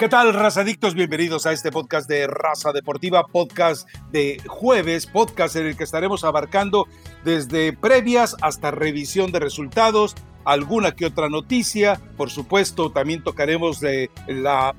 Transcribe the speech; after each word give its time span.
¿Qué 0.00 0.08
tal, 0.08 0.32
razadictos? 0.32 0.94
Bienvenidos 0.94 1.44
a 1.44 1.52
este 1.52 1.70
podcast 1.70 2.08
de 2.08 2.26
Raza 2.26 2.72
Deportiva, 2.72 3.26
podcast 3.26 3.86
de 4.10 4.40
jueves, 4.46 5.06
podcast 5.06 5.56
en 5.56 5.66
el 5.66 5.76
que 5.76 5.84
estaremos 5.84 6.24
abarcando 6.24 6.88
desde 7.22 7.74
previas 7.74 8.34
hasta 8.40 8.70
revisión 8.70 9.30
de 9.30 9.40
resultados, 9.40 10.16
alguna 10.46 10.92
que 10.92 11.04
otra 11.04 11.28
noticia, 11.28 12.00
por 12.16 12.30
supuesto, 12.30 12.90
también 12.90 13.22
tocaremos 13.22 13.78
de 13.78 14.10
la 14.26 14.74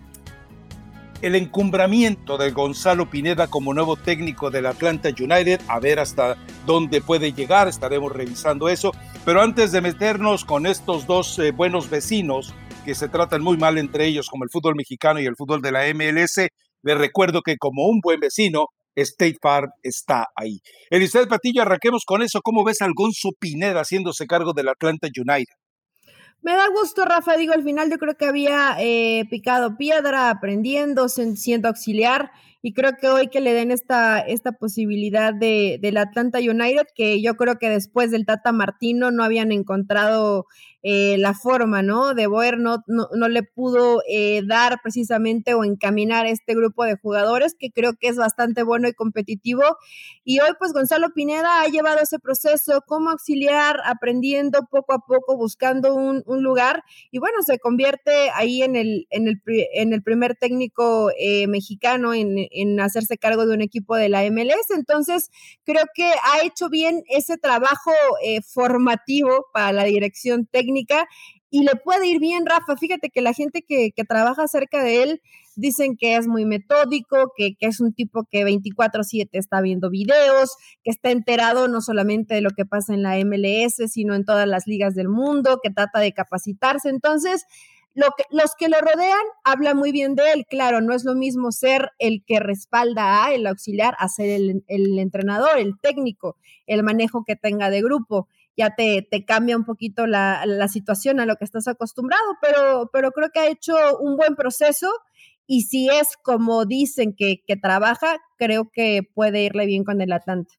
el 1.22 1.36
encumbramiento 1.36 2.40
de 2.40 2.50
Gonzalo 2.50 3.08
Pineda 3.12 3.46
como 3.46 3.76
nuevo 3.76 3.98
técnico 3.98 4.50
del 4.50 4.66
Atlanta 4.66 5.10
United, 5.10 5.62
a 5.68 5.80
ver 5.80 6.00
hasta 6.00 6.36
dónde 6.66 7.00
puede 7.00 7.32
llegar, 7.32 7.68
estaremos 7.68 8.12
revisando 8.12 8.70
eso. 8.70 8.92
Pero 9.24 9.44
antes 9.44 9.72
de 9.72 9.82
meternos 9.82 10.46
con 10.46 10.66
estos 10.66 11.06
dos 11.06 11.38
eh, 11.38 11.52
buenos 11.52 11.92
vecinos, 11.92 12.56
que 12.86 12.96
se 12.96 13.08
tratan 13.08 13.42
muy 13.42 13.58
mal 13.58 13.78
entre 13.78 14.06
ellos, 14.08 14.30
como 14.30 14.44
el 14.44 14.50
fútbol 14.50 14.76
mexicano 14.76 15.20
y 15.20 15.26
el 15.26 15.36
fútbol 15.36 15.62
de 15.62 15.72
la 15.72 15.86
MLS, 15.94 16.48
les 16.84 16.98
recuerdo 16.98 17.42
que 17.42 17.58
como 17.58 17.88
un 17.88 18.00
buen 18.02 18.20
vecino, 18.20 18.68
State 18.96 19.38
Farm 19.42 19.70
está 19.84 20.28
ahí. 20.36 20.60
Elizabeth 20.90 21.30
Patillo, 21.30 21.62
arranquemos 21.62 22.04
con 22.06 22.22
eso. 22.22 22.42
¿Cómo 22.42 22.64
ves 22.64 22.82
al 22.82 22.94
Gonzo 22.94 23.30
Pineda 23.40 23.82
haciéndose 23.82 24.28
cargo 24.28 24.54
del 24.54 24.70
Atlanta 24.70 25.08
United? 25.08 25.54
Me 26.42 26.54
da 26.54 26.68
gusto, 26.70 27.06
Rafa. 27.06 27.38
Digo, 27.38 27.54
al 27.54 27.64
final 27.64 27.92
yo 27.92 27.98
creo 28.00 28.18
que 28.18 28.26
había 28.26 28.76
eh, 28.80 29.26
picado 29.30 29.78
piedra, 29.78 30.32
aprendiendo, 30.32 31.08
siendo 31.08 31.68
auxiliar. 31.68 32.32
Y 32.64 32.74
creo 32.74 32.94
que 33.00 33.10
hoy 33.10 33.28
que 33.28 33.42
le 33.42 33.54
den 33.54 33.72
esta, 33.72 34.20
esta 34.20 34.52
posibilidad 34.52 35.34
de, 35.34 35.78
del 35.82 35.98
Atlanta 35.98 36.40
United, 36.40 36.88
que 36.96 37.22
yo 37.22 37.36
creo 37.36 37.58
que 37.58 37.70
después 37.70 38.12
del 38.12 38.26
Tata 38.26 38.52
Martino 38.52 39.12
no 39.12 39.24
habían 39.24 39.52
encontrado 39.52 40.48
eh, 40.84 41.18
la 41.20 41.36
forma, 41.36 41.84
¿no? 41.84 42.16
De 42.16 42.26
Boer 42.26 42.58
no, 42.58 42.84
no, 42.88 43.30
le 43.30 43.44
pudo 43.44 44.02
eh, 44.10 44.42
dar 44.44 44.80
precisamente 44.82 45.54
o 45.54 45.64
encaminar 45.64 46.26
este 46.26 46.56
grupo 46.56 46.86
de 46.86 46.98
jugadores 46.98 47.56
que 47.58 47.70
creo 47.70 47.94
que 47.94 48.08
es 48.08 48.16
bastante 48.16 48.64
bueno 48.64 48.88
y 48.88 48.94
competitivo. 48.94 49.62
Y 50.24 50.40
hoy 50.40 50.50
pues 50.58 50.74
Gonzalo 50.74 51.12
Pineda 51.14 51.62
ha 51.62 51.68
llevado 51.68 52.00
ese 52.00 52.18
proceso 52.18 52.82
como 52.88 53.12
auxiliar, 53.12 53.78
aprendiendo 53.86 54.62
poco 54.72 54.94
a 54.94 55.06
poco, 55.06 55.38
buscando 55.38 55.94
un, 55.94 56.24
lugar 56.42 56.84
y 57.12 57.20
bueno, 57.20 57.44
se 57.46 57.60
convierte 57.60 58.32
ahí 58.34 58.64
en 58.64 58.76
el, 58.76 59.06
en 59.12 59.28
el, 59.28 59.42
en 59.46 59.94
el 59.94 60.02
primer 60.02 60.36
técnico 60.36 61.12
eh, 61.20 61.46
mexicano 61.46 62.16
en, 62.16 62.48
en 62.50 62.80
hacerse 62.80 63.18
cargo 63.20 63.46
de 63.46 63.54
un 63.54 63.62
equipo 63.62 63.96
de 63.96 64.10
la 64.10 64.24
MLS. 64.32 64.72
Entonces, 64.76 65.30
creo 65.64 65.84
que 65.94 66.06
ha 66.06 66.44
hecho 66.44 66.70
bien 66.70 67.04
ese 67.10 67.38
trabajo 67.38 67.92
formativo 68.52 69.48
para 69.54 69.74
la 69.74 69.84
dirección 69.84 70.48
técnica 70.48 70.71
y 71.54 71.64
le 71.64 71.76
puede 71.84 72.08
ir 72.08 72.20
bien, 72.20 72.46
Rafa. 72.46 72.78
Fíjate 72.78 73.10
que 73.10 73.22
la 73.22 73.34
gente 73.34 73.62
que, 73.62 73.92
trabaja 74.08 74.48
cerca 74.48 74.82
de 74.82 75.04
él 75.04 75.22
dicen 75.58 75.98
que 75.98 76.16
es 76.16 76.26
muy 76.28 76.46
metódico, 76.46 77.34
que, 77.36 77.56
es 77.60 77.82
un 77.82 77.94
tipo 77.94 78.24
que 78.32 78.46
24/7 78.46 79.38
está 79.38 79.60
viendo 79.60 79.90
videos, 79.90 80.56
que 80.82 80.92
está 80.92 81.12
enterado 81.12 81.68
no 81.68 81.82
solamente 81.82 82.36
de 82.36 82.42
lo 82.42 82.52
que 82.52 82.66
pasa 82.66 82.94
en 82.94 83.04
la 83.04 83.18
MLS, 83.18 83.92
sino 83.92 84.16
en 84.16 84.24
todas 84.24 84.48
las 84.48 84.66
ligas 84.66 84.96
del 84.96 85.10
mundo, 85.10 85.60
que 85.62 85.70
trata 85.70 86.00
de 86.00 86.14
capacitarse. 86.14 86.88
Entonces, 86.88 87.46
los 87.94 88.56
que 88.58 88.70
lo 88.70 88.80
rodean 88.80 89.20
hablan 89.44 89.76
muy 89.76 89.92
bien 89.92 90.16
de 90.16 90.32
él. 90.32 90.46
Claro, 90.50 90.80
no 90.80 90.94
es 90.94 91.04
lo 91.04 91.16
mismo 91.16 91.52
ser 91.52 91.92
el 92.00 92.24
que 92.26 92.40
respalda 92.40 93.26
a 93.26 93.34
el 93.34 93.46
auxiliar, 93.46 93.96
a 94.00 94.08
ser 94.08 94.30
el 94.68 95.00
entrenador, 95.00 95.60
el 95.60 95.78
técnico, 95.82 96.38
el 96.66 96.82
manejo 96.84 97.26
que 97.26 97.36
tenga 97.36 97.70
de 97.70 97.82
grupo 97.82 98.30
ya 98.58 98.76
te, 98.76 99.08
te 99.10 99.26
cambia 99.26 99.58
un 99.58 99.66
poquito 99.66 100.08
la, 100.08 100.44
la, 100.46 100.68
situación 100.68 101.20
a 101.20 101.26
lo 101.26 101.36
que 101.36 101.46
estás 101.46 101.68
acostumbrado, 101.68 102.38
pero, 102.42 102.90
pero 102.92 103.12
creo 103.12 103.30
que 103.34 103.40
ha 103.40 103.48
hecho 103.48 103.76
un 104.00 104.18
buen 104.18 104.36
proceso 104.36 104.92
y 105.48 105.64
si 105.64 105.90
es 105.90 106.18
como 106.24 106.66
dicen 106.66 107.14
que, 107.16 107.44
que 107.46 107.56
trabaja, 107.56 108.18
creo 108.38 108.70
que 108.72 109.02
puede 109.14 109.44
irle 109.44 109.66
bien 109.66 109.84
con 109.84 110.02
el 110.02 110.12
Atlanta. 110.12 110.54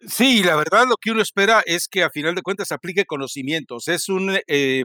Sí, 0.00 0.42
la 0.42 0.56
verdad 0.56 0.84
lo 0.86 0.96
que 1.00 1.10
uno 1.10 1.22
espera 1.22 1.62
es 1.64 1.88
que 1.88 2.04
a 2.04 2.10
final 2.10 2.34
de 2.34 2.42
cuentas 2.42 2.70
aplique 2.70 3.06
conocimientos. 3.06 3.88
Es 3.88 4.08
un, 4.08 4.30
eh, 4.30 4.42
eh, 4.46 4.84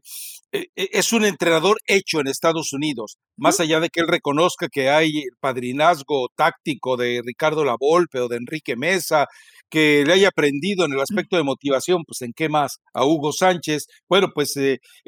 eh, 0.51 0.67
es 0.75 1.11
un 1.11 1.25
entrenador 1.25 1.77
hecho 1.85 2.21
en 2.21 2.27
Estados 2.27 2.71
Unidos, 2.71 3.17
más 3.37 3.59
allá 3.59 3.79
de 3.79 3.89
que 3.89 3.99
él 4.01 4.07
reconozca 4.07 4.67
que 4.71 4.89
hay 4.89 5.25
padrinazgo 5.39 6.29
táctico 6.35 6.97
de 6.97 7.21
Ricardo 7.23 7.65
Lavolpe 7.65 8.19
o 8.19 8.29
de 8.29 8.37
Enrique 8.37 8.75
Mesa, 8.77 9.27
que 9.71 10.03
le 10.05 10.13
haya 10.13 10.27
aprendido 10.27 10.85
en 10.85 10.93
el 10.93 10.99
aspecto 11.01 11.37
de 11.37 11.43
motivación, 11.43 12.03
pues 12.05 12.21
en 12.21 12.33
qué 12.33 12.49
más 12.49 12.79
a 12.93 13.05
Hugo 13.05 13.31
Sánchez. 13.31 13.87
Bueno, 14.09 14.29
pues 14.33 14.53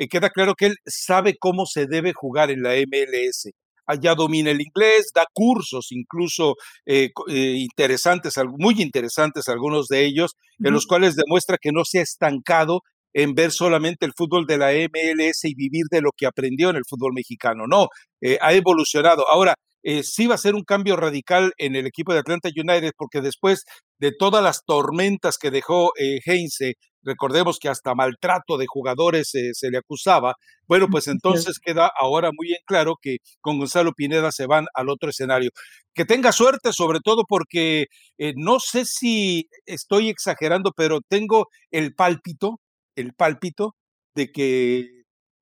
queda 0.10 0.30
claro 0.32 0.56
que 0.56 0.68
él 0.68 0.76
sabe 0.86 1.36
cómo 1.38 1.66
se 1.68 1.86
debe 1.86 2.14
jugar 2.14 2.50
en 2.50 2.64
la 2.64 2.74
MLS 2.76 3.52
allá 3.86 4.16
domina 4.16 4.52
el 4.52 4.62
inglés, 4.62 5.12
da 5.14 5.26
cursos 5.34 5.92
incluso 5.92 6.56
eh, 6.86 7.10
eh, 7.30 7.56
interesantes, 7.58 8.36
muy 8.58 8.82
interesantes 8.82 9.48
algunos 9.50 9.88
de 9.88 10.06
ellos, 10.06 10.36
en 10.60 10.74
los 10.74 10.86
cuales 10.86 11.16
demuestra 11.16 11.58
que 11.60 11.72
no 11.72 11.84
se 11.84 12.00
ha 12.00 12.04
estancado 12.04 12.82
en 13.14 13.36
ver 13.36 13.52
solamente 13.52 14.06
el 14.06 14.14
fútbol 14.16 14.46
de 14.48 14.58
la 14.58 14.72
MLS 14.72 15.46
y 15.46 15.54
vivir 15.56 15.86
de 15.92 16.02
lo 16.02 16.12
que 16.16 16.26
aprendió 16.26 16.70
en 16.70 16.78
el 16.78 16.86
fútbol 16.88 17.14
mexicano. 17.14 17.66
No, 17.68 17.88
eh, 18.22 18.38
ha 18.42 18.54
evolucionado. 18.54 19.28
Ahora, 19.30 19.56
sí 20.04 20.28
va 20.28 20.36
a 20.36 20.38
ser 20.38 20.56
un 20.56 20.64
cambio 20.64 20.96
radical 20.96 21.52
en 21.58 21.76
el 21.76 21.86
equipo 21.86 22.14
de 22.14 22.20
Atlanta 22.20 22.50
United 22.56 22.94
porque 22.98 23.20
después 23.20 23.66
de 24.00 24.12
todas 24.18 24.44
las 24.44 24.64
tormentas 24.66 25.38
que 25.38 25.52
dejó 25.52 25.92
Heinze 25.98 26.76
recordemos 27.04 27.60
que 27.60 27.70
hasta 27.70 27.96
maltrato 27.96 28.58
de 28.58 28.66
jugadores 28.68 29.30
se 29.30 29.70
le 29.70 29.78
acusaba, 29.78 30.36
bueno, 30.68 30.88
pues 30.90 31.08
entonces 31.54 31.60
queda 31.60 31.92
ahora 32.00 32.32
muy 32.36 32.52
en 32.52 32.62
claro 32.66 32.96
que 33.02 33.18
con 33.42 33.60
Gonzalo 33.60 33.94
Pineda 33.94 34.32
se 34.32 34.48
van 34.48 34.66
al 34.74 34.90
otro 34.90 35.10
escenario. 35.10 35.52
Que 35.94 36.06
tenga 36.06 36.32
suerte, 36.32 36.74
sobre 36.74 37.00
todo 37.04 37.24
porque 37.28 37.86
eh, 38.18 38.34
no 38.36 38.60
sé 38.60 38.86
si 38.86 39.48
estoy 39.66 40.10
exagerando, 40.10 40.72
pero 40.76 41.02
tengo 41.08 41.48
el 41.72 41.94
pálpito, 41.94 42.60
el 42.96 43.14
pálpito 43.14 43.76
de 44.16 44.32
que 44.32 44.88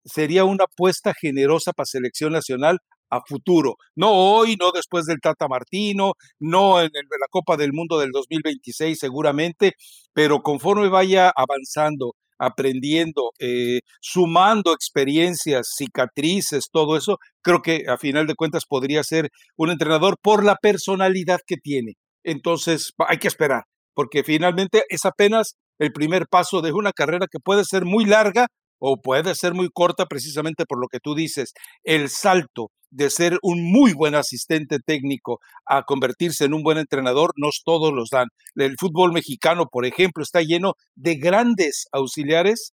sería 0.04 0.46
una 0.46 0.66
apuesta 0.66 1.14
generosa 1.14 1.74
para 1.74 1.86
selección 1.86 2.34
nacional 2.34 2.80
a 3.12 3.22
futuro. 3.28 3.76
No 3.96 4.12
hoy, 4.12 4.56
no 4.60 4.72
después 4.72 5.06
del 5.06 5.20
Tata 5.22 5.48
Martino, 5.48 6.14
no 6.40 6.82
en 6.82 6.90
la 6.94 7.28
Copa 7.30 7.58
del 7.58 7.74
Mundo 7.74 8.00
del 8.00 8.12
2026 8.12 8.98
seguramente, 8.98 9.74
pero 10.14 10.42
conforme 10.42 10.90
vaya 10.90 11.32
avanzando, 11.36 12.16
aprendiendo, 12.40 13.32
eh, 13.40 13.82
sumando 14.02 14.74
experiencias, 14.74 15.74
cicatrices, 15.78 16.70
todo 16.72 16.98
eso, 16.98 17.18
creo 17.44 17.62
que 17.62 17.84
a 17.88 17.98
final 17.98 18.26
de 18.26 18.36
cuentas 18.36 18.66
podría 18.68 19.04
ser 19.04 19.30
un 19.58 19.70
entrenador 19.70 20.18
por 20.22 20.44
la 20.44 20.56
personalidad 20.56 21.40
que 21.46 21.58
tiene. 21.58 21.94
Entonces 22.24 22.94
hay 23.08 23.18
que 23.18 23.28
esperar, 23.28 23.64
porque 23.94 24.24
finalmente 24.24 24.84
es 24.90 25.06
apenas 25.06 25.56
el 25.80 25.92
primer 25.92 26.28
paso 26.28 26.62
de 26.62 26.72
una 26.72 26.94
carrera 26.94 27.28
que 27.30 27.40
puede 27.40 27.66
ser 27.66 27.86
muy 27.86 28.06
larga 28.06 28.48
o 28.82 29.00
puede 29.00 29.36
ser 29.36 29.54
muy 29.54 29.70
corta 29.72 30.08
precisamente 30.08 30.66
por 30.66 30.82
lo 30.82 30.88
que 30.88 31.00
tú 31.00 31.14
dices. 31.14 31.54
El 31.84 32.10
salto 32.10 32.72
de 32.90 33.10
ser 33.10 33.38
un 33.44 33.72
muy 33.72 33.94
buen 33.94 34.16
asistente 34.16 34.80
técnico 34.86 35.40
a 35.66 35.84
convertirse 35.84 36.46
en 36.46 36.54
un 36.54 36.64
buen 36.64 36.78
entrenador, 36.78 37.32
no 37.38 37.50
todos 37.64 37.94
los 37.94 38.10
dan. 38.10 38.28
El 38.56 38.76
fútbol 38.80 39.14
mexicano, 39.14 39.68
por 39.72 39.86
ejemplo, 39.86 40.24
está 40.24 40.42
lleno 40.42 40.74
de 40.96 41.16
grandes 41.16 41.86
auxiliares 41.92 42.74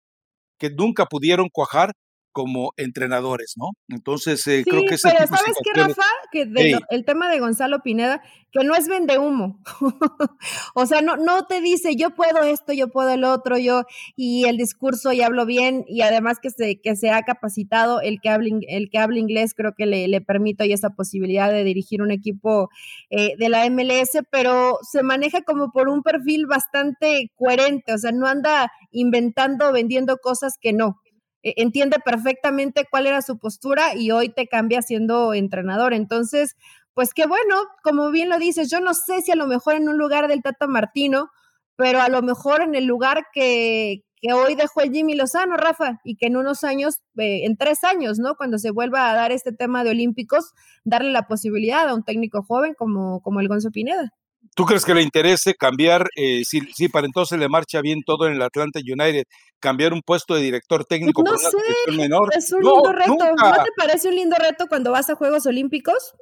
que 0.58 0.70
nunca 0.70 1.06
pudieron 1.06 1.48
cuajar 1.52 1.92
como 2.36 2.74
entrenadores, 2.76 3.54
¿no? 3.56 3.70
Entonces, 3.88 4.46
eh, 4.46 4.62
creo 4.62 4.82
que... 4.82 4.96
pero 5.02 5.26
¿sabes 5.26 5.56
qué, 5.64 5.72
Rafa? 5.72 6.02
Que 6.30 6.46
el 6.90 7.04
tema 7.06 7.30
de 7.30 7.40
Gonzalo 7.40 7.80
Pineda, 7.82 8.20
que 8.52 8.62
no 8.62 8.74
es 8.74 8.88
vende 8.88 9.16
humo. 9.16 9.58
o 10.74 10.84
sea, 10.84 11.00
no, 11.00 11.16
no 11.16 11.46
te 11.46 11.62
dice, 11.62 11.96
yo 11.96 12.10
puedo 12.10 12.42
esto, 12.42 12.74
yo 12.74 12.88
puedo 12.88 13.08
el 13.08 13.24
otro, 13.24 13.56
yo, 13.56 13.84
y 14.16 14.44
el 14.44 14.58
discurso 14.58 15.14
y 15.14 15.22
hablo 15.22 15.46
bien, 15.46 15.86
y 15.88 16.02
además 16.02 16.38
que 16.38 16.50
se, 16.50 16.78
que 16.78 16.94
se 16.94 17.08
ha 17.08 17.22
capacitado, 17.22 18.02
el 18.02 18.20
que 18.20 18.28
habla, 18.28 18.50
el 18.68 18.90
que 18.90 18.98
habla 18.98 19.18
inglés, 19.18 19.54
creo 19.56 19.72
que 19.74 19.86
le, 19.86 20.06
le 20.06 20.20
permito 20.20 20.62
y 20.62 20.74
esa 20.74 20.90
posibilidad 20.90 21.50
de 21.50 21.64
dirigir 21.64 22.02
un 22.02 22.10
equipo 22.10 22.68
eh, 23.08 23.32
de 23.38 23.48
la 23.48 23.66
MLS, 23.70 24.10
pero 24.30 24.76
se 24.82 25.02
maneja 25.02 25.40
como 25.40 25.72
por 25.72 25.88
un 25.88 26.02
perfil 26.02 26.44
bastante 26.44 27.30
coherente, 27.34 27.94
o 27.94 27.98
sea, 27.98 28.12
no 28.12 28.26
anda 28.26 28.70
inventando, 28.90 29.72
vendiendo 29.72 30.18
cosas 30.18 30.58
que 30.60 30.74
no. 30.74 31.00
E, 31.46 31.54
entiende 31.62 31.98
perfectamente 32.04 32.86
cuál 32.90 33.06
era 33.06 33.22
su 33.22 33.38
postura 33.38 33.94
y 33.94 34.10
hoy 34.10 34.30
te 34.30 34.48
cambia 34.48 34.82
siendo 34.82 35.32
entrenador. 35.32 35.94
Entonces, 35.94 36.56
pues 36.92 37.14
qué 37.14 37.26
bueno, 37.26 37.56
como 37.84 38.10
bien 38.10 38.28
lo 38.28 38.38
dices, 38.38 38.68
yo 38.68 38.80
no 38.80 38.94
sé 38.94 39.22
si 39.22 39.30
a 39.30 39.36
lo 39.36 39.46
mejor 39.46 39.76
en 39.76 39.88
un 39.88 39.96
lugar 39.96 40.26
del 40.26 40.42
Tata 40.42 40.66
Martino, 40.66 41.30
pero 41.76 42.00
a 42.00 42.08
lo 42.08 42.20
mejor 42.22 42.62
en 42.62 42.74
el 42.74 42.86
lugar 42.86 43.26
que, 43.32 44.02
que 44.20 44.32
hoy 44.32 44.56
dejó 44.56 44.80
el 44.80 44.90
Jimmy 44.92 45.14
Lozano, 45.14 45.56
Rafa, 45.56 46.00
y 46.04 46.16
que 46.16 46.26
en 46.26 46.36
unos 46.36 46.64
años, 46.64 46.96
eh, 47.16 47.44
en 47.44 47.56
tres 47.56 47.84
años, 47.84 48.18
¿no? 48.18 48.34
Cuando 48.36 48.58
se 48.58 48.72
vuelva 48.72 49.10
a 49.10 49.14
dar 49.14 49.30
este 49.30 49.52
tema 49.52 49.84
de 49.84 49.90
olímpicos, 49.90 50.52
darle 50.84 51.12
la 51.12 51.28
posibilidad 51.28 51.88
a 51.88 51.94
un 51.94 52.02
técnico 52.02 52.42
joven 52.42 52.74
como, 52.74 53.20
como 53.22 53.40
el 53.40 53.46
Gonzo 53.46 53.70
Pineda. 53.70 54.12
¿Tú 54.56 54.64
crees 54.64 54.86
que 54.86 54.94
le 54.94 55.02
interese 55.02 55.54
cambiar, 55.54 56.08
eh, 56.16 56.42
si, 56.44 56.60
si, 56.72 56.88
para 56.88 57.06
entonces 57.06 57.38
le 57.38 57.48
marcha 57.48 57.82
bien 57.82 58.00
todo 58.04 58.26
en 58.26 58.32
el 58.34 58.42
Atlanta 58.42 58.80
United, 58.80 59.24
cambiar 59.60 59.92
un 59.92 60.00
puesto 60.00 60.34
de 60.34 60.40
director 60.40 60.84
técnico 60.86 61.22
no 61.22 61.32
por 61.32 61.38
una 61.38 61.50
sé, 61.50 61.92
menor? 61.92 62.30
Es 62.34 62.50
un 62.52 62.62
no, 62.62 62.76
lindo 62.76 62.92
reto. 62.92 63.12
nunca. 63.12 63.50
¿No 63.50 63.62
te 63.62 63.70
parece 63.76 64.08
un 64.08 64.16
lindo 64.16 64.36
reto 64.38 64.66
cuando 64.66 64.90
vas 64.92 65.10
a 65.10 65.14
Juegos 65.14 65.44
Olímpicos? 65.46 66.14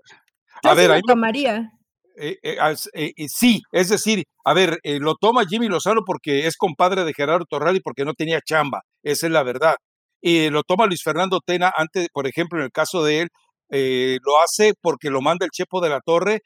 Yo 0.64 0.70
A 0.70 0.74
ver, 0.74 0.90
ahí 0.90 1.00
tomaría. 1.06 1.70
Eh, 2.16 2.36
eh, 2.42 2.74
eh, 2.94 3.26
sí, 3.28 3.60
es 3.72 3.88
decir, 3.88 4.24
a 4.44 4.52
ver, 4.52 4.78
lo 4.82 5.14
toma 5.14 5.44
Jimmy 5.48 5.68
Lozano 5.68 6.02
porque 6.04 6.46
es 6.46 6.56
compadre 6.56 7.04
de 7.04 7.12
Gerardo 7.14 7.44
Torral 7.48 7.76
y 7.76 7.80
porque 7.80 8.04
no 8.04 8.14
tenía 8.14 8.40
chamba, 8.44 8.82
esa 9.02 9.26
es 9.26 9.32
la 9.32 9.44
verdad. 9.44 9.76
Y 10.20 10.50
lo 10.50 10.62
toma 10.62 10.86
Luis 10.86 11.02
Fernando 11.04 11.40
Tena, 11.44 11.72
antes, 11.76 12.08
por 12.12 12.26
ejemplo, 12.26 12.58
en 12.58 12.64
el 12.64 12.72
caso 12.72 13.04
de 13.04 13.20
él, 13.20 13.28
eh, 13.70 14.18
lo 14.24 14.38
hace 14.40 14.74
porque 14.80 15.10
lo 15.10 15.20
manda 15.20 15.44
el 15.44 15.50
Chepo 15.50 15.80
de 15.80 15.88
la 15.88 16.00
Torre 16.00 16.40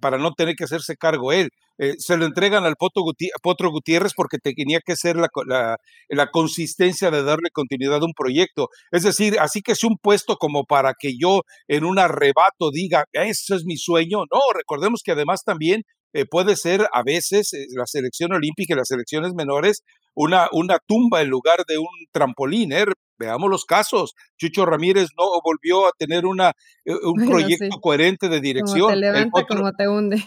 para 0.00 0.18
no 0.18 0.32
tener 0.32 0.54
que 0.56 0.64
hacerse 0.64 0.96
cargo 0.96 1.32
él. 1.32 1.50
Eh, 1.78 1.94
se 1.98 2.16
lo 2.18 2.26
entregan 2.26 2.64
al 2.64 2.74
Guti- 2.76 3.30
Potro 3.42 3.70
Gutiérrez 3.70 4.12
porque 4.14 4.36
tenía 4.38 4.80
que 4.84 4.96
ser 4.96 5.16
la, 5.16 5.28
la, 5.46 6.30
consistencia 6.30 7.10
de 7.10 7.22
darle 7.22 7.48
continuidad 7.52 8.02
a 8.02 8.04
un 8.04 8.12
proyecto. 8.14 8.68
Es 8.92 9.02
decir, 9.02 9.38
así 9.40 9.62
que 9.62 9.72
es 9.72 9.82
un 9.84 9.96
puesto 9.96 10.36
como 10.36 10.64
para 10.64 10.92
que 10.98 11.12
yo 11.18 11.40
en 11.68 11.84
un 11.84 11.98
arrebato 11.98 12.70
diga, 12.70 13.04
eso 13.12 13.54
es 13.54 13.64
mi 13.64 13.76
sueño. 13.78 14.24
No, 14.30 14.40
recordemos 14.54 15.00
que 15.02 15.12
además 15.12 15.42
también 15.44 15.82
eh, 16.12 16.26
puede 16.26 16.56
ser 16.56 16.86
a 16.92 17.02
veces 17.02 17.52
eh, 17.54 17.66
la 17.76 17.86
selección 17.86 18.32
olímpica 18.32 18.74
y 18.74 18.76
las 18.76 18.88
selecciones 18.88 19.32
menores 19.34 19.82
una, 20.14 20.48
una 20.52 20.78
tumba 20.86 21.22
en 21.22 21.28
lugar 21.28 21.64
de 21.66 21.78
un 21.78 21.86
trampolín. 22.12 22.72
¿eh? 22.72 22.84
Veamos 23.18 23.50
los 23.50 23.64
casos. 23.66 24.14
Chucho 24.38 24.64
Ramírez 24.64 25.08
no 25.16 25.24
volvió 25.44 25.86
a 25.86 25.92
tener 25.98 26.24
una, 26.24 26.52
eh, 26.86 26.94
un 27.02 27.14
Bueno, 27.16 27.30
proyecto 27.32 27.66
sí. 27.66 27.80
coherente 27.82 28.28
de 28.28 28.36
Como 28.38 28.42
dirección. 28.42 29.04
El 29.04 29.30
Potro, 29.30 29.56
como 29.58 29.72
te 29.72 29.88
hunde. 29.88 30.24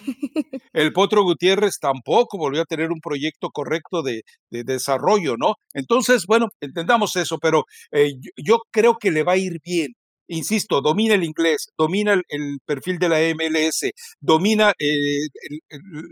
el 0.74 0.94
Potro 0.94 1.24
Gutiérrez 1.24 1.80
tampoco 1.80 2.38
volvió 2.38 2.62
a 2.62 2.66
tener 2.66 2.92
un 2.92 3.00
proyecto 3.02 3.50
correcto 3.50 4.04
de, 4.04 4.22
de 4.52 4.64
desarrollo, 4.64 5.38
¿no? 5.38 5.56
Entonces, 5.74 6.26
bueno, 6.28 6.50
entendamos 6.62 7.16
eso, 7.16 7.40
pero 7.40 7.66
eh, 7.92 8.14
yo 8.38 8.60
creo 8.72 8.98
que 9.00 9.10
le 9.12 9.24
va 9.24 9.34
a 9.34 9.38
ir 9.38 9.60
bien. 9.64 9.94
Insisto, 10.28 10.82
domina 10.82 11.16
el 11.16 11.24
inglés, 11.24 11.68
domina 11.78 12.14
el, 12.14 12.60
perfil 12.66 12.98
de 12.98 13.10
la 13.10 13.20
MLS, 13.36 13.92
domina 14.20 14.74
eh, 14.80 15.28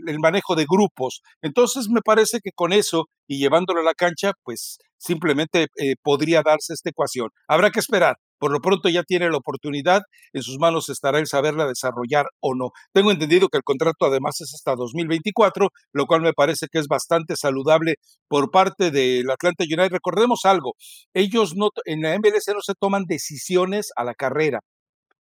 el 0.06 0.18
manejo 0.18 0.54
de 0.54 0.66
grupos. 0.68 1.22
Entonces, 1.40 1.88
me 1.88 2.02
parece 2.02 2.40
que 2.42 2.52
con 2.52 2.72
eso 2.72 3.06
y 3.26 3.38
llevándolo 3.38 3.80
a 3.80 3.84
la 3.84 3.94
cancha, 3.94 4.32
pues 4.42 4.78
simplemente 4.98 5.66
eh, 5.78 5.94
podría 6.02 6.42
darse 6.42 6.74
esta 6.74 6.90
ecuación. 6.90 7.30
Habrá 7.48 7.70
que 7.70 7.80
esperar. 7.80 8.16
Por 8.42 8.50
lo 8.50 8.58
pronto 8.58 8.88
ya 8.88 9.04
tiene 9.04 9.30
la 9.30 9.36
oportunidad, 9.36 10.02
en 10.32 10.42
sus 10.42 10.58
manos 10.58 10.88
estará 10.88 11.20
el 11.20 11.28
saberla 11.28 11.64
desarrollar 11.64 12.26
o 12.40 12.56
no. 12.56 12.72
Tengo 12.92 13.12
entendido 13.12 13.48
que 13.48 13.58
el 13.58 13.62
contrato 13.62 14.04
además 14.06 14.40
es 14.40 14.52
hasta 14.52 14.74
2024, 14.74 15.68
lo 15.92 16.06
cual 16.06 16.22
me 16.22 16.32
parece 16.32 16.66
que 16.66 16.80
es 16.80 16.88
bastante 16.88 17.36
saludable 17.36 17.94
por 18.26 18.50
parte 18.50 18.90
del 18.90 19.30
Atlanta 19.30 19.62
United. 19.62 19.92
Recordemos 19.92 20.40
algo, 20.42 20.74
ellos 21.14 21.54
no, 21.54 21.68
en 21.84 22.02
la 22.02 22.18
MLS 22.18 22.48
no 22.52 22.62
se 22.62 22.74
toman 22.74 23.04
decisiones 23.06 23.92
a 23.94 24.02
la 24.02 24.14
carrera. 24.14 24.58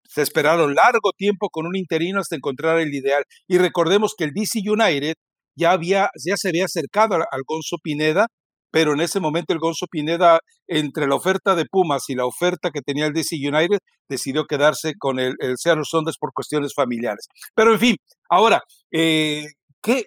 Se 0.05 0.21
esperaron 0.21 0.73
largo 0.73 1.11
tiempo 1.11 1.49
con 1.49 1.65
un 1.65 1.75
interino 1.75 2.21
hasta 2.21 2.37
encontrar 2.37 2.79
el 2.79 2.93
ideal. 2.93 3.25
Y 3.49 3.57
recordemos 3.57 4.13
que 4.17 4.23
el 4.23 4.31
DC 4.31 4.61
United 4.65 5.15
ya, 5.57 5.71
había, 5.71 6.09
ya 6.25 6.37
se 6.37 6.47
había 6.47 6.63
acercado 6.63 7.15
al, 7.15 7.25
al 7.29 7.41
Gonzo 7.45 7.79
Pineda, 7.83 8.27
pero 8.71 8.93
en 8.93 9.01
ese 9.01 9.19
momento 9.19 9.53
el 9.53 9.59
Gonzo 9.59 9.87
Pineda, 9.87 10.39
entre 10.67 11.07
la 11.07 11.15
oferta 11.15 11.55
de 11.55 11.65
Pumas 11.65 12.03
y 12.09 12.15
la 12.15 12.25
oferta 12.25 12.71
que 12.71 12.81
tenía 12.81 13.07
el 13.07 13.13
DC 13.13 13.35
United, 13.35 13.79
decidió 14.07 14.45
quedarse 14.45 14.93
con 14.97 15.19
el, 15.19 15.35
el 15.39 15.57
Seattle 15.57 15.83
por 16.19 16.33
cuestiones 16.33 16.73
familiares. 16.75 17.27
Pero 17.55 17.73
en 17.73 17.79
fin, 17.79 17.95
ahora, 18.29 18.61
eh, 18.91 19.45
¿qué, 19.81 20.05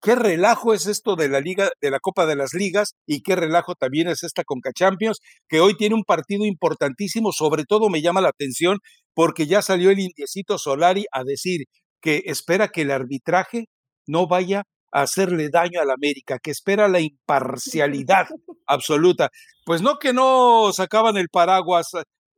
qué 0.00 0.14
relajo 0.14 0.74
es 0.74 0.86
esto 0.86 1.16
de 1.16 1.28
la 1.28 1.40
liga, 1.40 1.70
de 1.80 1.90
la 1.90 2.00
Copa 2.00 2.26
de 2.26 2.36
las 2.36 2.54
Ligas, 2.54 2.94
y 3.06 3.22
qué 3.22 3.36
relajo 3.36 3.74
también 3.74 4.08
es 4.08 4.22
esta 4.22 4.44
Conca 4.44 4.70
Champions, 4.72 5.18
que 5.48 5.60
hoy 5.60 5.76
tiene 5.76 5.94
un 5.94 6.04
partido 6.04 6.44
importantísimo, 6.44 7.32
sobre 7.32 7.64
todo 7.64 7.88
me 7.88 8.02
llama 8.02 8.20
la 8.20 8.28
atención 8.28 8.78
porque 9.14 9.46
ya 9.46 9.62
salió 9.62 9.90
el 9.90 10.00
indiecito 10.00 10.58
Solari 10.58 11.04
a 11.12 11.22
decir 11.24 11.66
que 12.00 12.22
espera 12.26 12.68
que 12.68 12.82
el 12.82 12.90
arbitraje 12.90 13.66
no 14.06 14.26
vaya 14.26 14.64
hacerle 14.92 15.48
daño 15.50 15.80
al 15.80 15.90
América, 15.90 16.38
que 16.38 16.50
espera 16.50 16.88
la 16.88 17.00
imparcialidad 17.00 18.28
absoluta. 18.66 19.30
Pues 19.64 19.82
no 19.82 19.98
que 19.98 20.12
no 20.12 20.72
sacaban 20.72 21.16
el 21.16 21.28
paraguas 21.28 21.88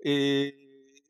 eh, 0.04 0.52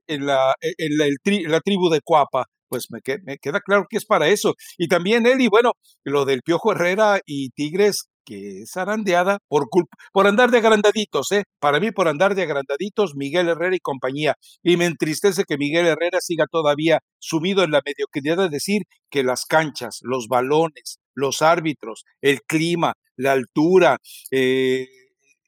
en, 0.06 0.26
la, 0.26 0.54
en, 0.60 0.98
la, 0.98 1.06
el 1.06 1.16
tri, 1.22 1.44
en 1.44 1.50
la 1.52 1.60
tribu 1.60 1.90
de 1.90 2.00
Cuapa, 2.00 2.46
pues 2.68 2.86
me, 2.90 3.00
que, 3.00 3.18
me, 3.24 3.38
queda 3.38 3.60
claro 3.60 3.86
que 3.88 3.96
es 3.98 4.04
para 4.06 4.28
eso. 4.28 4.54
Y 4.78 4.88
también 4.88 5.26
él, 5.26 5.40
y 5.40 5.48
bueno, 5.48 5.72
lo 6.04 6.24
del 6.24 6.42
Piojo 6.42 6.72
Herrera 6.72 7.20
y 7.26 7.50
Tigres, 7.50 8.08
que 8.24 8.62
es 8.62 8.76
arandeada 8.76 9.38
por, 9.48 9.68
culpa, 9.68 9.96
por 10.12 10.26
andar 10.26 10.50
de 10.50 10.58
agrandaditos, 10.58 11.30
¿eh? 11.32 11.44
Para 11.60 11.78
mí, 11.78 11.90
por 11.92 12.08
andar 12.08 12.34
de 12.34 12.42
agrandaditos, 12.42 13.14
Miguel 13.14 13.48
Herrera 13.48 13.76
y 13.76 13.80
compañía. 13.80 14.34
Y 14.62 14.76
me 14.76 14.86
entristece 14.86 15.44
que 15.44 15.58
Miguel 15.58 15.86
Herrera 15.86 16.18
siga 16.20 16.46
todavía 16.50 17.00
sumido 17.18 17.64
en 17.64 17.70
la 17.70 17.82
mediocridad 17.84 18.38
de 18.38 18.48
decir 18.48 18.82
que 19.10 19.22
las 19.22 19.44
canchas, 19.44 19.98
los 20.02 20.26
balones, 20.28 20.98
los 21.14 21.42
árbitros, 21.42 22.04
el 22.20 22.42
clima, 22.42 22.94
la 23.16 23.32
altura, 23.32 23.98
eh, 24.30 24.88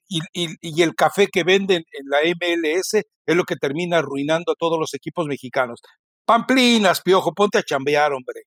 y, 0.09 0.83
el 0.83 0.95
café 0.95 1.27
que 1.27 1.43
venden 1.43 1.85
en 1.93 2.09
la 2.09 2.19
MLS 2.23 2.95
es 2.95 3.37
lo 3.37 3.45
que 3.45 3.57
termina 3.57 3.99
arruinando 3.99 4.53
a 4.53 4.57
todos 4.57 4.79
los 4.79 4.95
equipos 4.95 5.27
mexicanos. 5.27 5.81
Pamplinas, 6.25 7.01
Piojo, 7.01 7.35
ponte 7.35 7.59
a 7.59 7.63
chambear, 7.63 8.13
hombre. 8.13 8.43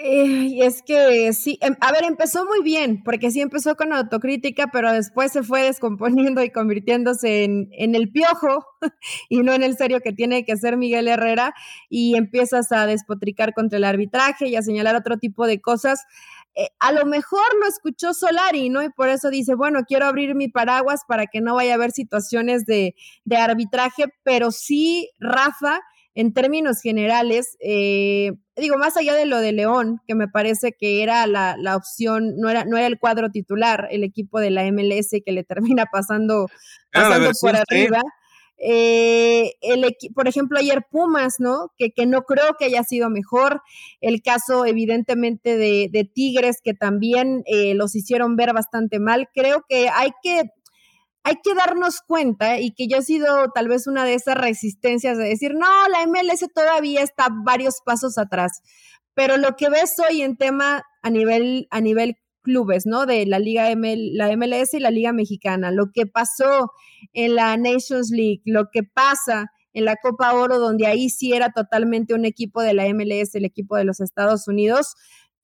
Eh, 0.00 0.64
es 0.64 0.82
que 0.82 1.32
sí, 1.32 1.58
em, 1.60 1.74
a 1.80 1.90
ver, 1.90 2.04
empezó 2.04 2.44
muy 2.44 2.62
bien, 2.62 3.02
porque 3.02 3.32
sí 3.32 3.40
empezó 3.40 3.74
con 3.74 3.92
autocrítica, 3.92 4.68
pero 4.72 4.92
después 4.92 5.32
se 5.32 5.42
fue 5.42 5.62
descomponiendo 5.62 6.40
y 6.40 6.50
convirtiéndose 6.50 7.42
en, 7.42 7.68
el 7.72 8.08
piojo 8.12 8.64
y 9.28 9.38
no 9.42 9.52
en 9.52 9.64
el 9.64 9.76
serio 9.76 9.98
que 10.00 10.12
tiene 10.12 10.44
que 10.44 10.56
ser 10.56 10.76
Miguel 10.76 11.08
Herrera, 11.08 11.52
y 11.90 12.14
empiezas 12.14 12.70
a 12.70 12.86
despotricar 12.86 13.54
contra 13.54 13.78
el 13.78 13.84
arbitraje 13.84 14.46
y 14.46 14.54
a 14.54 14.62
señalar 14.62 14.94
otro 14.94 15.16
tipo 15.18 15.48
de 15.48 15.60
cosas. 15.60 16.04
Eh, 16.54 16.68
a 16.78 16.92
lo 16.92 17.04
mejor 17.04 17.42
lo 17.60 17.66
escuchó 17.66 18.14
Solari, 18.14 18.68
¿no? 18.68 18.84
Y 18.84 18.90
por 18.90 19.08
eso 19.08 19.30
dice, 19.30 19.56
bueno, 19.56 19.80
quiero 19.84 20.06
abrir 20.06 20.36
mi 20.36 20.46
paraguas 20.46 21.00
para 21.08 21.26
que 21.26 21.40
no 21.40 21.56
vaya 21.56 21.72
a 21.72 21.74
haber 21.74 21.90
situaciones 21.90 22.66
de 22.66 22.94
arbitraje, 23.36 24.04
pero 24.22 24.52
sí, 24.52 25.10
Rafa, 25.18 25.80
en 26.18 26.32
términos 26.32 26.80
generales, 26.80 27.56
eh, 27.60 28.32
digo, 28.56 28.76
más 28.76 28.96
allá 28.96 29.14
de 29.14 29.24
lo 29.24 29.38
de 29.38 29.52
León, 29.52 30.00
que 30.04 30.16
me 30.16 30.26
parece 30.26 30.72
que 30.72 31.04
era 31.04 31.24
la, 31.28 31.54
la, 31.56 31.76
opción, 31.76 32.34
no 32.38 32.50
era, 32.50 32.64
no 32.64 32.76
era 32.76 32.88
el 32.88 32.98
cuadro 32.98 33.30
titular, 33.30 33.86
el 33.92 34.02
equipo 34.02 34.40
de 34.40 34.50
la 34.50 34.64
MLS 34.72 35.10
que 35.24 35.30
le 35.30 35.44
termina 35.44 35.86
pasando, 35.86 36.48
pasando 36.92 37.30
por 37.40 37.54
arriba. 37.54 38.02
Eh, 38.60 39.52
el, 39.60 39.94
por 40.12 40.26
ejemplo, 40.26 40.58
ayer 40.58 40.84
Pumas, 40.90 41.36
¿no? 41.38 41.70
Que, 41.78 41.92
que, 41.92 42.04
no 42.04 42.22
creo 42.22 42.56
que 42.58 42.64
haya 42.64 42.82
sido 42.82 43.10
mejor. 43.10 43.62
El 44.00 44.20
caso, 44.20 44.66
evidentemente, 44.66 45.56
de, 45.56 45.88
de 45.92 46.02
Tigres, 46.02 46.56
que 46.64 46.74
también 46.74 47.44
eh, 47.46 47.74
los 47.74 47.94
hicieron 47.94 48.34
ver 48.34 48.52
bastante 48.52 48.98
mal. 48.98 49.28
Creo 49.32 49.64
que 49.68 49.88
hay 49.88 50.10
que 50.24 50.50
hay 51.28 51.36
que 51.42 51.54
darnos 51.54 52.00
cuenta 52.00 52.58
y 52.58 52.72
que 52.72 52.88
yo 52.88 52.96
he 52.96 53.02
sido 53.02 53.50
tal 53.54 53.68
vez 53.68 53.86
una 53.86 54.06
de 54.06 54.14
esas 54.14 54.34
resistencias 54.34 55.18
de 55.18 55.24
decir, 55.24 55.52
no, 55.52 55.66
la 55.90 56.06
MLS 56.06 56.42
todavía 56.54 57.02
está 57.02 57.28
varios 57.44 57.82
pasos 57.84 58.16
atrás, 58.16 58.62
pero 59.12 59.36
lo 59.36 59.54
que 59.54 59.68
ves 59.68 59.94
hoy 60.08 60.22
en 60.22 60.38
tema 60.38 60.84
a 61.02 61.10
nivel, 61.10 61.68
a 61.70 61.82
nivel 61.82 62.16
clubes, 62.40 62.86
¿no? 62.86 63.04
De 63.04 63.26
la 63.26 63.38
Liga 63.38 63.70
ML, 63.70 64.16
la 64.16 64.34
MLS 64.38 64.72
y 64.72 64.80
la 64.80 64.90
Liga 64.90 65.12
Mexicana, 65.12 65.70
lo 65.70 65.90
que 65.92 66.06
pasó 66.06 66.72
en 67.12 67.34
la 67.34 67.54
Nations 67.58 68.10
League, 68.10 68.40
lo 68.46 68.70
que 68.72 68.82
pasa 68.82 69.50
en 69.74 69.84
la 69.84 69.96
Copa 69.96 70.32
Oro, 70.32 70.58
donde 70.58 70.86
ahí 70.86 71.10
sí 71.10 71.34
era 71.34 71.52
totalmente 71.52 72.14
un 72.14 72.24
equipo 72.24 72.62
de 72.62 72.72
la 72.72 72.88
MLS, 72.88 73.34
el 73.34 73.44
equipo 73.44 73.76
de 73.76 73.84
los 73.84 74.00
Estados 74.00 74.48
Unidos, 74.48 74.94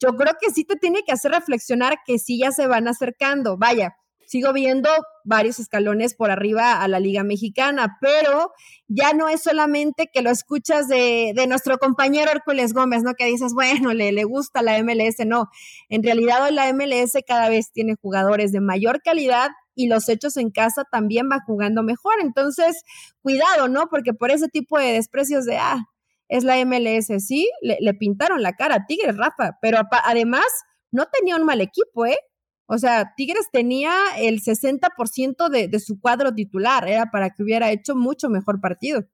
yo 0.01 0.17
creo 0.17 0.33
que 0.41 0.51
sí 0.51 0.65
te 0.65 0.77
tiene 0.77 1.03
que 1.07 1.13
hacer 1.13 1.33
reflexionar 1.33 1.99
que 2.07 2.19
sí 2.19 2.39
ya 2.39 2.53
se 2.53 2.67
van 2.67 2.89
acercando, 2.89 3.59
vaya, 3.59 3.95
sigo 4.27 4.53
viendo 4.53 4.89
varios 5.25 5.59
escalones 5.59 6.15
por 6.15 6.31
arriba 6.31 6.83
a 6.83 6.89
la 6.89 7.01
Liga 7.01 7.25
Mexicana, 7.25 7.99
pero 8.01 8.53
ya 8.89 9.13
no 9.13 9.29
es 9.29 9.43
solamente 9.43 10.11
que 10.13 10.23
lo 10.23 10.31
escuchas 10.31 10.89
de, 10.89 11.33
de 11.35 11.47
nuestro 11.47 11.79
compañero 11.79 12.31
Hércules 12.31 12.75
Gómez, 12.75 13.03
¿no? 13.03 13.15
Que 13.15 13.27
dices, 13.27 13.55
bueno, 13.55 13.93
le, 13.95 14.13
le, 14.13 14.25
gusta 14.25 14.63
la 14.63 14.83
MLS, 14.83 15.25
no. 15.27 15.49
En 15.89 16.03
realidad 16.03 16.49
la 16.51 16.73
MLS 16.73 17.13
cada 17.27 17.49
vez 17.49 17.73
tiene 17.73 17.97
jugadores 18.01 18.53
de 18.53 18.61
mayor 18.61 19.01
calidad 19.03 19.51
y 19.75 19.89
los 19.89 20.09
hechos 20.09 20.37
en 20.37 20.51
casa 20.51 20.85
también 20.91 21.29
va 21.31 21.41
jugando 21.47 21.83
mejor. 21.83 22.15
Entonces, 22.21 22.83
cuidado, 23.23 23.69
¿no? 23.69 23.89
Porque 23.89 24.13
por 24.13 24.31
ese 24.31 24.49
tipo 24.49 24.79
de 24.79 24.93
desprecios 24.93 25.47
de, 25.47 25.57
ah, 25.57 25.85
es 26.29 26.45
la 26.45 26.63
MLS, 26.65 27.07
sí, 27.27 27.51
le, 27.63 27.79
le 27.81 27.95
pintaron 27.95 28.43
la 28.43 28.55
cara 28.55 28.77
a 28.77 28.87
Tigres, 28.87 29.17
Rafa, 29.17 29.59
pero 29.61 29.79
además 30.05 30.47
no 30.91 31.07
tenía 31.07 31.37
un 31.37 31.45
mal 31.45 31.61
equipo, 31.61 32.07
¿eh? 32.07 32.19
O 32.67 32.79
sea, 32.79 33.13
Tigres 33.17 33.49
tenía 33.53 33.95
el 34.17 34.41
60% 34.41 35.49
de, 35.51 35.69
de, 35.69 35.81
su 35.81 36.01
cuadro 36.01 36.35
titular, 36.35 36.89
era 36.89 37.11
para 37.11 37.31
que 37.31 37.43
hubiera 37.43 37.71
hecho 37.71 37.95
mucho 37.95 38.31
mejor 38.31 38.61
partido. 38.61 39.05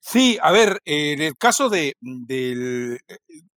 Sí, 0.00 0.38
a 0.40 0.52
ver, 0.52 0.80
en 0.84 1.20
el 1.20 1.36
caso 1.36 1.68
de, 1.68 1.94
de, 2.00 2.98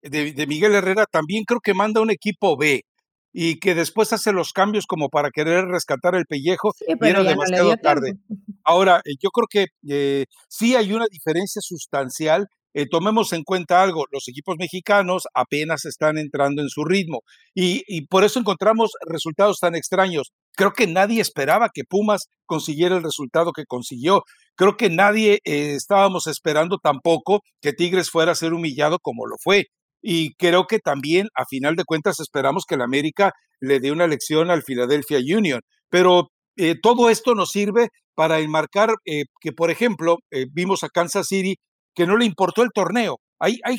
de, 0.01 0.47
Miguel 0.47 0.75
Herrera 0.75 1.05
también 1.05 1.45
creo 1.45 1.61
que 1.61 1.73
manda 1.73 2.01
un 2.01 2.11
equipo 2.11 2.57
B 2.57 2.83
y 3.31 3.59
que 3.59 3.75
después 3.75 4.11
hace 4.11 4.33
los 4.33 4.51
cambios 4.51 4.85
como 4.85 5.09
para 5.09 5.29
querer 5.31 5.65
rescatar 5.65 6.15
el 6.15 6.25
pellejo 6.25 6.73
y 6.87 7.07
era 7.07 7.23
demasiado 7.23 7.77
tarde. 7.77 8.17
Ahora, 8.63 9.01
eh, 9.05 9.13
yo 9.21 9.29
creo 9.29 9.47
que 9.49 9.67
eh, 9.87 10.25
sí 10.47 10.75
hay 10.75 10.93
una 10.93 11.05
diferencia 11.09 11.61
sustancial. 11.61 12.47
Eh, 12.73 12.85
tomemos 12.89 13.33
en 13.33 13.43
cuenta 13.43 13.81
algo, 13.81 14.05
los 14.11 14.27
equipos 14.27 14.55
mexicanos 14.59 15.23
apenas 15.33 15.85
están 15.85 16.17
entrando 16.17 16.61
en 16.61 16.69
su 16.69 16.85
ritmo 16.85 17.21
y, 17.55 18.05
por 18.07 18.23
eso 18.23 18.39
encontramos 18.39 18.91
resultados 19.07 19.59
tan 19.59 19.75
extraños. 19.75 20.31
Creo 20.55 20.73
que 20.73 20.87
nadie 20.87 21.21
esperaba 21.21 21.69
que 21.73 21.83
Pumas 21.83 22.27
consiguiera 22.45 22.97
el 22.97 23.03
resultado 23.03 23.51
que 23.53 23.65
consiguió. 23.65 24.23
Creo 24.55 24.77
que 24.77 24.89
nadie 24.89 25.39
estábamos 25.43 26.27
esperando 26.27 26.77
tampoco 26.81 27.41
que 27.61 27.73
Tigres 27.73 28.09
fuera 28.09 28.33
a 28.33 28.35
ser 28.35 28.53
humillado 28.53 28.99
como 29.01 29.25
lo 29.25 29.35
fue. 29.41 29.65
Y 30.01 30.33
creo 30.35 30.65
que 30.67 30.79
también, 30.79 31.27
a 31.35 31.45
final 31.45 31.75
de 31.75 31.83
cuentas, 31.85 32.19
esperamos 32.19 32.65
que 32.67 32.75
el 32.75 32.81
América 32.81 33.33
le 33.59 33.79
dé 33.79 33.91
una 33.91 34.07
lección 34.07 34.49
al 34.49 34.63
Philadelphia 34.63 35.19
Union. 35.19 35.61
Pero 35.89 36.29
eh, 36.57 36.75
todo 36.81 37.09
esto 37.09 37.35
nos 37.35 37.51
sirve 37.51 37.89
para 38.15 38.39
enmarcar 38.39 38.95
eh, 39.05 39.23
que, 39.41 39.51
por 39.51 39.71
ejemplo, 39.71 40.17
eh, 40.31 40.45
vimos 40.51 40.83
a 40.83 40.89
Kansas 40.89 41.27
City 41.27 41.55
que 41.99 42.07
no 42.07 42.15
le 42.15 42.23
importó 42.23 42.63
el 42.63 42.69
torneo. 42.73 43.19
Hay, 43.39 43.59
hay, 43.61 43.77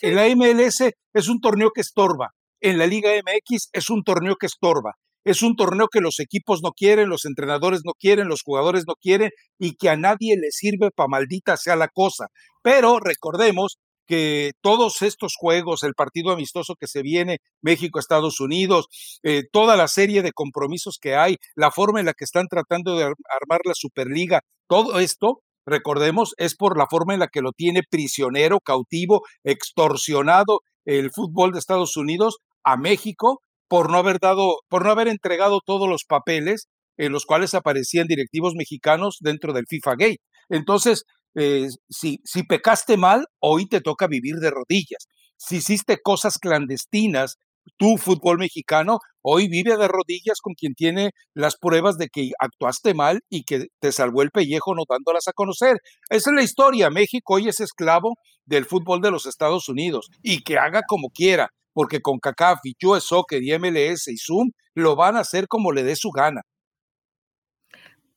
en 0.00 0.16
la 0.16 0.26
MLS 0.34 0.80
es 1.14 1.28
un 1.28 1.40
torneo 1.40 1.70
que 1.72 1.80
estorba. 1.80 2.30
En 2.60 2.76
la 2.76 2.88
Liga 2.88 3.10
MX 3.10 3.68
es 3.72 3.88
un 3.88 4.02
torneo 4.02 4.34
que 4.34 4.46
estorba. 4.46 4.94
Es 5.24 5.42
un 5.42 5.54
torneo 5.54 5.86
que 5.86 6.00
los 6.00 6.18
equipos 6.18 6.60
no 6.60 6.72
quieren, 6.72 7.08
los 7.08 7.24
entrenadores 7.24 7.82
no 7.84 7.92
quieren, 7.92 8.26
los 8.26 8.42
jugadores 8.42 8.82
no 8.88 8.94
quieren 9.00 9.30
y 9.60 9.76
que 9.76 9.90
a 9.90 9.96
nadie 9.96 10.36
le 10.36 10.50
sirve 10.50 10.90
para 10.90 11.06
maldita 11.06 11.56
sea 11.56 11.76
la 11.76 11.86
cosa. 11.86 12.26
Pero 12.62 12.98
recordemos 12.98 13.78
que 14.08 14.50
todos 14.60 15.00
estos 15.02 15.34
juegos, 15.38 15.84
el 15.84 15.94
partido 15.94 16.32
amistoso 16.32 16.74
que 16.74 16.88
se 16.88 17.02
viene, 17.02 17.38
México-Estados 17.60 18.40
Unidos, 18.40 18.86
eh, 19.22 19.44
toda 19.52 19.76
la 19.76 19.86
serie 19.86 20.22
de 20.22 20.32
compromisos 20.32 20.98
que 21.00 21.14
hay, 21.14 21.36
la 21.54 21.70
forma 21.70 22.00
en 22.00 22.06
la 22.06 22.14
que 22.14 22.24
están 22.24 22.48
tratando 22.48 22.96
de 22.96 23.04
armar 23.04 23.60
la 23.64 23.74
Superliga, 23.74 24.40
todo 24.66 24.98
esto, 24.98 25.42
recordemos, 25.66 26.34
es 26.36 26.54
por 26.54 26.76
la 26.76 26.86
forma 26.90 27.14
en 27.14 27.20
la 27.20 27.28
que 27.28 27.40
lo 27.40 27.52
tiene 27.52 27.82
prisionero, 27.88 28.60
cautivo, 28.60 29.22
extorsionado 29.44 30.60
el 30.84 31.10
fútbol 31.12 31.52
de 31.52 31.58
Estados 31.58 31.96
Unidos 31.96 32.38
a 32.64 32.76
México 32.76 33.40
por 33.68 33.90
no 33.90 33.98
haber 33.98 34.18
dado, 34.18 34.56
por 34.68 34.84
no 34.84 34.90
haber 34.90 35.08
entregado 35.08 35.60
todos 35.64 35.88
los 35.88 36.04
papeles 36.04 36.68
en 36.98 37.12
los 37.12 37.24
cuales 37.24 37.54
aparecían 37.54 38.06
directivos 38.06 38.54
mexicanos 38.54 39.16
dentro 39.20 39.52
del 39.52 39.64
FIFA 39.66 39.92
Gate. 39.92 40.20
Entonces, 40.48 41.04
eh, 41.34 41.68
si, 41.88 42.20
si 42.24 42.42
pecaste 42.42 42.96
mal, 42.96 43.26
hoy 43.40 43.66
te 43.66 43.80
toca 43.80 44.06
vivir 44.06 44.36
de 44.36 44.50
rodillas. 44.50 45.06
Si 45.36 45.56
hiciste 45.56 45.98
cosas 46.02 46.38
clandestinas, 46.38 47.36
tu 47.82 47.98
fútbol 47.98 48.38
mexicano, 48.38 49.00
hoy 49.22 49.48
vive 49.48 49.76
de 49.76 49.88
rodillas 49.88 50.40
con 50.40 50.54
quien 50.54 50.72
tiene 50.74 51.10
las 51.34 51.56
pruebas 51.56 51.98
de 51.98 52.06
que 52.06 52.30
actuaste 52.38 52.94
mal 52.94 53.22
y 53.28 53.42
que 53.42 53.66
te 53.80 53.90
salvó 53.90 54.22
el 54.22 54.30
pellejo 54.30 54.76
no 54.76 54.84
dándolas 54.88 55.26
a 55.26 55.32
conocer. 55.32 55.78
Esa 56.08 56.30
es 56.30 56.36
la 56.36 56.44
historia. 56.44 56.90
México 56.90 57.34
hoy 57.34 57.48
es 57.48 57.58
esclavo 57.58 58.14
del 58.46 58.66
fútbol 58.66 59.00
de 59.00 59.10
los 59.10 59.26
Estados 59.26 59.68
Unidos 59.68 60.10
y 60.22 60.44
que 60.44 60.58
haga 60.58 60.82
como 60.86 61.08
quiera, 61.08 61.48
porque 61.72 62.00
con 62.00 62.20
CACAF 62.20 62.60
US 62.84 63.02
Soccer 63.02 63.42
y 63.42 63.58
MLS 63.58 64.06
y 64.06 64.16
Zoom 64.16 64.52
lo 64.74 64.94
van 64.94 65.16
a 65.16 65.20
hacer 65.20 65.48
como 65.48 65.72
le 65.72 65.82
dé 65.82 65.96
su 65.96 66.10
gana. 66.10 66.42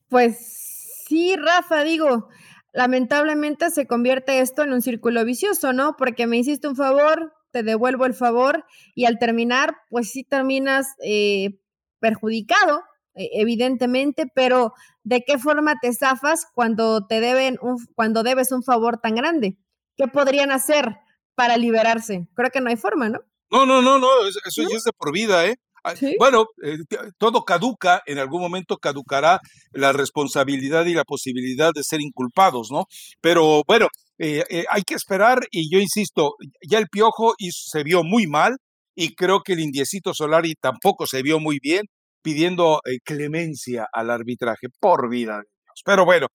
Pues 0.10 1.02
sí, 1.08 1.36
Rafa, 1.38 1.84
digo, 1.84 2.30
lamentablemente 2.72 3.72
se 3.72 3.88
convierte 3.88 4.42
esto 4.42 4.62
en 4.62 4.74
un 4.74 4.84
círculo 4.84 5.26
vicioso, 5.26 5.74
¿no? 5.74 5.96
Porque 5.98 6.28
me 6.28 6.38
hiciste 6.38 6.68
un 6.68 6.76
favor, 6.76 7.34
te 7.56 7.64
devuelvo 7.64 8.06
el 8.06 8.14
favor 8.14 8.66
y 8.96 9.06
al 9.06 9.18
terminar, 9.18 9.78
pues 9.90 10.12
sí 10.12 10.26
terminas 10.26 10.88
eh, 11.02 11.58
perjudicado, 12.02 12.84
e, 13.14 13.30
evidentemente, 13.40 14.30
pero 14.36 14.74
¿de 15.06 15.24
qué 15.26 15.40
forma 15.40 15.76
te 15.82 15.94
zafas 15.94 16.48
cuando 16.54 17.08
te 17.08 17.22
deben 17.22 17.58
un, 17.62 17.78
cuando 17.96 18.24
debes 18.24 18.52
un 18.52 18.62
favor 18.62 18.98
tan 18.98 19.16
grande? 19.16 19.56
¿Qué 19.96 20.10
podrían 20.10 20.52
hacer 20.52 20.98
para 21.34 21.56
liberarse? 21.56 22.28
Creo 22.36 22.50
que 22.52 22.60
no 22.60 22.70
hay 22.70 22.76
forma, 22.76 23.08
¿no? 23.08 23.22
No, 23.50 23.66
no, 23.66 23.82
no, 23.82 24.00
no, 24.00 24.10
eso 24.28 24.62
ya 24.70 24.76
es 24.76 24.84
de 24.84 24.92
por 24.92 25.14
vida, 25.14 25.46
¿eh? 25.46 25.56
Ah, 25.86 25.94
bueno, 26.18 26.48
eh, 26.62 26.78
todo 27.18 27.46
caduca, 27.46 28.02
en 28.06 28.18
algún 28.18 28.42
momento 28.42 28.78
caducará 28.78 29.40
la 29.72 29.94
responsabilidad 29.94 30.86
y 30.88 30.94
la 30.96 31.06
posibilidad 31.06 31.72
de 31.74 31.84
ser 31.84 32.02
inculpados, 32.02 32.70
¿no? 32.70 32.88
Pero 33.22 33.62
bueno, 33.66 33.88
eh, 34.18 34.44
eh, 34.50 34.66
hay 34.70 34.84
que 34.84 34.96
esperar 34.96 35.40
y 35.52 35.74
yo 35.74 35.80
insisto, 35.80 36.36
ya 36.68 36.80
el 36.80 36.88
Piojo 36.88 37.34
se 37.52 37.84
vio 37.84 38.04
muy 38.04 38.28
mal 38.28 38.58
y 38.96 39.16
creo 39.16 39.42
que 39.42 39.54
el 39.54 39.60
Indiecito 39.60 40.14
Solari 40.14 40.54
tampoco 40.56 41.06
se 41.06 41.22
vio 41.22 41.40
muy 41.40 41.60
bien 41.62 41.86
pidiendo 42.22 42.80
clemencia 43.04 43.88
al 43.94 44.10
arbitraje, 44.10 44.68
por 44.80 45.10
vida 45.10 45.38
de 45.38 45.44
Dios. 45.44 45.82
Pero 45.86 46.06
bueno, 46.06 46.28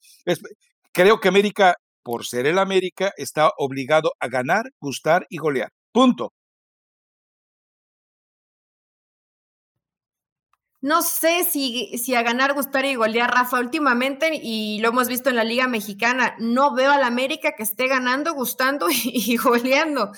creo 0.92 1.18
que 1.18 1.28
América, 1.28 1.74
por 2.02 2.24
ser 2.24 2.46
el 2.46 2.58
América, 2.58 3.12
está 3.16 3.50
obligado 3.58 4.12
a 4.20 4.28
ganar, 4.28 4.66
gustar 4.80 5.26
y 5.28 5.38
golear. 5.38 5.70
Punto. 5.92 6.32
No 10.82 11.02
sé 11.02 11.44
si, 11.44 11.98
si 11.98 12.14
a 12.14 12.22
ganar, 12.22 12.54
gustar 12.54 12.86
y 12.86 12.94
golear, 12.94 13.30
Rafa, 13.30 13.60
últimamente, 13.60 14.30
y 14.42 14.80
lo 14.80 14.88
hemos 14.88 15.08
visto 15.08 15.28
en 15.28 15.36
la 15.36 15.44
Liga 15.44 15.68
Mexicana, 15.68 16.34
no 16.38 16.74
veo 16.74 16.90
al 16.90 17.02
América 17.02 17.52
que 17.54 17.62
esté 17.62 17.86
ganando, 17.86 18.32
gustando 18.32 18.86
y, 19.04 19.36
goleando. 19.36 20.10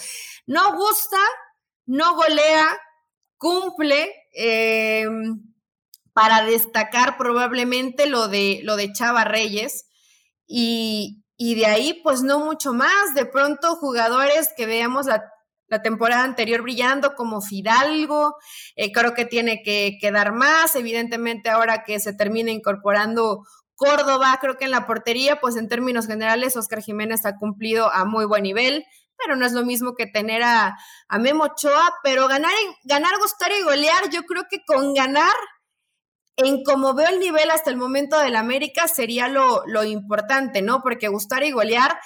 No 0.46 0.76
gusta, 0.76 1.18
no 1.86 2.14
golea, 2.14 2.66
cumple, 3.38 4.14
eh, 4.36 5.06
para 6.12 6.44
destacar 6.44 7.16
probablemente 7.16 8.06
lo 8.06 8.28
de, 8.28 8.60
lo 8.62 8.76
de 8.76 8.92
Chava 8.92 9.24
Reyes, 9.24 9.86
y, 10.46 11.24
y 11.36 11.56
de 11.56 11.66
ahí, 11.66 12.00
pues 12.04 12.22
no 12.22 12.38
mucho 12.38 12.72
más. 12.72 13.14
De 13.16 13.26
pronto, 13.26 13.74
jugadores 13.76 14.50
que 14.56 14.66
veamos 14.66 15.06
la 15.06 15.31
la 15.72 15.80
temporada 15.80 16.22
anterior 16.22 16.60
brillando 16.60 17.14
como 17.14 17.40
Fidalgo, 17.40 18.36
eh, 18.76 18.92
creo 18.92 19.14
que 19.14 19.24
tiene 19.24 19.62
que, 19.62 19.98
dar 20.12 20.32
más, 20.32 20.76
evidentemente 20.76 21.48
ahora 21.48 21.82
que 21.82 21.98
se 21.98 22.12
termina 22.12 22.50
incorporando 22.50 23.46
Córdoba, 23.74 24.36
creo 24.38 24.58
que 24.58 24.66
en 24.66 24.70
la 24.70 24.86
portería, 24.86 25.40
pues 25.40 25.56
en 25.56 25.68
términos 25.68 26.06
generales, 26.06 26.58
Oscar 26.58 26.82
Jiménez 26.82 27.24
ha 27.24 27.38
cumplido 27.38 27.90
a 27.90 28.04
muy 28.04 28.26
buen 28.26 28.42
nivel, 28.42 28.84
pero 29.16 29.34
no 29.34 29.46
es 29.46 29.52
lo 29.52 29.64
mismo 29.64 29.94
que 29.94 30.06
tener 30.06 30.42
a, 30.42 30.76
a 31.08 31.18
Memo 31.18 31.44
Ochoa, 31.44 31.94
pero 32.02 32.28
ganar, 32.28 32.52
ganar, 32.84 33.16
gustar 33.18 33.50
y 33.58 33.62
golear, 33.62 34.10
yo 34.10 34.24
creo 34.24 34.44
que 34.50 34.62
con 34.66 34.92
ganar, 34.92 35.32
en 36.36 36.64
como 36.64 36.92
veo 36.92 37.08
el 37.08 37.18
nivel 37.18 37.50
hasta 37.50 37.70
el 37.70 37.78
momento 37.78 38.18
del 38.18 38.36
América, 38.36 38.88
sería 38.88 39.26
lo, 39.28 39.62
lo 39.66 39.84
importante, 39.84 40.60
¿no? 40.60 40.82
Porque 40.82 41.08
gustar 41.08 41.42
y 41.44 41.50
golear 41.50 41.98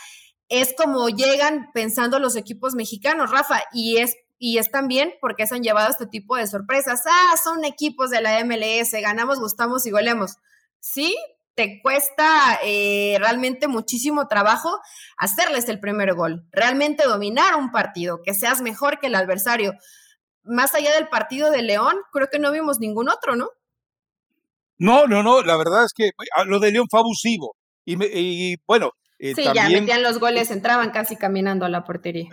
es 0.48 0.74
como 0.76 1.08
llegan 1.08 1.70
pensando 1.72 2.18
los 2.18 2.36
equipos 2.36 2.74
mexicanos, 2.74 3.30
Rafa, 3.30 3.62
y 3.72 3.98
es, 3.98 4.16
y 4.38 4.58
es 4.58 4.70
también 4.70 5.14
porque 5.20 5.46
se 5.46 5.56
han 5.56 5.62
llevado 5.62 5.90
este 5.90 6.06
tipo 6.06 6.36
de 6.36 6.46
sorpresas. 6.46 7.02
Ah, 7.06 7.36
son 7.42 7.64
equipos 7.64 8.10
de 8.10 8.20
la 8.20 8.44
MLS, 8.44 8.92
ganamos, 8.92 9.40
gustamos 9.40 9.86
y 9.86 9.90
goleamos. 9.90 10.36
Sí, 10.80 11.16
te 11.54 11.80
cuesta 11.82 12.60
eh, 12.62 13.16
realmente 13.18 13.66
muchísimo 13.66 14.28
trabajo 14.28 14.78
hacerles 15.16 15.68
el 15.68 15.80
primer 15.80 16.14
gol, 16.14 16.46
realmente 16.52 17.04
dominar 17.04 17.56
un 17.56 17.72
partido, 17.72 18.20
que 18.22 18.34
seas 18.34 18.60
mejor 18.60 19.00
que 19.00 19.08
el 19.08 19.14
adversario. 19.14 19.72
Más 20.44 20.74
allá 20.74 20.94
del 20.94 21.08
partido 21.08 21.50
de 21.50 21.62
León, 21.62 21.96
creo 22.12 22.28
que 22.30 22.38
no 22.38 22.52
vimos 22.52 22.78
ningún 22.78 23.08
otro, 23.08 23.34
¿no? 23.34 23.48
No, 24.78 25.06
no, 25.06 25.22
no, 25.22 25.42
la 25.42 25.56
verdad 25.56 25.84
es 25.84 25.92
que 25.94 26.10
ah, 26.36 26.44
lo 26.44 26.60
de 26.60 26.70
León 26.70 26.86
fue 26.90 27.00
abusivo. 27.00 27.56
Y, 27.84 27.96
y 28.04 28.56
bueno, 28.66 28.92
eh, 29.18 29.34
sí, 29.34 29.44
ya 29.54 29.68
metían 29.68 30.02
los 30.02 30.18
goles, 30.18 30.50
entraban 30.50 30.90
casi 30.90 31.16
caminando 31.16 31.64
a 31.64 31.68
la 31.68 31.84
portería. 31.84 32.28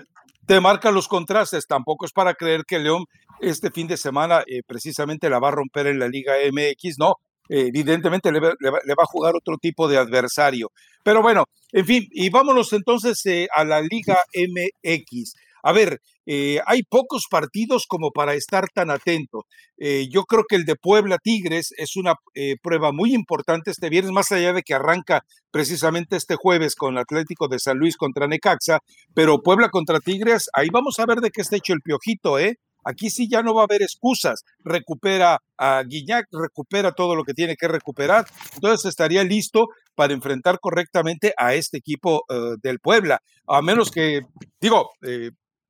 Te 0.46 0.60
marca 0.60 0.92
los 0.92 1.08
contrastes, 1.08 1.68
tampoco 1.68 2.06
es 2.06 2.12
para 2.12 2.34
creer 2.34 2.64
que 2.68 2.80
León 2.80 3.06
este 3.40 3.72
fin 3.72 3.88
de 3.88 3.98
semana 3.98 4.44
eh, 4.48 4.62
precisamente 4.66 5.30
la 5.30 5.40
va 5.40 5.50
a 5.50 5.52
romper 5.52 5.88
en 5.88 6.00
la 6.00 6.08
Liga 6.08 6.34
MX, 6.52 6.98
no, 7.00 7.16
evidentemente 7.50 8.32
le 8.32 8.40
va, 8.40 8.50
a 8.50 9.06
jugar 9.06 9.36
otro 9.36 9.58
tipo 9.58 9.88
de 9.88 9.98
adversario. 9.98 10.72
Pero 11.04 11.22
bueno, 11.22 11.46
en 11.72 11.86
fin, 11.86 12.08
y 12.12 12.30
vámonos 12.30 12.74
entonces 12.74 13.26
eh, 13.26 13.48
a 13.54 13.64
la 13.64 13.82
Liga 13.82 14.18
MX. 14.34 15.34
A 15.64 15.72
ver, 15.72 16.02
eh, 16.26 16.60
hay 16.66 16.84
pocos 16.84 17.28
partidos 17.30 17.86
como 17.88 18.12
para 18.12 18.34
estar 18.34 18.68
tan 18.74 18.92
atentos. 18.92 19.44
Eh, 19.78 20.08
yo 20.12 20.24
creo 20.24 20.44
que 20.48 20.58
el 20.58 20.66
de 20.66 20.76
Puebla 20.76 21.18
Tigres 21.18 21.74
es 21.78 21.96
una 21.96 22.16
eh, 22.36 22.56
prueba 22.62 22.92
muy 22.92 23.14
importante 23.14 23.72
este 23.72 23.90
viernes, 23.90 24.12
más 24.12 24.32
allá 24.32 24.52
de 24.52 24.62
que 24.62 24.74
arranca 24.74 25.24
precisamente 25.52 26.18
este 26.18 26.36
jueves 26.36 26.76
con 26.76 26.94
el 26.94 27.00
Atlético 27.00 27.48
de 27.48 27.60
San 27.60 27.78
Luis 27.78 27.96
contra 27.96 28.28
Necaxa, 28.28 28.80
pero 29.14 29.42
Puebla 29.42 29.70
contra 29.70 30.00
Tigres, 30.00 30.50
ahí 30.54 30.68
vamos 30.70 31.00
a 31.00 31.06
ver 31.06 31.20
de 31.20 31.32
qué 31.32 31.42
está 31.42 31.56
hecho 31.56 31.74
el 31.74 31.82
piojito, 31.82 32.40
¿eh? 32.40 32.58
Aquí 32.86 33.10
sí 33.10 33.30
ya 33.30 33.42
no 33.42 33.54
va 33.54 33.62
a 33.62 33.64
haber 33.64 33.82
excusas. 33.82 34.44
Recupera 34.60 35.40
a 35.58 35.84
Guiñac, 35.84 36.26
recupera 36.34 36.92
todo 36.92 37.16
lo 37.16 37.24
que 37.24 37.34
tiene 37.34 37.56
que 37.56 37.70
recuperar. 37.70 38.26
Entonces 38.56 38.90
estaría 38.90 39.24
listo 39.24 39.68
para 39.96 40.14
enfrentar 40.14 40.60
correctamente 40.60 41.34
a 41.38 41.54
este 41.54 41.78
equipo 41.78 42.26
del 42.62 42.80
Puebla. 42.80 43.22
A 43.48 43.62
menos 43.62 43.90
que, 43.90 44.24
digo, 44.60 44.90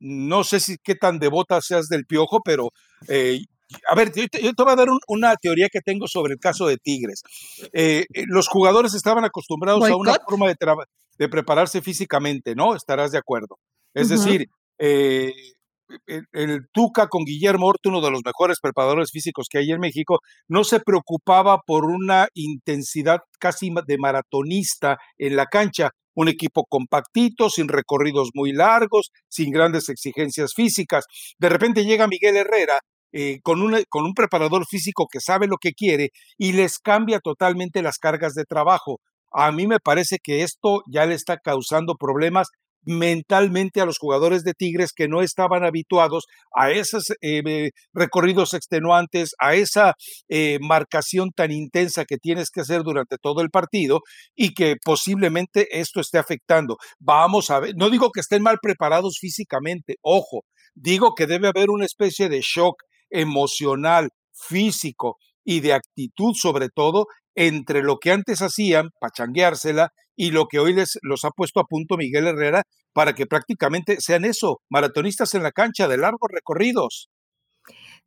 no 0.03 0.43
sé 0.43 0.60
si 0.60 0.77
qué 0.83 0.95
tan 0.95 1.19
devota 1.19 1.62
seas 1.62 1.88
del 1.88 2.05
piojo, 2.05 2.41
pero 2.43 2.69
eh, 3.07 3.39
a 3.89 3.95
ver, 3.95 4.12
yo 4.13 4.27
te, 4.27 4.39
voy 4.41 4.72
a 4.74 4.75
dar 4.75 4.88
una 5.07 5.36
teoría 5.36 5.67
que 5.72 5.81
tengo 5.81 6.07
sobre 6.07 6.33
el 6.33 6.39
caso 6.39 6.67
de 6.67 6.77
Tigres. 6.77 7.24
los 8.27 8.48
jugadores 8.48 8.93
estaban 8.93 9.25
acostumbrados 9.25 9.83
a 9.89 9.95
una 9.95 10.15
forma 10.27 10.48
de, 10.48 10.55
de, 11.17 11.29
prepararse 11.29 11.81
físicamente, 11.81 12.53
¿no? 12.53 12.75
Estarás 12.75 13.12
de 13.12 13.17
acuerdo. 13.17 13.57
Es 13.95 14.10
decir, 14.10 14.48
el, 16.31 16.67
Tuca 16.72 17.07
con 17.07 17.24
Guillermo 17.25 17.67
Orto, 17.67 17.89
uno 17.89 18.01
de 18.01 18.12
los 18.12 18.22
mejores 18.24 18.60
preparadores 18.62 19.12
físicos 19.12 19.48
que 19.50 19.60
hay 19.60 19.72
en 19.72 19.79
México, 19.79 20.19
no 20.48 20.63
se 20.63 20.79
preocupaba 20.79 21.60
por 21.65 21.86
una 21.86 22.27
intensidad 22.33 23.19
casi 23.39 23.72
de 23.86 23.98
maratonista 23.98 24.98
en 25.17 25.36
la 25.36 25.45
cancha. 25.45 25.91
Un 26.15 26.27
equipo 26.27 26.65
compactito, 26.65 27.50
sin 27.50 27.67
recorridos 27.67 28.29
muy 28.34 28.51
largos, 28.51 29.12
sin 29.27 29.51
grandes 29.51 29.89
exigencias 29.89 30.53
físicas. 30.55 31.05
De 31.38 31.50
repente 31.50 31.86
llega 31.86 32.08
Miguel 32.08 32.36
Herrera 32.36 32.79
eh, 33.12 33.39
con, 33.43 33.62
con 33.89 34.05
un 34.05 34.13
preparador 34.13 34.65
físico 34.65 35.08
que 35.12 35.20
sabe 35.20 35.48
lo 35.48 35.58
que 35.58 35.74
quiere 35.74 36.10
y 36.38 36.53
les 36.53 36.79
cambia 36.79 37.20
totalmente 37.20 37.82
las 37.82 37.98
cargas 37.98 38.34
de 38.34 38.46
trabajo. 38.46 39.00
A 39.32 39.51
mí 39.51 39.67
me 39.67 39.79
parece 39.79 40.17
que 40.22 40.43
esto 40.43 40.82
ya 40.88 41.05
le 41.05 41.15
está 41.15 41.38
causando 41.38 41.96
problemas 41.96 42.48
mentalmente 42.86 43.82
a 43.82 43.86
los 43.86 43.98
jugadores 43.98 44.44
de 44.44 44.54
Tigres 44.54 44.92
que 44.94 45.08
no 45.08 45.22
estaban 45.22 45.63
habituados 45.63 46.25
a 46.56 46.72
esos 46.72 47.13
eh, 47.22 47.72
recorridos 47.94 48.54
extenuantes, 48.54 49.36
a 49.40 49.56
esa 49.56 49.94
eh, 50.30 50.60
marcación 50.62 51.32
tan 51.32 51.52
intensa 51.52 52.06
que 52.06 52.18
tienes 52.18 52.50
que 52.50 52.62
hacer 52.62 52.84
durante 52.84 53.18
todo 53.18 53.42
el 53.42 53.50
partido 53.50 54.02
y 54.36 54.54
que 54.54 54.75
posiblemente 54.84 55.80
esto 55.80 56.00
esté 56.00 56.18
afectando. 56.18 56.78
Vamos 57.00 57.50
a 57.50 57.60
ver, 57.60 57.74
no 57.75 57.90
digo 57.90 58.12
que 58.12 58.22
estén 58.22 58.44
mal 58.44 58.60
preparados 58.62 59.18
físicamente, 59.20 59.96
ojo, 60.02 60.46
digo 60.75 61.13
que 61.16 61.28
debe 61.28 61.48
haber 61.48 61.70
una 61.70 61.86
especie 61.86 62.30
de 62.30 62.42
shock 62.42 62.84
emocional, 63.10 64.10
físico 64.34 65.18
y 65.44 65.62
de 65.62 65.74
actitud 65.74 66.34
sobre 66.36 66.70
todo 66.70 67.06
entre 67.36 67.82
lo 67.82 67.98
que 67.98 68.12
antes 68.12 68.42
hacían, 68.42 68.90
pachangueársela, 69.00 69.90
y 70.16 70.32
lo 70.32 70.46
que 70.46 70.60
hoy 70.60 70.74
les 70.74 71.00
los 71.02 71.26
ha 71.26 71.32
puesto 71.32 71.60
a 71.60 71.66
punto 71.66 71.98
Miguel 71.98 72.28
Herrera 72.28 72.64
para 72.94 73.14
que 73.14 73.26
prácticamente 73.26 73.98
sean 74.00 74.26
eso, 74.26 74.60
maratonistas 74.70 75.34
en 75.34 75.44
la 75.44 75.52
cancha 75.52 75.88
de 75.88 75.98
largos 75.98 76.30
recorridos. 76.32 77.10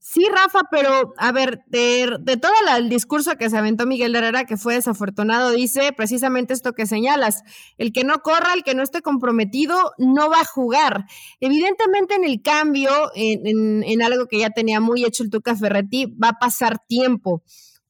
Sí, 0.09 0.25
Rafa, 0.33 0.61
pero 0.71 1.15
a 1.17 1.33
ver, 1.33 1.65
de, 1.67 2.17
de 2.21 2.37
todo 2.37 2.53
el 2.77 2.89
discurso 2.89 3.37
que 3.37 3.51
se 3.51 3.57
aventó 3.59 3.87
Miguel 3.87 4.15
Herrera, 4.15 4.45
que 4.45 4.57
fue 4.57 4.75
desafortunado, 4.75 5.51
dice 5.51 5.93
precisamente 5.93 6.55
esto 6.55 6.75
que 6.75 6.87
señalas, 6.87 7.43
el 7.77 7.93
que 7.93 8.05
no 8.05 8.21
corra, 8.23 8.55
el 8.55 8.63
que 8.63 8.77
no 8.77 8.85
esté 8.85 9.03
comprometido, 9.03 9.95
no 9.99 10.31
va 10.31 10.43
a 10.43 10.45
jugar. 10.45 11.07
Evidentemente 11.41 12.15
en 12.15 12.23
el 12.23 12.41
cambio, 12.41 12.89
en, 13.17 13.49
en, 13.49 13.83
en 13.83 14.01
algo 14.01 14.27
que 14.27 14.39
ya 14.39 14.51
tenía 14.51 14.79
muy 14.79 15.05
hecho 15.05 15.25
el 15.25 15.31
Tuca 15.31 15.57
Ferretti, 15.57 16.07
va 16.07 16.29
a 16.29 16.39
pasar 16.39 16.79
tiempo 16.87 17.43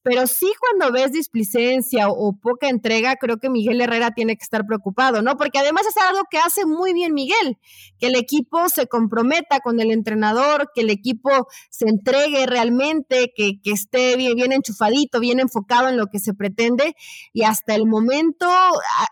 pero 0.07 0.29
sí 0.29 0.49
cuando 0.61 0.93
ves 0.93 1.11
displicencia 1.11 2.09
o, 2.09 2.33
poca 2.41 2.69
entrega, 2.69 3.17
creo 3.17 3.39
que 3.39 3.51
Miguel 3.51 3.81
Herrera 3.81 4.13
tiene 4.13 4.37
que 4.37 4.45
estar 4.45 4.65
preocupado, 4.65 5.21
¿no? 5.21 5.37
Porque 5.37 5.59
además 5.59 5.85
es 5.85 5.97
algo 5.97 6.21
que 6.31 6.39
hace 6.39 6.65
muy 6.65 6.93
bien 6.93 7.13
Miguel, 7.13 7.59
que 7.99 8.07
el 8.07 8.15
equipo 8.15 8.69
se 8.69 8.87
comprometa 8.87 9.59
con 9.59 9.81
el 9.81 9.91
entrenador, 9.91 10.71
que 10.73 10.83
el 10.83 10.91
equipo 10.91 11.49
se 11.71 11.89
entregue 11.89 12.47
realmente, 12.47 13.33
que, 13.35 13.61
que 13.61 13.73
esté 13.73 14.15
bien, 14.15 14.37
bien 14.37 14.53
enchufadito, 14.53 15.19
bien 15.19 15.41
enfocado 15.41 15.89
en 15.89 15.97
lo 15.97 16.07
que 16.07 16.21
se 16.21 16.35
pretende. 16.35 16.95
Y 17.33 17.43
hasta 17.43 17.75
el 17.75 17.87
momento 17.87 18.49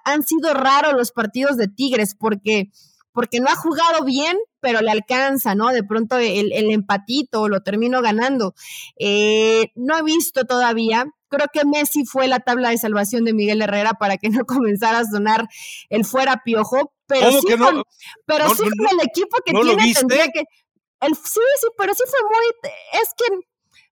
han 0.05 0.23
sido 0.23 0.55
raros 0.55 0.93
los 0.93 1.11
partidos 1.11 1.57
de 1.57 1.67
Tigres, 1.67 2.15
porque 2.15 2.71
porque 3.15 3.39
no 3.39 3.47
ha 3.47 3.55
jugado 3.55 4.05
bien, 4.05 4.37
pero 4.65 4.81
le 4.81 4.91
alcanza, 4.91 5.55
¿no? 5.55 5.73
De 5.73 5.85
pronto 5.85 6.17
el, 6.17 6.51
el 6.53 6.71
empatito 6.71 7.51
lo 7.51 7.61
termino 7.61 8.01
ganando. 8.01 8.55
Eh, 8.99 9.73
no 9.75 9.99
he 9.99 10.03
visto 10.03 10.47
todavía. 10.47 11.05
Creo 11.29 11.49
que 11.53 11.67
Messi 11.67 12.07
fue 12.07 12.29
la 12.29 12.41
tabla 12.41 12.71
de 12.71 12.79
salvación 12.79 13.27
de 13.27 13.35
Miguel 13.35 13.61
Herrera 13.61 13.93
para 13.93 14.17
que 14.17 14.31
no 14.31 14.47
comenzara 14.47 15.01
a 15.01 15.05
sonar 15.05 15.47
el 15.91 16.07
fuera 16.07 16.41
piojo, 16.43 16.95
pero 17.07 17.31
sí, 17.31 17.57
con, 17.59 17.83
pero 18.25 18.49
sí 18.55 18.63
con 18.63 18.99
el 18.99 19.07
equipo 19.07 19.37
que 19.45 19.53
tiene 19.53 19.93
tendría 19.93 20.29
que. 20.29 20.45
El, 21.01 21.15
sí, 21.15 21.41
sí, 21.61 21.67
pero 21.77 21.93
sí 21.93 22.03
fue 22.09 22.21
muy. 22.23 22.73
Es 23.03 23.11
que 23.19 23.47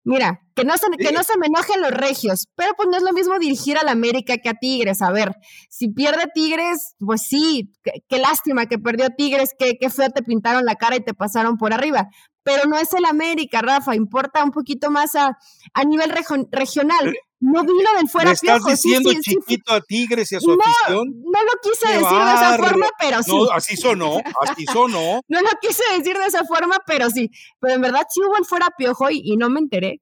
Mira, 0.04 0.40
que 0.56 0.64
no, 0.64 0.76
se, 0.76 0.86
que 0.98 1.12
no 1.12 1.22
se 1.22 1.38
me 1.38 1.46
enojen 1.46 1.80
los 1.80 1.92
regios, 1.92 2.48
pero 2.56 2.74
pues 2.76 2.88
no 2.90 2.96
es 2.96 3.04
lo 3.04 3.12
mismo 3.12 3.38
dirigir 3.38 3.78
a 3.78 3.84
la 3.84 3.92
América 3.92 4.36
que 4.38 4.48
a 4.48 4.54
Tigres. 4.54 5.00
A 5.00 5.12
ver, 5.12 5.36
si 5.70 5.88
pierde 5.88 6.24
Tigres, 6.34 6.94
pues 6.98 7.22
sí, 7.22 7.72
qué, 7.84 8.18
lástima 8.18 8.66
que 8.66 8.78
perdió 8.78 9.10
Tigres, 9.16 9.50
qué, 9.56 9.76
qué 9.80 9.90
feo 9.90 10.10
te 10.10 10.22
pintaron 10.22 10.64
la 10.64 10.74
cara 10.74 10.96
y 10.96 11.04
te 11.04 11.14
pasaron 11.14 11.56
por 11.56 11.72
arriba. 11.72 12.08
Pero 12.42 12.68
no 12.68 12.76
es 12.76 12.92
el 12.94 13.04
América, 13.04 13.62
Rafa, 13.62 13.94
importa 13.94 14.42
un 14.42 14.50
poquito 14.50 14.90
más 14.90 15.14
a, 15.14 15.38
a 15.72 15.84
nivel 15.84 16.12
regional. 16.50 17.14
No 17.44 17.62
vi 17.62 17.72
lo 17.72 17.98
del 17.98 18.09
fuera 18.09 18.31
¿Le 18.31 18.35
estás 18.35 18.64
diciendo 18.64 19.11
chiquito 19.20 19.74
a 19.74 19.81
Tigres 19.81 20.31
y 20.31 20.37
a 20.37 20.40
su 20.40 20.46
no, 20.46 20.59
afición? 20.62 21.09
No 21.24 21.42
lo 21.42 21.61
quise 21.61 21.88
decir 21.88 22.18
de 22.18 22.35
esa 22.35 22.57
forma, 22.57 22.87
pero 23.00 23.22
sí. 23.24 23.33
No, 23.33 23.50
así 23.50 23.76
sonó, 23.76 24.20
así 24.42 24.64
sonó. 24.66 25.20
no 25.28 25.40
lo 25.40 25.48
quise 25.61 25.83
decir 25.98 26.16
de 26.16 26.26
esa 26.26 26.44
forma, 26.44 26.78
pero 26.87 27.11
sí. 27.11 27.28
Pero 27.59 27.74
en 27.74 27.81
verdad 27.81 28.02
sí 28.09 28.20
hubo 28.20 28.37
el 28.37 28.44
fuera 28.44 28.68
piojo 28.78 29.11
y, 29.11 29.22
y 29.24 29.37
no 29.37 29.50
me 29.50 29.59
enteré. 29.59 30.00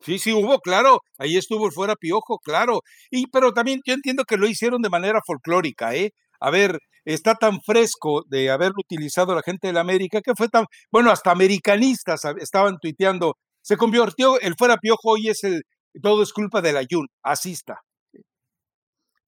Sí, 0.00 0.20
sí 0.20 0.32
hubo, 0.32 0.60
claro, 0.60 1.00
ahí 1.18 1.36
estuvo 1.36 1.66
el 1.66 1.72
fuera 1.72 1.96
piojo, 1.96 2.38
claro. 2.38 2.82
Y 3.10 3.26
pero 3.26 3.52
también 3.52 3.80
yo 3.84 3.92
entiendo 3.92 4.22
que 4.24 4.36
lo 4.36 4.46
hicieron 4.46 4.82
de 4.82 4.90
manera 4.90 5.18
folclórica, 5.26 5.96
¿eh? 5.96 6.12
A 6.38 6.50
ver, 6.50 6.78
está 7.04 7.34
tan 7.34 7.60
fresco 7.62 8.22
de 8.28 8.48
haberlo 8.50 8.76
utilizado 8.78 9.34
la 9.34 9.42
gente 9.42 9.66
de 9.66 9.72
la 9.72 9.80
América 9.80 10.20
que 10.20 10.34
fue 10.36 10.48
tan, 10.48 10.66
bueno, 10.92 11.10
hasta 11.10 11.32
americanistas 11.32 12.20
estaban 12.38 12.76
tuiteando, 12.80 13.34
se 13.60 13.76
convirtió, 13.76 14.38
el 14.38 14.54
fuera 14.56 14.76
piojo 14.76 15.10
hoy 15.10 15.30
es 15.30 15.42
el, 15.42 15.64
todo 16.00 16.22
es 16.22 16.32
culpa 16.32 16.62
del 16.62 16.76
ayun, 16.76 17.08
así 17.22 17.52
está. 17.52 17.82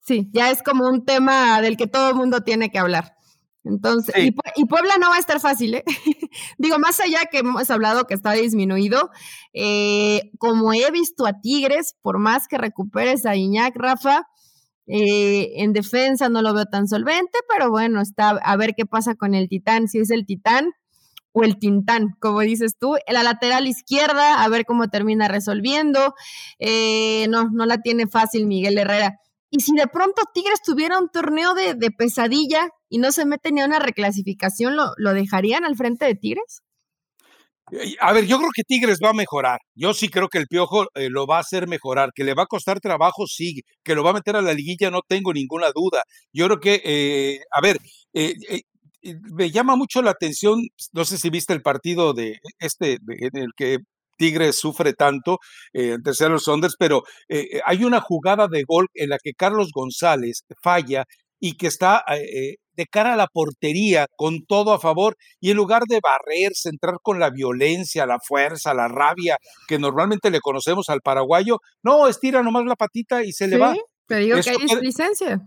Sí, 0.01 0.29
ya 0.33 0.51
es 0.51 0.63
como 0.63 0.89
un 0.89 1.05
tema 1.05 1.61
del 1.61 1.77
que 1.77 1.87
todo 1.87 2.11
el 2.11 2.15
mundo 2.15 2.41
tiene 2.41 2.71
que 2.71 2.79
hablar. 2.79 3.15
Entonces, 3.65 4.15
y, 4.17 4.65
Puebla 4.65 4.95
no 4.99 5.11
va 5.11 5.17
a 5.17 5.19
estar 5.19 5.41
fácil, 5.41 5.75
¿eh? 5.75 5.85
Digo, 6.59 6.79
más 6.79 7.01
allá 7.01 7.27
que 7.31 7.39
hemos 7.39 7.71
hablado 7.71 8.07
que 8.07 8.15
está 8.15 8.33
disminuido, 8.33 9.11
eh, 9.53 10.31
como 10.39 10.73
he 10.73 10.91
visto 10.91 11.27
a 11.27 11.41
Tigres, 11.41 11.95
por 12.01 12.19
más 12.19 12.49
que 12.49 12.57
recuperes 12.57 13.27
a 13.27 13.37
Iñak, 13.37 13.77
Rafa, 13.77 14.27
eh, 14.87 15.63
en 15.63 15.75
defensa 15.75 16.31
no 16.31 16.41
lo 16.41 16.55
veo 16.55 16.65
tan 16.65 16.89
solvente, 16.89 17.39
pero 17.47 17.71
bueno, 17.71 18.01
está 18.01 18.31
a 18.31 18.57
ver 18.57 18.75
qué 18.75 18.87
pasa 18.87 19.15
con 19.17 19.35
el 19.35 19.49
Titán, 19.49 19.89
si 19.89 19.99
es 19.99 20.11
el 20.11 20.25
Titán 20.25 20.71
o 21.33 21.43
el 21.43 21.59
Tintán, 21.59 22.17
como 22.21 22.41
dices 22.41 22.77
tú. 22.79 22.97
La 23.09 23.23
lateral 23.23 23.67
izquierda, 23.67 24.43
a 24.43 24.49
ver 24.49 24.65
cómo 24.65 24.89
termina 24.89 25.29
resolviendo. 25.29 26.15
Eh, 26.59 27.27
no, 27.29 27.51
no 27.51 27.67
la 27.67 27.79
tiene 27.79 28.07
fácil 28.07 28.47
Miguel 28.47 28.79
Herrera. 28.79 29.19
Y 29.51 29.61
si 29.61 29.75
de 29.75 29.87
pronto 29.87 30.23
Tigres 30.35 30.61
tuviera 30.63 30.99
un 30.99 31.09
torneo 31.09 31.55
de, 31.55 31.75
pesadilla 31.91 32.69
y 32.89 32.99
no 32.99 33.13
se 33.13 33.25
mete 33.25 33.51
ni 33.51 33.63
a 33.63 33.67
una 33.67 33.79
reclasificación, 33.79 34.77
¿lo, 34.77 34.93
¿lo, 34.99 35.15
dejarían 35.15 35.65
al 35.65 35.77
frente 35.77 36.05
de 36.05 36.15
Tigres? 36.15 36.63
A 38.01 38.13
ver, 38.13 38.27
yo 38.27 38.39
creo 38.39 38.51
que 38.55 38.63
Tigres 38.63 38.99
va 39.03 39.11
a 39.11 39.15
mejorar. 39.15 39.61
Yo 39.75 39.93
sí 39.93 40.09
creo 40.09 40.29
que 40.29 40.39
el 40.39 40.47
Piojo 40.47 40.87
eh, 40.95 41.09
lo 41.11 41.27
va 41.27 41.37
a 41.37 41.41
hacer 41.41 41.69
mejorar. 41.69 42.11
Que 42.15 42.25
le 42.25 42.35
va 42.35 42.45
a 42.45 42.47
costar 42.47 42.81
trabajo, 42.81 43.27
sí. 43.27 43.63
Que 43.83 43.95
lo 43.95 44.03
va 44.03 44.11
a 44.11 44.15
meter 44.15 44.37
a 44.37 44.43
la 44.43 44.55
liguilla, 44.55 44.91
no 44.91 45.01
tengo 45.07 45.33
ninguna 45.33 45.71
duda. 45.75 46.03
Yo 46.33 46.47
creo 46.47 46.61
que, 46.61 46.83
eh, 46.85 47.41
a 47.51 47.61
ver, 47.61 47.79
eh, 48.15 48.35
me 49.03 49.51
llama 49.51 49.77
mucho 49.77 50.03
la 50.03 50.11
atención, 50.11 50.61
no 50.93 51.05
sé 51.05 51.19
si 51.19 51.31
viste 51.31 51.53
el 51.53 51.63
partido 51.63 52.13
de 52.13 52.39
este, 52.59 52.99
en 53.09 53.37
el 53.37 53.51
que 53.57 53.79
Tigres 54.19 54.57
sufre 54.57 54.93
tanto 54.93 55.39
eh, 55.73 55.93
en 55.93 56.03
terceros 56.03 56.43
Sonders, 56.43 56.75
pero 56.79 57.03
eh, 57.29 57.61
hay 57.65 57.85
una 57.85 58.01
jugada 58.01 58.49
de 58.49 58.65
gol 58.67 58.89
en 58.95 59.11
la 59.11 59.19
que 59.23 59.33
Carlos 59.33 59.71
González 59.73 60.45
falla 60.63 61.05
y 61.41 61.57
que 61.57 61.69
está 61.69 62.03
eh, 62.11 62.57
de 62.73 62.87
cara 62.87 63.15
a 63.15 63.17
la 63.17 63.29
portería 63.29 64.07
con 64.17 64.45
todo 64.45 64.73
a 64.73 64.81
favor 64.81 65.17
y 65.41 65.51
en 65.51 65.57
lugar 65.57 65.85
de 65.89 66.01
barrerse, 66.03 66.69
entrar 66.69 66.97
con 67.03 67.21
la 67.21 67.31
violencia, 67.31 68.07
la 68.07 68.19
fuerza, 68.19 68.75
la 68.75 68.89
rabia 68.89 69.37
que 69.69 69.79
normalmente 69.79 70.31
le 70.31 70.41
conocemos 70.41 70.89
al 70.89 71.01
paraguayo, 71.01 71.59
no, 71.83 72.09
estira 72.09 72.43
nomás 72.43 72.65
la 72.67 72.77
patita 72.77 73.23
y 73.25 73.33
se 73.33 73.47
le 73.47 73.59
va. 73.59 73.75
Pero 74.07 74.21
digo 74.21 74.41
que 74.41 74.51
hay 74.51 74.81
licencia. 74.81 75.41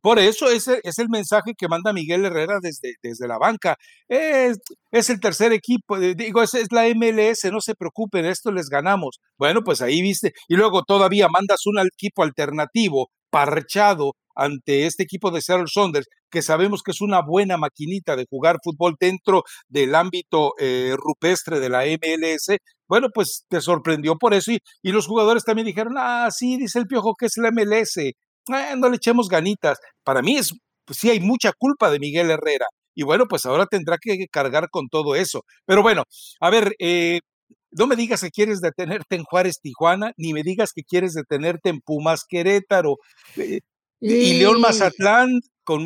Por 0.00 0.18
eso 0.18 0.48
es 0.50 0.68
el 0.68 1.08
mensaje 1.08 1.52
que 1.56 1.68
manda 1.68 1.92
Miguel 1.92 2.24
Herrera 2.24 2.58
desde, 2.60 2.94
desde 3.02 3.28
la 3.28 3.38
banca. 3.38 3.76
Es, 4.08 4.58
es 4.90 5.10
el 5.10 5.20
tercer 5.20 5.52
equipo, 5.52 5.98
digo, 5.98 6.42
es, 6.42 6.54
es, 6.54 6.68
la 6.72 6.84
MLS, 6.94 7.44
no 7.52 7.60
se 7.60 7.74
preocupen, 7.74 8.24
esto 8.24 8.50
les 8.52 8.68
ganamos. 8.68 9.20
Bueno, 9.38 9.62
pues 9.64 9.82
ahí 9.82 10.02
viste. 10.02 10.32
Y 10.48 10.56
luego 10.56 10.82
todavía 10.82 11.28
mandas 11.28 11.66
un 11.66 11.78
equipo 11.86 12.22
alternativo, 12.22 13.10
parchado, 13.30 14.12
ante 14.36 14.86
este 14.86 15.04
equipo 15.04 15.30
de 15.30 15.40
Seattle 15.40 15.66
Saunders, 15.68 16.08
que 16.30 16.42
sabemos 16.42 16.82
que 16.82 16.90
es 16.90 17.00
una 17.00 17.22
buena 17.22 17.56
maquinita 17.56 18.16
de 18.16 18.26
jugar 18.28 18.58
fútbol 18.62 18.96
dentro 18.98 19.44
del 19.68 19.94
ámbito 19.94 20.54
eh, 20.58 20.94
rupestre 20.96 21.60
de 21.60 21.68
la 21.68 21.84
MLS. 21.84 22.56
Bueno, 22.88 23.08
pues 23.14 23.44
te 23.48 23.60
sorprendió 23.60 24.16
por 24.16 24.34
eso 24.34 24.52
y, 24.52 24.58
y 24.82 24.92
los 24.92 25.06
jugadores 25.06 25.44
también 25.44 25.66
dijeron, 25.66 25.94
ah, 25.96 26.28
sí, 26.30 26.56
dice 26.58 26.80
el 26.80 26.86
Piojo 26.86 27.14
que 27.14 27.26
es 27.26 27.36
la 27.36 27.50
MLS 27.52 28.14
eh, 28.48 28.74
no 28.76 28.88
le 28.88 28.96
echemos 28.96 29.28
ganitas. 29.28 29.78
Para 30.02 30.22
mí 30.22 30.36
es, 30.36 30.52
pues 30.84 30.98
sí 30.98 31.10
hay 31.10 31.20
mucha 31.20 31.52
culpa 31.52 31.90
de 31.90 31.98
Miguel 31.98 32.30
Herrera. 32.30 32.66
Y 32.94 33.02
bueno, 33.02 33.26
pues 33.28 33.44
ahora 33.46 33.66
tendrá 33.66 33.98
que 33.98 34.26
cargar 34.30 34.68
con 34.70 34.88
todo 34.88 35.16
eso. 35.16 35.44
Pero 35.66 35.82
bueno, 35.82 36.04
a 36.40 36.50
ver, 36.50 36.74
eh, 36.78 37.20
no 37.72 37.86
me 37.86 37.96
digas 37.96 38.20
que 38.20 38.30
quieres 38.30 38.60
detenerte 38.60 39.16
en 39.16 39.24
Juárez, 39.24 39.60
Tijuana, 39.60 40.12
ni 40.16 40.32
me 40.32 40.42
digas 40.42 40.72
que 40.72 40.82
quieres 40.82 41.14
detenerte 41.14 41.70
en 41.70 41.80
Pumas, 41.80 42.24
Querétaro. 42.28 42.96
Eh, 43.36 43.60
y 44.00 44.34
León 44.38 44.60
Mazatlán, 44.60 45.40
con, 45.64 45.82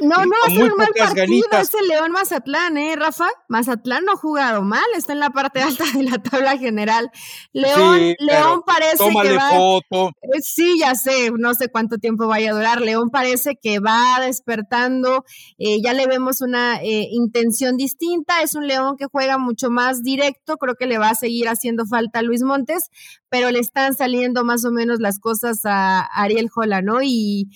no, 0.00 0.24
no, 0.24 0.34
es 0.48 0.58
un 0.58 0.76
mal 0.76 0.88
partido 0.96 1.46
ese 1.60 1.82
León 1.88 2.12
Mazatlán, 2.12 2.76
¿eh, 2.76 2.96
Rafa? 2.96 3.28
Mazatlán 3.48 4.04
no 4.04 4.12
ha 4.12 4.16
jugado 4.16 4.62
mal, 4.62 4.84
está 4.96 5.12
en 5.12 5.20
la 5.20 5.30
parte 5.30 5.62
alta 5.62 5.84
de 5.94 6.02
la 6.02 6.18
tabla 6.18 6.58
general. 6.58 7.10
León, 7.52 8.14
León 8.18 8.62
parece 8.66 9.04
que 9.22 9.36
va. 9.36 9.50
Foto. 9.50 10.08
Eh, 10.22 10.40
sí, 10.40 10.78
ya 10.78 10.94
sé, 10.94 11.30
no 11.38 11.54
sé 11.54 11.68
cuánto 11.68 11.98
tiempo 11.98 12.26
vaya 12.26 12.50
a 12.50 12.54
durar. 12.54 12.80
León 12.80 13.10
parece 13.10 13.56
que 13.60 13.78
va 13.78 14.20
despertando, 14.20 15.24
eh, 15.58 15.80
ya 15.82 15.92
le 15.92 16.06
vemos 16.06 16.40
una 16.40 16.82
eh, 16.82 17.08
intención 17.10 17.76
distinta. 17.76 18.42
Es 18.42 18.54
un 18.54 18.66
León 18.66 18.96
que 18.96 19.06
juega 19.06 19.38
mucho 19.38 19.70
más 19.70 20.02
directo, 20.02 20.56
creo 20.56 20.74
que 20.74 20.86
le 20.86 20.98
va 20.98 21.10
a 21.10 21.14
seguir 21.14 21.48
haciendo 21.48 21.86
falta 21.86 22.18
a 22.18 22.22
Luis 22.22 22.42
Montes, 22.42 22.90
pero 23.28 23.50
le 23.50 23.60
están 23.60 23.94
saliendo 23.94 24.44
más 24.44 24.64
o 24.64 24.72
menos 24.72 25.00
las 25.00 25.18
cosas 25.18 25.60
a 25.64 26.00
Ariel 26.00 26.48
Jola, 26.48 26.82
¿no? 26.82 27.02
Y 27.02 27.48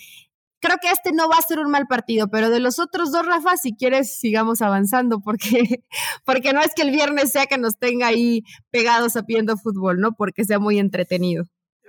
creo 0.61 0.77
que 0.81 0.91
este 0.91 1.13
no 1.13 1.29
va 1.29 1.37
a 1.37 1.43
ser 1.43 1.59
un 1.59 1.71
mal 1.71 1.87
partido, 1.87 2.29
pero 2.29 2.51
de 2.51 2.61
los 2.61 2.79
otros 2.79 3.13
dos, 3.13 3.25
Rafa, 3.25 3.57
si 3.57 3.75
quieres, 3.75 4.19
sigamos 4.19 4.63
avanzando, 4.63 5.21
porque, 5.21 5.83
porque 6.25 6.53
no 6.53 6.61
es 6.61 6.73
que 6.75 6.83
el 6.83 6.91
viernes 6.91 7.33
sea 7.33 7.47
que 7.47 7.59
nos 7.59 7.79
tenga 7.79 8.09
ahí 8.09 8.43
pegados 8.71 9.17
a 9.17 9.23
piendo 9.23 9.57
fútbol, 9.57 10.01
¿no? 10.01 10.13
Porque 10.13 10.45
sea 10.45 10.59
muy 10.59 10.79
entretenido. 10.79 11.45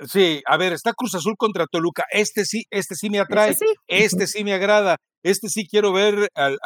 Sí, 0.06 0.42
a 0.46 0.58
ver, 0.58 0.74
está 0.74 0.94
Cruz 0.94 1.16
Azul 1.16 1.36
contra 1.38 1.66
Toluca. 1.66 2.06
Este 2.12 2.46
sí, 2.46 2.66
este 2.70 2.96
sí 2.96 3.10
me 3.10 3.20
atrae, 3.20 3.52
este 3.52 3.66
sí, 3.66 3.74
este 3.88 4.28
sí 4.28 4.44
me 4.44 4.54
agrada, 4.54 4.98
este 5.24 5.50
sí 5.50 5.68
quiero 5.68 5.92
ver 5.92 6.30
al, 6.36 6.58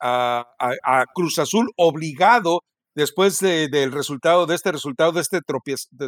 a, 0.00 1.04
Cruz 1.14 1.38
Azul 1.38 1.70
obligado 1.76 2.62
después 2.96 3.38
del 3.38 3.92
resultado, 3.92 4.46
de 4.46 4.56
este 4.56 4.72
resultado, 4.72 5.12
de 5.12 5.20
este 5.20 5.40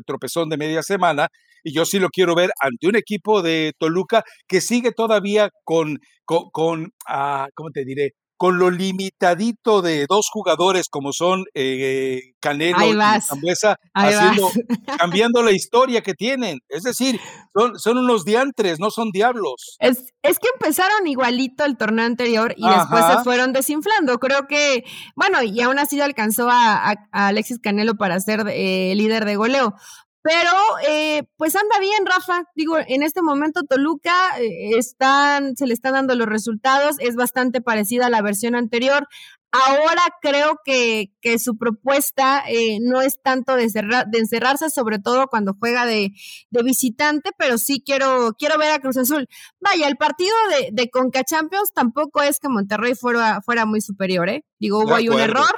tropezón 0.05 0.49
de 0.49 0.57
media 0.57 0.83
semana, 0.83 1.29
y 1.63 1.73
yo 1.73 1.85
sí 1.85 2.01
lo 2.01 2.09
quiero 2.09 2.35
ver 2.35 2.51
ante 2.61 2.89
un 2.89 2.97
equipo 2.97 3.43
de 3.43 3.75
Toluca 3.79 4.25
que 4.49 4.61
sigue 4.61 4.91
todavía 4.93 5.51
con, 5.65 5.99
con, 6.25 6.51
con 6.51 6.93
ah, 7.07 7.49
¿cómo 7.55 7.71
te 7.71 7.85
diré? 7.85 8.15
Con 8.39 8.59
lo 8.59 8.71
limitadito 8.71 9.83
de 9.83 10.07
dos 10.09 10.29
jugadores 10.33 10.87
como 10.89 11.13
son 11.13 11.45
eh, 11.55 12.21
Canelo 12.41 12.87
y 12.87 13.21
Zambuesa, 13.21 13.77
haciendo, 13.93 14.49
cambiando 14.99 15.43
la 15.43 15.51
historia 15.51 16.03
que 16.03 16.15
tienen. 16.15 16.61
Es 16.69 16.85
decir, 16.85 17.21
son, 17.53 17.79
son 17.79 17.99
unos 17.99 18.25
diantres, 18.25 18.79
no 18.79 18.91
son 18.91 19.11
diablos. 19.11 19.77
Es, 19.81 20.15
es 20.23 20.39
que 20.39 20.49
empezaron 20.55 21.09
igualito 21.09 21.65
el 21.65 21.77
torneo 21.77 22.07
anterior 22.07 22.55
y 22.57 22.67
después 22.69 23.05
se 23.07 23.25
fueron 23.25 23.53
desinflando. 23.53 24.19
Creo 24.19 24.47
que, 24.47 24.85
bueno, 25.17 25.43
y 25.43 25.61
aún 25.61 25.81
así 25.81 26.01
alcanzó 26.01 26.49
a, 26.49 26.95
Alexis 27.11 27.59
Canelo 27.59 27.97
para 27.97 28.21
ser 28.21 28.47
eh, 28.49 28.95
líder 28.95 29.25
de 29.25 29.35
goleo. 29.35 29.75
Pero 30.23 30.51
eh, 30.87 31.23
pues 31.37 31.55
anda 31.57 31.79
bien, 31.79 32.05
Rafa. 32.05 32.45
Digo, 32.55 32.77
en 32.79 33.03
este 33.03 33.23
momento 33.23 33.63
Toluca 33.63 34.39
eh, 34.41 34.77
están, 34.77 35.57
se 35.57 35.67
le 35.67 35.75
están 35.75 35.95
dando 35.95 36.15
los 36.15 36.27
resultados, 36.27 36.97
es 36.99 37.15
bastante 37.15 37.61
parecida 37.61 38.07
a 38.07 38.11
la 38.11 38.23
versión 38.23 38.55
anterior. 38.55 39.07
Ahora 39.51 40.03
creo 40.21 40.59
que, 40.63 41.11
que 41.23 41.39
su 41.39 41.57
propuesta 41.57 42.45
eh, 42.47 42.81
no 42.83 43.01
es 43.01 43.19
tanto 43.23 43.57
de, 43.57 43.67
de, 43.67 44.19
encerrarse, 44.19 44.69
sobre 44.69 44.99
todo 44.99 45.27
cuando 45.29 45.57
juega 45.59 45.87
de, 45.87 46.13
de, 46.51 46.63
visitante, 46.63 47.31
pero 47.39 47.57
sí 47.57 47.83
quiero, 47.85 48.35
quiero 48.39 48.59
ver 48.59 48.73
a 48.73 48.79
Cruz 48.79 48.99
Azul. 48.99 49.27
Vaya, 49.59 49.89
el 49.89 49.97
partido 49.97 50.35
de, 50.51 50.69
de 50.73 50.91
Conca 50.91 51.25
Champions 51.25 51.73
tampoco 51.73 52.21
es 52.21 52.41
que 52.41 52.51
Monterrey 52.51 52.95
fuera, 52.95 53.41
fuera 53.41 53.65
muy 53.65 53.81
superior, 53.81 54.29
¿eh? 54.29 54.45
Digo, 54.59 54.81
hubo 54.81 54.95
ahí 54.95 55.09
un 55.09 55.19
error, 55.19 55.55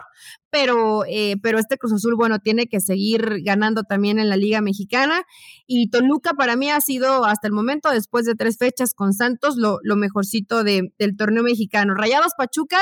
pero, 0.50 1.04
eh, 1.06 1.36
pero 1.42 1.58
este 1.58 1.78
Cruz 1.78 1.92
Azul, 1.92 2.14
bueno, 2.16 2.38
tiene 2.38 2.66
que 2.66 2.80
seguir 2.80 3.42
ganando 3.42 3.82
también 3.82 4.18
en 4.18 4.28
la 4.28 4.36
Liga 4.36 4.60
Mexicana. 4.60 5.22
Y 5.66 5.90
Toluca 5.90 6.34
para 6.34 6.56
mí 6.56 6.70
ha 6.70 6.80
sido 6.80 7.24
hasta 7.24 7.46
el 7.46 7.52
momento, 7.52 7.90
después 7.90 8.24
de 8.24 8.34
tres 8.34 8.58
fechas 8.58 8.94
con 8.94 9.12
Santos, 9.12 9.56
lo, 9.56 9.80
mejorcito 9.96 10.64
de, 10.64 10.92
del 10.98 11.16
torneo 11.16 11.42
mexicano. 11.42 11.94
Rayados 11.94 12.32
Pachuca 12.36 12.78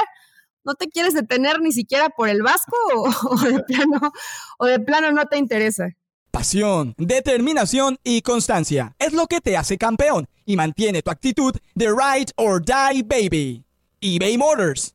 ¿No 0.69 0.75
te 0.75 0.89
quieres 0.89 1.15
detener 1.15 1.63
ni 1.63 1.73
siquiera 1.73 2.11
por 2.11 2.29
el 2.29 2.43
Vasco 2.43 2.77
o, 2.95 3.39
de 3.39 3.63
plano, 3.65 4.13
o 4.59 4.67
de 4.67 4.79
plano 4.79 5.13
no 5.13 5.25
te 5.25 5.39
interesa? 5.39 5.89
Pasión, 6.31 6.95
determinación 6.99 7.97
y 8.05 8.21
constancia 8.21 8.95
es 8.99 9.15
lo 9.15 9.29
que 9.29 9.41
te 9.41 9.57
hace 9.57 9.79
campeón 9.79 10.29
y 10.45 10.57
mantiene 10.57 11.01
tu 11.01 11.11
actitud 11.11 11.55
de 11.75 11.87
ride 11.87 12.33
or 12.37 12.63
die 12.63 13.03
baby. 13.03 13.65
eBay 14.01 14.37
Motors 14.37 14.95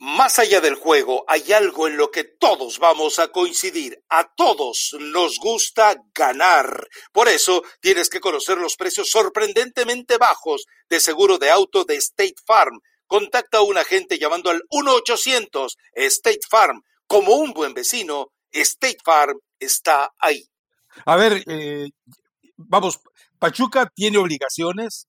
Más 0.00 0.38
allá 0.38 0.60
del 0.60 0.76
juego, 0.76 1.24
hay 1.26 1.52
algo 1.52 1.88
en 1.88 1.96
lo 1.96 2.12
que 2.12 2.22
todos 2.22 2.78
vamos 2.78 3.18
a 3.18 3.28
coincidir. 3.28 4.00
A 4.08 4.32
todos 4.36 4.94
nos 5.00 5.38
gusta 5.38 5.96
ganar. 6.14 6.86
Por 7.12 7.28
eso 7.28 7.64
tienes 7.80 8.08
que 8.08 8.20
conocer 8.20 8.58
los 8.58 8.76
precios 8.76 9.10
sorprendentemente 9.10 10.16
bajos 10.16 10.66
de 10.88 11.00
seguro 11.00 11.38
de 11.38 11.50
auto 11.50 11.84
de 11.84 11.96
State 11.96 12.36
Farm. 12.46 12.78
Contacta 13.08 13.58
a 13.58 13.62
un 13.62 13.76
agente 13.76 14.18
llamando 14.18 14.50
al 14.50 14.62
1-800 14.70 15.72
State 15.94 16.46
Farm. 16.48 16.82
Como 17.08 17.34
un 17.34 17.52
buen 17.52 17.74
vecino, 17.74 18.28
State 18.52 18.98
Farm 19.04 19.40
está 19.58 20.12
ahí. 20.20 20.44
A 21.06 21.16
ver, 21.16 21.42
eh, 21.48 21.88
vamos, 22.56 23.00
Pachuca 23.40 23.90
tiene 23.92 24.18
obligaciones. 24.18 25.08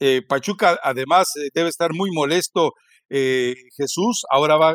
Eh, 0.00 0.22
Pachuca 0.26 0.80
además 0.82 1.28
eh, 1.36 1.50
debe 1.52 1.68
estar 1.68 1.92
muy 1.92 2.10
molesto 2.10 2.72
eh, 3.12 3.54
Jesús. 3.76 4.24
Ahora 4.30 4.56
va 4.56 4.74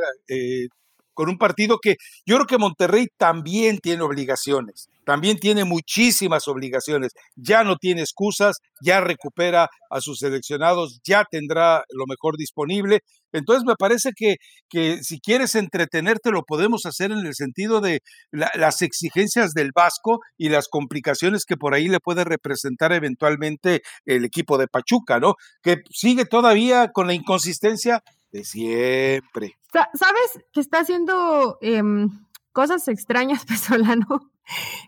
con 1.14 1.30
un 1.30 1.38
partido 1.38 1.80
que 1.82 1.96
yo 2.26 2.36
creo 2.36 2.46
que 2.46 2.58
Monterrey 2.58 3.08
también 3.18 3.80
tiene 3.80 4.04
obligaciones 4.04 4.88
también 5.08 5.40
tiene 5.40 5.64
muchísimas 5.64 6.50
obligaciones, 6.50 7.14
ya 7.38 7.64
no 7.64 7.78
tiene 7.78 8.02
excusas, 8.02 8.58
ya 8.82 9.00
recupera 9.00 9.70
a 9.90 10.02
sus 10.02 10.20
seleccionados, 10.20 11.00
ya 11.02 11.24
tendrá 11.24 11.86
lo 11.92 12.06
mejor 12.08 12.36
disponible. 12.36 13.00
Entonces 13.32 13.64
me 13.66 13.76
parece 13.80 14.12
que, 14.14 14.36
que 14.70 15.02
si 15.04 15.22
quieres 15.22 15.56
entretenerte 15.56 16.30
lo 16.30 16.44
podemos 16.44 16.86
hacer 16.86 17.12
en 17.14 17.26
el 17.26 17.36
sentido 17.36 17.80
de 17.80 18.02
las 18.32 18.82
exigencias 18.82 19.54
del 19.54 19.72
Vasco 19.74 20.20
y 20.38 20.50
las 20.50 20.68
complicaciones 20.68 21.46
que 21.46 21.56
por 21.56 21.74
ahí 21.74 21.88
le 21.88 22.02
puede 22.02 22.26
representar 22.26 22.92
eventualmente 22.92 23.84
el 24.06 24.26
equipo 24.26 24.58
de 24.58 24.68
Pachuca, 24.68 25.22
¿no? 25.22 25.36
Que 25.62 25.78
sigue 25.90 26.26
todavía 26.26 26.90
con 26.92 27.08
la 27.08 27.14
inconsistencia 27.14 28.04
de 28.32 28.44
siempre. 28.44 29.58
¿Sabes 29.72 30.40
que 30.52 30.60
está 30.60 30.80
haciendo 30.80 31.58
em, 31.62 32.10
cosas 32.52 32.88
extrañas, 32.88 33.46
Pesolano? 33.48 34.32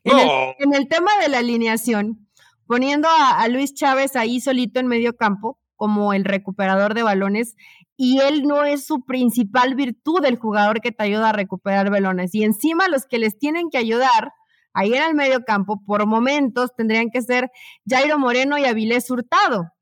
En, 0.04 0.74
el, 0.74 0.88
tema 0.88 1.12
de 1.22 1.28
la 1.30 1.40
alineación, 1.40 2.30
poniendo 2.66 3.10
a, 3.10 3.46
Luis 3.50 3.74
Chávez 3.74 4.16
ahí 4.16 4.40
solito 4.40 4.80
en 4.80 4.88
medio 4.88 5.18
campo, 5.18 5.60
como 5.76 6.14
el 6.14 6.24
recuperador 6.24 6.94
de 6.94 7.04
balones, 7.04 7.56
y 7.98 8.20
él 8.20 8.44
no 8.44 8.64
es 8.64 8.86
su 8.86 9.04
principal 9.04 9.76
virtud 9.76 10.24
el 10.24 10.38
jugador 10.38 10.80
que 10.80 10.94
te 10.94 11.04
ayuda 11.04 11.30
a 11.30 11.34
recuperar 11.34 11.90
balones. 11.90 12.34
Y 12.34 12.46
encima 12.46 12.88
los 12.88 13.06
que 13.06 13.20
les 13.20 13.38
tienen 13.38 13.70
que 13.70 13.78
ayudar 13.78 14.32
ahí 14.74 14.94
en 14.94 15.04
el 15.04 15.16
medio 15.16 15.44
campo, 15.44 15.82
por 15.86 16.06
momentos, 16.06 16.74
tendrían 16.78 17.10
que 17.10 17.22
ser 17.22 17.52
Jairo 17.86 18.18
Moreno 18.18 18.58
y 18.58 18.64
Avilés 18.64 19.12
Hurtado. 19.12 19.74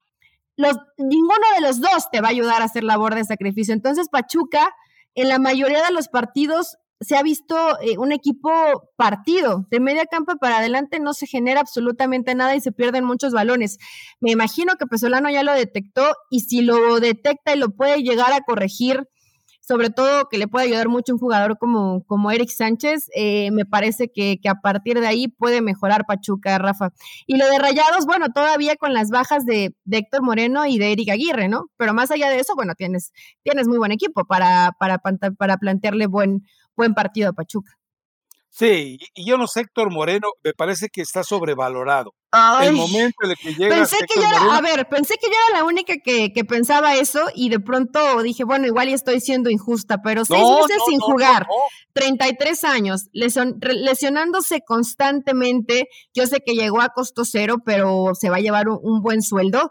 Los, 0.58 0.76
ninguno 0.98 1.46
de 1.56 1.62
los 1.62 1.80
dos 1.80 2.10
te 2.12 2.20
va 2.20 2.28
a 2.28 2.32
ayudar 2.32 2.62
a 2.62 2.66
hacer 2.66 2.84
labor 2.84 3.16
de 3.16 3.24
sacrificio. 3.24 3.74
Entonces, 3.74 4.10
Pachuca, 4.10 4.76
en 5.16 5.30
la 5.30 5.40
mayoría 5.40 5.84
de 5.84 5.94
los 5.94 6.10
partidos, 6.10 6.78
se 7.00 7.16
ha 7.16 7.22
visto 7.22 7.80
eh, 7.80 7.98
un 7.98 8.12
equipo 8.12 8.52
partido. 8.96 9.68
De 9.70 9.80
media 9.80 10.06
campo 10.06 10.36
para 10.38 10.58
adelante 10.58 11.00
no 11.00 11.14
se 11.14 11.28
genera 11.28 11.62
absolutamente 11.62 12.34
nada 12.36 12.56
y 12.56 12.62
se 12.62 12.72
pierden 12.72 13.06
muchos 13.06 13.34
balones. 13.34 13.78
Me 14.20 14.32
imagino 14.32 14.74
que 14.80 14.88
Pesolano 14.88 15.30
ya 15.30 15.44
lo 15.44 15.54
detectó 15.54 16.16
y 16.30 16.42
si 16.42 16.62
lo 16.62 17.00
detecta 17.00 17.56
y 17.56 17.60
lo 17.60 17.70
puede 17.70 18.02
llegar 18.02 18.34
a 18.34 18.42
corregir, 18.42 19.08
sobre 19.68 19.90
todo 19.90 20.30
que 20.30 20.38
le 20.38 20.48
puede 20.48 20.68
ayudar 20.68 20.88
mucho 20.88 21.14
un 21.14 21.20
jugador 21.20 21.58
como, 21.58 22.04
como 22.06 22.32
Eric 22.32 22.50
Sánchez, 22.50 23.10
eh, 23.14 23.52
me 23.52 23.66
parece 23.66 24.10
que, 24.10 24.40
a 24.48 24.56
partir 24.56 25.00
de 25.02 25.08
ahí 25.08 25.28
puede 25.28 25.62
mejorar 25.62 26.06
Pachuca, 26.06 26.58
Rafa. 26.58 26.94
Y 27.26 27.38
lo 27.38 27.46
de 27.50 27.60
Rayados, 27.60 28.06
bueno, 28.06 28.28
todavía 28.34 28.78
con 28.78 28.94
las 28.94 29.10
bajas 29.10 29.46
de, 29.46 29.76
Héctor 29.92 30.22
Moreno 30.22 30.66
y 30.66 30.78
de 30.78 30.94
Eric 30.94 31.10
Aguirre, 31.10 31.50
¿no? 31.50 31.70
Pero 31.76 31.94
más 31.94 32.12
allá 32.12 32.30
de 32.30 32.40
eso, 32.40 32.54
bueno, 32.56 32.76
tienes, 32.76 33.12
tienes 33.44 33.68
muy 33.68 33.78
buen 33.78 33.92
equipo 33.92 34.24
para, 34.26 34.72
para, 34.80 35.00
para 35.00 35.58
plantearle 35.58 36.08
buen, 36.08 36.44
buen 36.78 36.94
partido 36.94 37.30
a 37.30 37.34
Pachuca. 37.34 37.77
Sí, 38.58 38.98
y 39.14 39.24
yo 39.24 39.38
no 39.38 39.46
sé, 39.46 39.60
Héctor 39.62 39.92
Moreno, 39.92 40.30
me 40.44 40.52
parece 40.52 40.88
que 40.90 41.02
está 41.02 41.24
sobrevalorado. 41.24 42.16
el 42.64 42.74
momento 42.74 43.18
en 43.24 43.30
el 43.30 43.38
que 43.38 43.54
llega. 43.54 43.76
Pensé 43.76 43.98
que 44.08 44.20
yo 44.20 44.28
era, 44.28 44.58
a 44.58 44.62
ver, 44.62 44.90
pensé 44.90 45.16
que 45.18 45.28
yo 45.28 45.34
era 45.50 45.60
la 45.60 45.64
única 45.64 45.94
que, 46.04 46.32
pensaba 46.44 46.96
eso 46.96 47.22
y 47.36 47.50
de 47.50 47.60
pronto 47.60 48.24
dije, 48.24 48.46
bueno, 48.46 48.66
igual 48.66 48.90
y 48.90 48.94
estoy 48.94 49.22
siendo 49.22 49.52
injusta, 49.52 50.00
pero 50.04 50.26
seis 50.26 50.42
meses 50.42 50.82
sin 50.90 51.00
jugar, 51.00 51.46
33 51.94 52.64
años, 52.64 53.10
lesionándose 53.12 54.62
constantemente. 54.66 55.88
Yo 56.16 56.26
sé 56.26 56.40
que 56.44 56.54
llegó 56.54 56.82
a 56.82 56.90
costo 56.90 57.26
cero, 57.26 57.58
pero 57.64 58.16
se 58.20 58.32
va 58.32 58.38
a 58.38 58.42
llevar 58.42 58.70
un 58.70 59.04
buen 59.04 59.22
sueldo. 59.22 59.70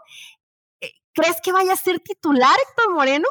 Eh, 0.79 0.91
¿Crees 1.13 1.41
que 1.43 1.51
vaya 1.51 1.73
a 1.73 1.77
ser 1.77 1.99
titular 1.99 2.55
Héctor 2.69 2.93
Moreno? 2.93 3.27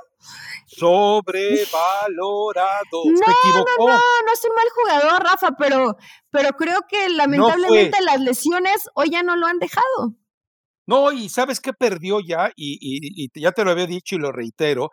Sobrevalorado. 0.67 3.05
No, 3.05 3.13
no, 3.13 3.65
no, 3.79 3.87
no 3.87 4.33
es 4.33 4.45
un 4.45 4.55
mal 4.55 4.69
jugador, 4.75 5.23
Rafa, 5.23 5.53
pero, 5.59 5.97
pero 6.31 6.51
creo 6.51 6.81
que 6.89 7.09
lamentablemente 7.09 8.01
las 8.03 8.21
lesiones 8.21 8.89
hoy 8.95 9.11
ya 9.11 9.23
no 9.23 9.37
lo 9.37 9.47
han 9.47 9.59
dejado. 9.59 10.17
No, 10.89 11.11
y 11.11 11.29
sabes 11.29 11.61
qué 11.61 11.73
perdió 11.73 12.21
ya, 12.21 12.53
y, 12.55 12.79
y, 12.81 13.41
ya 13.41 13.51
te 13.51 13.65
lo 13.65 13.73
había 13.73 13.87
dicho 13.87 14.15
y 14.15 14.19
lo 14.19 14.31
reitero, 14.31 14.91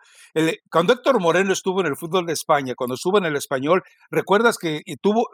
cuando 0.68 0.92
Héctor 0.92 1.20
Moreno 1.20 1.52
estuvo 1.52 1.80
en 1.80 1.86
el 1.86 1.96
fútbol 1.96 2.26
de 2.26 2.32
España, 2.32 2.74
cuando 2.76 2.96
estuvo 2.96 3.18
en 3.18 3.26
el 3.26 3.36
español, 3.36 3.82
recuerdas 4.10 4.58
que 4.58 4.82
tuvo, 5.00 5.28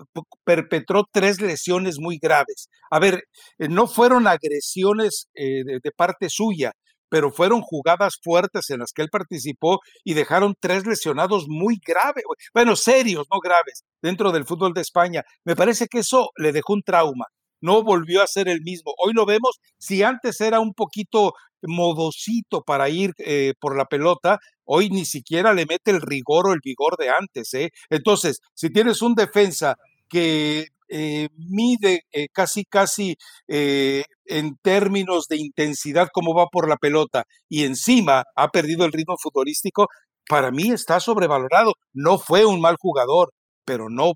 perpetró 0.45 1.05
tres 1.11 1.41
lesiones 1.41 1.99
muy 1.99 2.19
graves. 2.19 2.69
A 2.91 2.99
ver, 2.99 3.25
eh, 3.59 3.69
no 3.69 3.87
fueron 3.87 4.27
agresiones 4.27 5.29
eh, 5.35 5.65
de, 5.65 5.93
parte 5.97 6.29
suya, 6.29 6.73
pero 7.11 7.31
fueron 7.31 7.61
jugadas 7.61 8.19
fuertes 8.23 8.71
en 8.71 8.81
las 8.81 8.93
que 8.93 9.03
él 9.03 9.09
participó 9.11 9.81
y 10.05 10.15
dejaron 10.15 10.55
tres 10.59 10.87
lesionados 10.87 11.47
muy 11.49 11.79
graves, 11.85 12.25
bueno, 12.55 12.77
serios, 12.77 13.27
no 13.31 13.41
graves, 13.41 13.85
dentro 14.01 14.33
del 14.33 14.47
fútbol 14.47 14.73
de 14.73 14.81
España. 14.81 15.23
Me 15.45 15.57
parece 15.57 15.87
que 15.87 15.99
eso 15.99 16.31
le 16.37 16.53
dejó 16.53 16.73
un 16.73 16.83
trauma. 16.83 17.27
No 17.63 17.83
volvió 17.83 18.23
a 18.23 18.27
ser 18.27 18.49
el 18.49 18.63
mismo. 18.63 18.95
Hoy 18.97 19.13
lo 19.13 19.27
vemos, 19.27 19.59
si 19.79 20.03
antes 20.03 20.41
era 20.41 20.61
un 20.61 20.73
poquito 20.73 21.35
modosito 21.63 22.63
para 22.63 22.89
ir 22.89 23.13
eh, 23.19 23.53
por 23.61 23.77
la 23.77 23.85
pelota, 23.85 24.39
hoy 24.65 24.89
ni 24.89 25.05
siquiera 25.05 25.53
le 25.53 25.67
mete 25.67 25.91
el 25.91 26.01
rigor 26.01 26.49
o 26.49 26.53
el 26.55 26.61
vigor 26.65 26.97
de 26.97 27.11
antes. 27.11 27.53
¿eh? 27.55 27.71
Entonces, 27.91 28.41
si 28.55 28.71
tienes 28.71 29.03
un 29.03 29.15
defensa 29.15 29.77
que 30.09 30.69
eh, 30.93 31.29
mide 31.37 32.03
eh, 32.13 32.27
casi, 32.33 32.65
casi 32.65 33.17
eh, 33.47 34.03
en 34.27 34.57
términos 34.61 35.27
de 35.29 35.37
intensidad 35.37 36.09
cómo 36.13 36.35
va 36.35 36.47
por 36.49 36.69
la 36.69 36.77
pelota 36.77 37.25
y 37.49 37.65
encima 37.65 38.25
ha 38.35 38.49
perdido 38.49 38.85
el 38.85 38.93
ritmo 38.93 39.17
futbolístico, 39.17 39.87
para 40.29 40.51
mí 40.51 40.71
está 40.71 40.99
sobrevalorado. 40.99 41.75
No 41.93 42.19
fue 42.19 42.45
un 42.45 42.61
mal 42.61 42.77
jugador, 42.79 43.33
pero 43.65 43.89
no, 43.89 44.15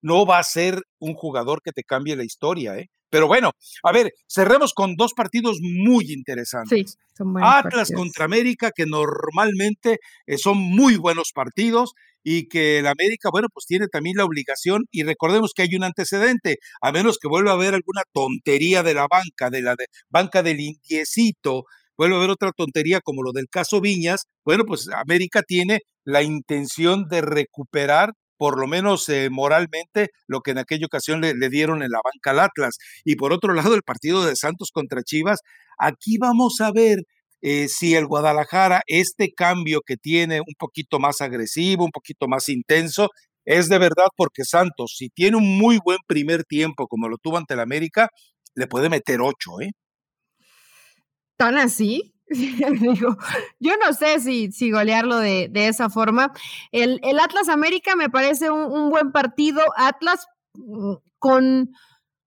no 0.00 0.24
va 0.24 0.38
a 0.38 0.44
ser 0.44 0.82
un 1.00 1.14
jugador 1.14 1.60
que 1.60 1.72
te 1.72 1.82
cambie 1.82 2.14
la 2.14 2.24
historia. 2.24 2.76
¿eh? 2.76 2.86
Pero 3.10 3.26
bueno, 3.26 3.50
a 3.82 3.92
ver, 3.92 4.12
cerremos 4.28 4.74
con 4.74 4.94
dos 4.94 5.14
partidos 5.14 5.58
muy 5.60 6.12
interesantes. 6.12 6.98
Atlas 7.42 7.90
contra 7.94 8.24
América, 8.24 8.70
que 8.74 8.86
normalmente 8.86 9.98
son 10.38 10.58
muy 10.58 10.96
buenos 10.96 11.32
partidos 11.34 11.92
y 12.24 12.48
que 12.48 12.78
el 12.78 12.86
América, 12.86 13.30
bueno, 13.30 13.48
pues 13.52 13.66
tiene 13.66 13.88
también 13.88 14.16
la 14.16 14.24
obligación 14.24 14.84
y 14.90 15.02
recordemos 15.02 15.52
que 15.54 15.62
hay 15.62 15.74
un 15.76 15.84
antecedente, 15.84 16.58
a 16.80 16.92
menos 16.92 17.18
que 17.20 17.28
vuelva 17.28 17.52
a 17.52 17.54
haber 17.54 17.74
alguna 17.74 18.02
tontería 18.12 18.82
de 18.82 18.94
la 18.94 19.06
banca, 19.10 19.50
de 19.50 19.62
la 19.62 19.76
banca 20.08 20.42
del 20.42 20.60
indiecito, 20.60 21.64
vuelva 21.96 22.16
a 22.16 22.18
haber 22.18 22.30
otra 22.30 22.52
tontería 22.52 23.00
como 23.00 23.22
lo 23.22 23.32
del 23.32 23.48
caso 23.48 23.80
Viñas, 23.80 24.26
bueno, 24.44 24.64
pues 24.64 24.88
América 24.88 25.42
tiene 25.42 25.80
la 26.04 26.22
intención 26.22 27.06
de 27.08 27.20
recuperar 27.20 28.12
por 28.36 28.58
lo 28.58 28.66
menos 28.66 29.08
eh, 29.08 29.28
moralmente, 29.30 30.08
lo 30.26 30.40
que 30.40 30.50
en 30.50 30.58
aquella 30.58 30.86
ocasión 30.86 31.20
le, 31.20 31.32
le, 31.32 31.48
dieron 31.48 31.80
en 31.84 31.90
la 31.90 32.00
banca 32.02 32.32
al 32.32 32.40
Atlas. 32.40 32.76
Y 33.04 33.14
por 33.14 33.32
otro 33.32 33.54
lado, 33.54 33.76
el 33.76 33.84
partido 33.84 34.24
de 34.24 34.34
Santos 34.34 34.70
contra 34.72 35.04
Chivas, 35.04 35.38
aquí 35.78 36.18
vamos 36.18 36.60
a 36.60 36.72
ver 36.72 37.04
eh, 37.42 37.68
si 37.68 37.94
el 37.94 38.06
Guadalajara, 38.06 38.82
este 38.86 39.32
cambio 39.32 39.80
que 39.84 39.96
tiene 39.96 40.40
un 40.40 40.54
poquito 40.58 40.98
más 41.00 41.20
agresivo, 41.20 41.84
un 41.84 41.90
poquito 41.90 42.28
más 42.28 42.48
intenso, 42.48 43.10
es 43.44 43.68
de 43.68 43.78
verdad 43.78 44.06
porque 44.16 44.44
Santos, 44.44 44.94
si 44.96 45.08
tiene 45.08 45.36
un 45.36 45.58
muy 45.58 45.80
buen 45.84 45.98
primer 46.06 46.44
tiempo 46.44 46.86
como 46.86 47.08
lo 47.08 47.18
tuvo 47.18 47.38
ante 47.38 47.54
el 47.54 47.60
América, 47.60 48.08
le 48.54 48.68
puede 48.68 48.88
meter 48.88 49.20
ocho, 49.20 49.60
¿eh? 49.60 49.72
¿Tan 51.36 51.58
así? 51.58 52.14
Digo, 52.28 53.16
yo 53.58 53.72
no 53.84 53.92
sé 53.92 54.20
si, 54.20 54.52
si 54.52 54.70
golearlo 54.70 55.16
de, 55.16 55.48
de 55.50 55.66
esa 55.66 55.90
forma. 55.90 56.32
El, 56.70 57.00
el, 57.02 57.18
Atlas 57.18 57.48
América 57.48 57.96
me 57.96 58.08
parece 58.08 58.50
un 58.50 58.90
buen 58.90 59.10
partido. 59.10 59.60
Atlas 59.76 60.26
mm, 60.54 60.94
con 61.18 61.72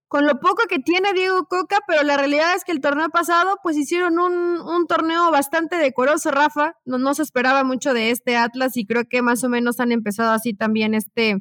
con 0.07 0.25
lo 0.25 0.39
poco 0.39 0.63
que 0.69 0.79
tiene 0.79 1.13
Diego 1.13 1.45
Coca, 1.45 1.79
pero 1.87 2.03
la 2.03 2.17
realidad 2.17 2.55
es 2.55 2.63
que 2.63 2.71
el 2.71 2.81
torneo 2.81 3.09
pasado 3.09 3.57
pues 3.63 3.75
hicieron 3.77 4.19
un, 4.19 4.59
un 4.59 4.87
torneo 4.87 5.31
bastante 5.31 5.77
decoroso, 5.77 6.31
Rafa, 6.31 6.75
no, 6.85 6.97
no, 6.97 7.13
se 7.15 7.23
esperaba 7.23 7.63
mucho 7.63 7.93
de 7.93 8.11
este 8.11 8.37
Atlas 8.37 8.77
y 8.77 8.85
creo 8.85 9.05
que 9.09 9.21
más 9.21 9.43
o 9.43 9.49
menos 9.49 9.79
han 9.79 9.91
empezado 9.91 10.31
así 10.31 10.53
también 10.53 10.93
este, 10.93 11.37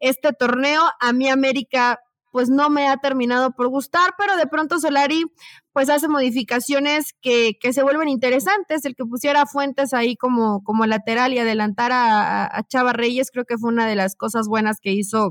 este 0.00 0.32
torneo. 0.32 0.82
A 1.00 1.12
mí 1.12 1.28
América 1.28 2.00
pues 2.30 2.50
no 2.50 2.70
me 2.70 2.88
ha 2.88 2.96
terminado 2.98 3.52
por 3.52 3.68
gustar, 3.68 4.10
pero 4.18 4.36
de 4.36 4.46
pronto 4.46 4.78
Solari 4.78 5.24
pues 5.72 5.88
hace 5.88 6.08
modificaciones 6.08 7.14
que, 7.20 7.52
que 7.60 7.72
se 7.72 7.82
vuelven 7.82 8.08
interesantes. 8.08 8.84
El 8.84 8.94
que 8.94 9.04
pusiera 9.04 9.46
Fuentes 9.46 9.94
ahí 9.94 10.16
como, 10.16 10.62
como 10.62 10.86
lateral 10.86 11.32
y 11.32 11.38
adelantar 11.38 11.90
a, 11.92 12.62
Chava 12.68 12.92
Reyes 12.92 13.30
creo 13.30 13.44
que 13.44 13.56
fue 13.58 13.70
una 13.70 13.86
de 13.86 13.94
las 13.94 14.16
cosas 14.16 14.48
buenas 14.48 14.78
que 14.80 14.92
hizo 14.92 15.30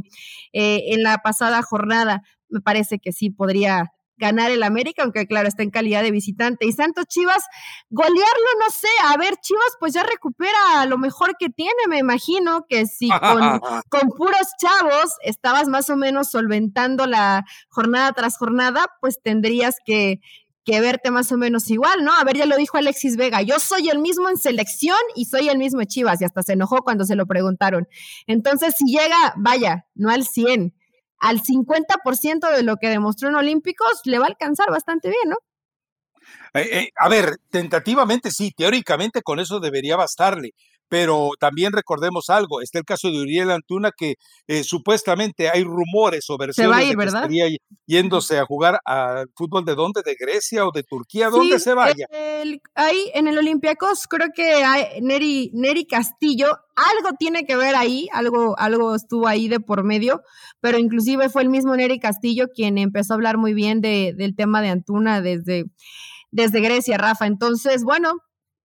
eh, 0.54 0.94
en 0.94 1.04
la 1.04 1.18
pasada 1.20 1.62
jornada 1.62 2.24
me 2.50 2.62
parece 2.62 3.00
que 3.00 3.12
sí 3.12 3.30
podría 3.30 3.92
ganar 4.18 4.52
el 4.52 4.64
América, 4.64 5.04
aunque 5.04 5.28
claro, 5.28 5.48
está 5.48 5.64
en 5.64 5.70
calidad 5.70 6.02
de 6.02 6.12
visitante. 6.12 6.66
Y 6.66 6.72
Santos 6.72 7.06
Chivas, 7.06 7.44
golearlo, 7.90 8.48
no 8.60 8.72
sé, 8.72 8.88
a 9.06 9.18
ver, 9.18 9.36
Chivas 9.38 9.78
pues 9.80 9.94
ya 9.94 10.04
recupera 10.04 10.86
lo 10.88 10.98
mejor 10.98 11.36
que 11.38 11.50
tiene, 11.50 11.72
me 11.88 12.00
imagino 12.00 12.66
que 12.68 12.86
si 12.88 13.10
con, 13.10 13.60
con 13.90 14.10
puros 14.10 14.48
chavos 14.60 15.14
estabas 15.22 15.68
más 15.68 15.90
o 15.90 15.96
menos 15.96 16.32
solventando 16.32 17.06
la 17.06 17.46
jornada 17.70 18.12
tras 18.14 18.38
jornada, 18.38 18.88
pues 19.02 19.22
tendrías 19.22 19.76
que, 19.86 20.20
que 20.68 20.82
verte 20.82 21.12
más 21.12 21.32
o 21.32 21.38
menos 21.38 21.70
igual, 21.70 22.04
¿no? 22.04 22.12
A 22.14 22.24
ver, 22.24 22.38
ya 22.38 22.46
lo 22.46 22.58
dijo 22.58 22.78
Alexis 22.78 23.16
Vega, 23.16 23.42
yo 23.42 23.60
soy 23.60 23.90
el 23.90 24.00
mismo 24.00 24.30
en 24.30 24.38
selección 24.38 24.98
y 25.16 25.26
soy 25.26 25.48
el 25.48 25.58
mismo 25.58 25.84
Chivas, 25.86 26.22
y 26.22 26.26
hasta 26.26 26.44
se 26.44 26.54
enojó 26.54 26.84
cuando 26.84 27.06
se 27.06 27.16
lo 27.16 27.26
preguntaron. 27.26 27.88
Entonces, 28.26 28.74
si 28.78 28.86
llega, 28.86 29.34
vaya, 29.38 29.86
no 29.96 30.10
al 30.10 30.26
100, 30.26 30.74
al 31.20 31.42
50% 31.42 32.56
de 32.56 32.64
lo 32.64 32.78
que 32.78 32.90
demostró 32.90 33.30
en 33.30 33.36
Olímpicos, 33.36 34.02
le 34.06 34.20
va 34.20 34.26
a 34.26 34.30
alcanzar 34.30 34.70
bastante 34.70 35.10
bien, 35.10 35.30
¿no? 35.30 35.38
Eh, 36.54 36.80
eh, 36.80 36.90
a 36.98 37.10
ver, 37.10 37.38
tentativamente 37.50 38.32
sí, 38.32 38.52
teóricamente 38.56 39.22
con 39.22 39.40
eso 39.40 39.60
debería 39.60 39.96
bastarle, 39.96 40.52
pero 40.90 41.32
también 41.40 41.74
recordemos 41.74 42.30
algo, 42.30 42.62
está 42.62 42.80
el 42.80 42.86
caso 42.86 43.12
de 43.12 43.20
Uriel 43.20 43.52
Antuna 43.52 43.92
que 43.96 44.16
eh, 44.48 44.64
supuestamente 44.64 45.50
hay 45.50 45.64
rumores 45.64 46.26
sobre 46.26 46.54
se 46.54 46.68
va 46.68 46.78
a 46.78 46.84
ir, 46.84 46.96
¿verdad? 46.96 47.24
estaría 47.24 47.58
yéndose 47.86 48.40
a 48.40 48.46
jugar 48.46 48.80
al 48.86 49.30
fútbol 49.36 49.66
de 49.66 49.76
dónde, 49.76 50.02
de 50.04 50.16
Grecia 50.16 50.66
o 50.66 50.72
de 50.72 50.84
Turquía, 50.84 51.30
¿dónde 51.30 51.60
se 51.60 51.74
vaya? 51.74 52.06
ahí 52.76 53.12
en 53.14 53.28
el 53.28 53.38
Olympiacos 53.38 54.08
creo 54.08 54.30
que 54.34 54.64
hay 54.64 55.02
Neri, 55.02 55.52
Neri 55.54 55.86
Castillo, 55.86 56.48
algo 56.76 57.16
tiene 57.18 57.46
que 57.46 57.56
ver 57.56 57.76
ahí, 57.76 58.08
algo, 58.14 58.58
algo 58.58 58.96
estuvo 58.96 59.28
ahí 59.28 59.48
de 59.48 59.60
por 59.60 59.84
medio, 59.84 60.22
pero 60.60 60.78
inclusive 60.78 61.30
fue 61.30 61.42
el 61.42 61.50
mismo 61.50 61.76
Neri 61.76 62.00
Castillo 62.00 62.48
quien 62.54 62.78
empezó 62.78 63.14
a 63.14 63.16
hablar 63.16 63.38
muy 63.38 63.54
bien 63.54 63.82
de, 63.82 64.14
del 64.16 64.36
tema 64.36 64.62
de 64.62 64.70
Antuna 64.70 65.22
desde, 65.22 65.66
desde 66.32 66.62
Grecia, 66.62 66.98
Rafa. 66.98 67.26
Entonces, 67.26 67.84
bueno, 67.84 68.14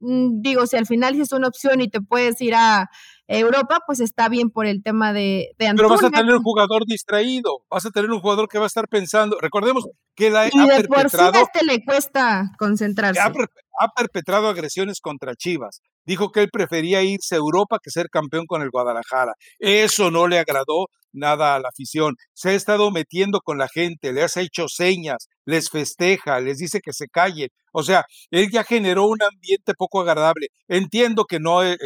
digo, 0.02 0.66
si 0.66 0.76
al 0.76 0.86
final 0.86 1.20
es 1.20 1.32
una 1.32 1.48
opción 1.48 1.80
y 1.80 1.88
te 1.88 2.00
puedes 2.00 2.40
ir 2.40 2.54
a 2.54 2.90
Europa, 3.28 3.80
pues 3.86 4.00
está 4.00 4.28
bien 4.28 4.50
por 4.50 4.66
el 4.66 4.82
tema 4.82 5.12
de, 5.12 5.52
de 5.58 5.72
Pero 5.74 5.88
vas 5.88 6.04
a 6.04 6.10
tener 6.10 6.34
un 6.34 6.42
jugador 6.42 6.84
distraído, 6.86 7.64
vas 7.70 7.86
a 7.86 7.90
tener 7.90 8.10
un 8.10 8.20
jugador 8.20 8.48
que 8.48 8.58
va 8.58 8.64
a 8.64 8.66
estar 8.66 8.88
pensando. 8.88 9.38
Recordemos 9.40 9.86
que 10.14 10.30
la 10.30 10.48
y 10.48 10.50
de 10.50 10.84
por 10.84 11.08
sí 11.08 11.16
a 11.18 11.30
este 11.30 11.64
le 11.64 11.84
cuesta 11.84 12.50
concentrarse. 12.58 13.20
Ha, 13.20 13.32
ha 13.78 13.88
perpetrado 13.96 14.48
agresiones 14.48 15.00
contra 15.00 15.34
Chivas. 15.34 15.80
Dijo 16.04 16.32
que 16.32 16.40
él 16.40 16.50
prefería 16.52 17.02
irse 17.02 17.36
a 17.36 17.38
Europa 17.38 17.78
que 17.82 17.90
ser 17.90 18.08
campeón 18.10 18.46
con 18.46 18.60
el 18.60 18.70
Guadalajara. 18.70 19.34
Eso 19.58 20.10
no 20.10 20.26
le 20.26 20.38
agradó 20.38 20.88
nada 21.12 21.54
a 21.54 21.60
la 21.60 21.68
afición. 21.68 22.16
Se 22.34 22.50
ha 22.50 22.54
estado 22.54 22.90
metiendo 22.90 23.40
con 23.40 23.58
la 23.58 23.68
gente, 23.68 24.12
les 24.12 24.36
ha 24.36 24.40
hecho 24.42 24.68
señas, 24.68 25.28
les 25.44 25.70
festeja, 25.70 26.40
les 26.40 26.58
dice 26.58 26.80
que 26.80 26.92
se 26.92 27.08
callen. 27.08 27.48
O 27.72 27.82
sea, 27.82 28.04
él 28.30 28.50
ya 28.50 28.64
generó 28.64 29.06
un 29.06 29.22
ambiente 29.22 29.74
poco 29.74 30.00
agradable. 30.00 30.48
Entiendo 30.68 31.24
que 31.24 31.40
no 31.40 31.62
el, 31.62 31.78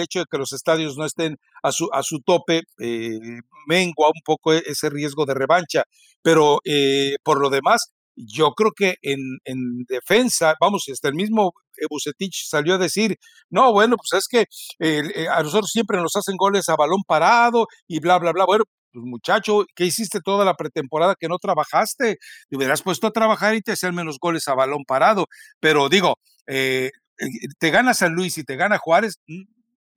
hecho 0.00 0.20
de 0.20 0.26
que 0.30 0.38
los 0.38 0.52
estadios 0.52 0.96
no 0.96 1.04
estén 1.04 1.36
a 1.62 1.72
su, 1.72 1.88
a 1.92 2.02
su 2.02 2.20
tope 2.20 2.62
eh, 2.78 3.18
mengua 3.66 4.08
un 4.08 4.20
poco 4.24 4.52
e, 4.52 4.62
ese 4.66 4.90
riesgo 4.90 5.26
de 5.26 5.34
revancha, 5.34 5.84
pero 6.22 6.60
eh, 6.64 7.16
por 7.22 7.40
lo 7.40 7.50
demás, 7.50 7.92
yo 8.16 8.52
creo 8.52 8.72
que 8.72 8.96
en, 9.02 9.18
en 9.44 9.84
defensa, 9.88 10.54
vamos, 10.60 10.84
hasta 10.90 11.08
el 11.08 11.14
mismo 11.14 11.52
Bucetich 11.90 12.46
salió 12.46 12.74
a 12.74 12.78
decir, 12.78 13.18
no, 13.50 13.72
bueno, 13.72 13.96
pues 13.96 14.12
es 14.22 14.28
que 14.28 14.46
eh, 14.78 15.28
a 15.28 15.42
nosotros 15.42 15.70
siempre 15.70 15.98
nos 16.00 16.16
hacen 16.16 16.36
goles 16.36 16.68
a 16.68 16.76
balón 16.76 17.02
parado 17.06 17.66
y 17.86 18.00
bla, 18.00 18.18
bla, 18.18 18.32
bla. 18.32 18.44
Bueno, 18.46 18.64
pues 18.92 19.04
muchacho, 19.04 19.64
¿qué 19.74 19.84
hiciste 19.86 20.20
toda 20.20 20.44
la 20.44 20.54
pretemporada 20.54 21.16
que 21.18 21.28
no 21.28 21.38
trabajaste? 21.38 22.18
Te 22.48 22.56
hubieras 22.56 22.82
puesto 22.82 23.06
a 23.08 23.12
trabajar 23.12 23.54
y 23.54 23.62
te 23.62 23.72
hacían 23.72 23.94
menos 23.94 24.18
goles 24.20 24.46
a 24.48 24.54
balón 24.54 24.84
parado. 24.86 25.26
Pero 25.60 25.88
digo, 25.88 26.18
eh, 26.46 26.90
eh, 27.18 27.26
te 27.58 27.70
gana 27.70 27.94
San 27.94 28.14
Luis 28.14 28.38
y 28.38 28.44
te 28.44 28.56
gana 28.56 28.78
Juárez, 28.78 29.18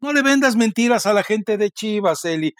no 0.02 0.14
le 0.14 0.22
vendas 0.22 0.56
mentiras 0.56 1.06
a 1.06 1.14
la 1.14 1.24
gente 1.24 1.58
de 1.58 1.72
Chivas, 1.72 2.24
Eli. 2.26 2.54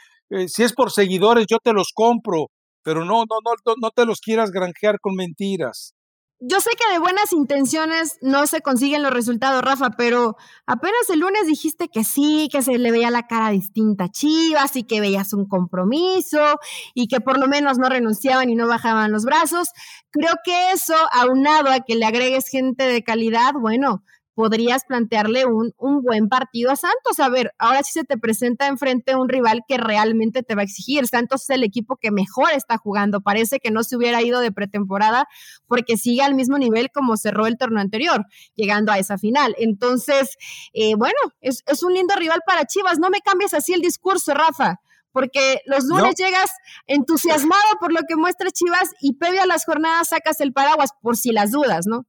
si 0.48 0.64
es 0.64 0.74
por 0.74 0.92
seguidores, 0.92 1.46
yo 1.48 1.60
te 1.60 1.74
los 1.74 1.92
compro 1.94 2.50
pero 2.88 3.04
no, 3.04 3.26
no, 3.26 3.40
no, 3.44 3.74
no 3.82 3.92
te 3.92 4.06
los 4.06 4.22
quieras 4.22 4.50
granjear 4.50 5.02
con 5.02 5.14
mentiras. 5.14 5.94
Yo 6.40 6.62
sé 6.62 6.70
que 6.80 6.94
de 6.94 7.00
buenas 7.00 7.34
intenciones 7.34 8.18
no 8.22 8.48
se 8.48 8.62
consiguen 8.62 9.04
los 9.04 9.12
resultados, 9.12 9.62
Rafa, 9.62 9.90
pero 9.98 10.38
apenas 10.66 11.10
el 11.10 11.20
lunes 11.20 11.48
dijiste 11.48 11.90
que 11.90 12.06
sí, 12.06 12.48
que 12.50 12.62
se 12.62 12.78
le 12.78 12.92
veía 12.92 13.12
la 13.12 13.28
cara 13.28 13.50
distinta 13.50 14.06
a 14.06 14.10
Chivas 14.10 14.78
y 14.78 14.84
que 14.84 15.02
veías 15.02 15.34
un 15.34 15.50
compromiso 15.50 16.62
y 16.94 17.10
que 17.10 17.20
por 17.20 17.38
lo 17.38 17.48
menos 17.48 17.78
no 17.78 17.90
renunciaban 17.90 18.50
y 18.50 18.56
no 18.56 18.70
bajaban 18.70 19.12
los 19.12 19.26
brazos. 19.26 19.72
Creo 20.10 20.36
que 20.46 20.72
eso, 20.72 20.96
aunado 21.12 21.70
a 21.70 21.82
que 21.82 21.96
le 21.96 22.06
agregues 22.06 22.48
gente 22.48 22.86
de 22.86 23.04
calidad, 23.04 23.52
bueno, 23.60 24.02
podrías 24.38 24.86
plantearle 24.86 25.48
un, 25.48 25.74
un, 25.80 26.04
buen 26.04 26.30
partido 26.30 26.70
a 26.70 26.76
Santos. 26.76 27.20
A 27.20 27.28
ver, 27.28 27.56
ahora 27.58 27.82
sí 27.82 27.92
se 27.94 28.04
te 28.04 28.20
presenta 28.20 28.68
enfrente 28.68 29.16
un 29.16 29.30
rival 29.30 29.64
que 29.68 29.78
realmente 29.78 30.44
te 30.44 30.54
va 30.54 30.62
a 30.62 30.64
exigir. 30.64 31.08
Santos 31.08 31.42
es 31.42 31.50
el 31.50 31.64
equipo 31.64 31.98
que 31.98 32.12
mejor 32.12 32.52
está 32.54 32.78
jugando. 32.78 33.22
Parece 33.22 33.60
que 33.60 33.72
no 33.72 33.82
se 33.82 33.98
hubiera 33.98 34.22
ido 34.22 34.40
de 34.40 34.52
pretemporada 34.52 35.28
porque 35.66 35.98
sigue 35.98 36.22
al 36.22 36.36
mismo 36.36 36.60
nivel 36.60 36.92
como 36.92 37.18
cerró 37.18 37.48
el 37.48 37.58
torneo 37.58 37.82
anterior, 37.82 38.26
llegando 38.54 38.92
a 38.92 39.00
esa 39.00 39.18
final. 39.18 39.56
Entonces, 39.58 40.38
eh, 40.72 40.94
bueno, 40.94 41.18
es, 41.42 41.64
es, 41.66 41.82
un 41.82 41.96
lindo 41.96 42.14
rival 42.16 42.42
para 42.46 42.66
Chivas. 42.66 43.00
No 43.00 43.10
me 43.10 43.22
cambies 43.22 43.56
así 43.56 43.74
el 43.74 43.82
discurso, 43.82 44.36
Rafa. 44.36 44.76
Porque 45.12 45.62
los 45.66 45.86
lunes 45.86 46.14
llegas 46.14 46.52
entusiasmado 46.86 47.80
por 47.80 47.92
lo 47.92 48.02
que 48.08 48.16
muestra 48.16 48.52
Chivas 48.52 48.92
y 49.02 49.14
previo 49.14 49.42
a 49.42 49.48
las 49.48 49.66
jornadas 49.66 50.10
sacas 50.10 50.40
el 50.42 50.54
paraguas 50.54 50.92
por 51.02 51.18
si 51.18 51.32
las 51.32 51.50
dudas, 51.50 51.88
¿no? 51.88 52.06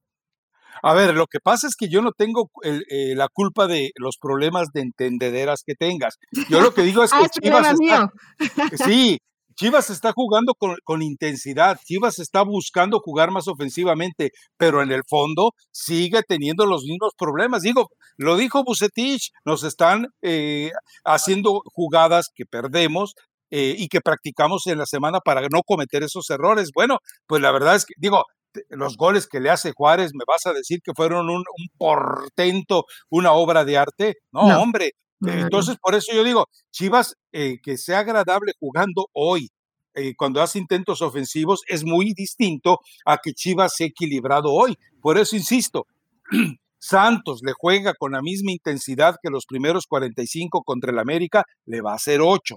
A 0.81 0.93
ver, 0.93 1.13
lo 1.15 1.27
que 1.27 1.39
pasa 1.39 1.67
es 1.67 1.75
que 1.75 1.89
yo 1.89 2.01
no 2.01 2.11
tengo 2.11 2.49
eh, 2.63 3.13
la 3.15 3.27
culpa 3.27 3.67
de 3.67 3.91
los 3.95 4.17
problemas 4.17 4.69
de 4.73 4.81
entendederas 4.81 5.63
que 5.65 5.75
tengas. 5.75 6.17
Yo 6.49 6.61
lo 6.61 6.73
que 6.73 6.83
digo 6.83 7.03
es 7.03 7.11
que 7.11 7.17
ah, 7.17 7.29
Chivas 7.29 7.67
está, 7.79 8.85
sí, 8.85 9.19
Chivas 9.55 9.89
está 9.89 10.13
jugando 10.13 10.53
con, 10.53 10.77
con, 10.85 11.01
intensidad, 11.01 11.77
Chivas 11.83 12.19
está 12.19 12.43
buscando 12.43 12.99
jugar 12.99 13.31
más 13.31 13.47
ofensivamente, 13.47 14.31
pero 14.57 14.81
en 14.81 14.91
el 14.91 15.01
fondo 15.07 15.51
sigue 15.71 16.21
teniendo 16.27 16.65
los 16.65 16.83
mismos 16.83 17.13
problemas. 17.17 17.63
Digo, 17.63 17.89
lo 18.17 18.37
dijo 18.37 18.63
Bucetich, 18.63 19.31
nos 19.45 19.63
están 19.63 20.07
eh, 20.21 20.71
haciendo 21.03 21.61
jugadas 21.65 22.29
que 22.33 22.45
perdemos, 22.45 23.15
eh, 23.51 23.73
y 23.75 23.87
que 23.87 23.99
practicamos 23.99 24.67
en 24.67 24.77
la 24.77 24.85
semana 24.85 25.21
para 25.21 25.41
no 25.51 25.63
cometer 25.65 26.03
esos 26.03 26.29
errores. 26.29 26.69
Bueno, 26.71 26.99
pues 27.25 27.41
la 27.41 27.51
verdad 27.51 27.75
es 27.75 27.85
que, 27.85 27.95
digo, 27.97 28.23
los 28.69 28.97
goles 28.97 29.27
que 29.27 29.39
le 29.39 29.49
hace 29.49 29.73
Juárez, 29.73 30.11
¿me 30.13 30.23
vas 30.27 30.45
a 30.45 30.53
decir 30.53 30.79
que 30.83 30.93
fueron 30.95 31.29
un, 31.29 31.43
portento, 31.77 32.85
una 33.09 33.31
obra 33.33 33.65
de 33.65 33.77
arte? 33.77 34.17
No, 34.31 34.41
hombre. 34.61 34.93
Entonces, 35.21 35.77
por 35.81 35.95
eso 35.95 36.13
yo 36.13 36.23
digo, 36.23 36.47
Chivas, 36.71 37.15
eh, 37.33 37.57
que 37.61 37.77
sea 37.77 37.99
agradable 37.99 38.53
jugando 38.59 39.07
hoy, 39.13 39.49
eh, 39.93 40.13
cuando 40.15 40.41
hace 40.41 40.59
intentos 40.59 41.01
ofensivos, 41.01 41.61
es 41.67 41.83
muy 41.83 42.13
distinto 42.13 42.79
a 43.05 43.17
que 43.17 43.33
Chivas 43.33 43.73
sea 43.75 43.87
equilibrado 43.87 44.51
hoy. 44.51 44.77
Por 45.01 45.17
eso 45.17 45.35
insisto, 45.35 45.87
Santos 46.79 47.41
le 47.43 47.51
juega 47.51 47.93
con 47.93 48.13
la 48.13 48.21
misma 48.21 48.51
intensidad 48.51 49.17
que 49.21 49.29
los 49.29 49.45
primeros 49.45 49.87
45 49.87 50.63
contra 50.63 50.91
el 50.91 50.99
América, 50.99 51.43
le 51.65 51.81
va 51.81 51.91
a 51.91 51.95
hacer 51.95 52.21
8. 52.21 52.55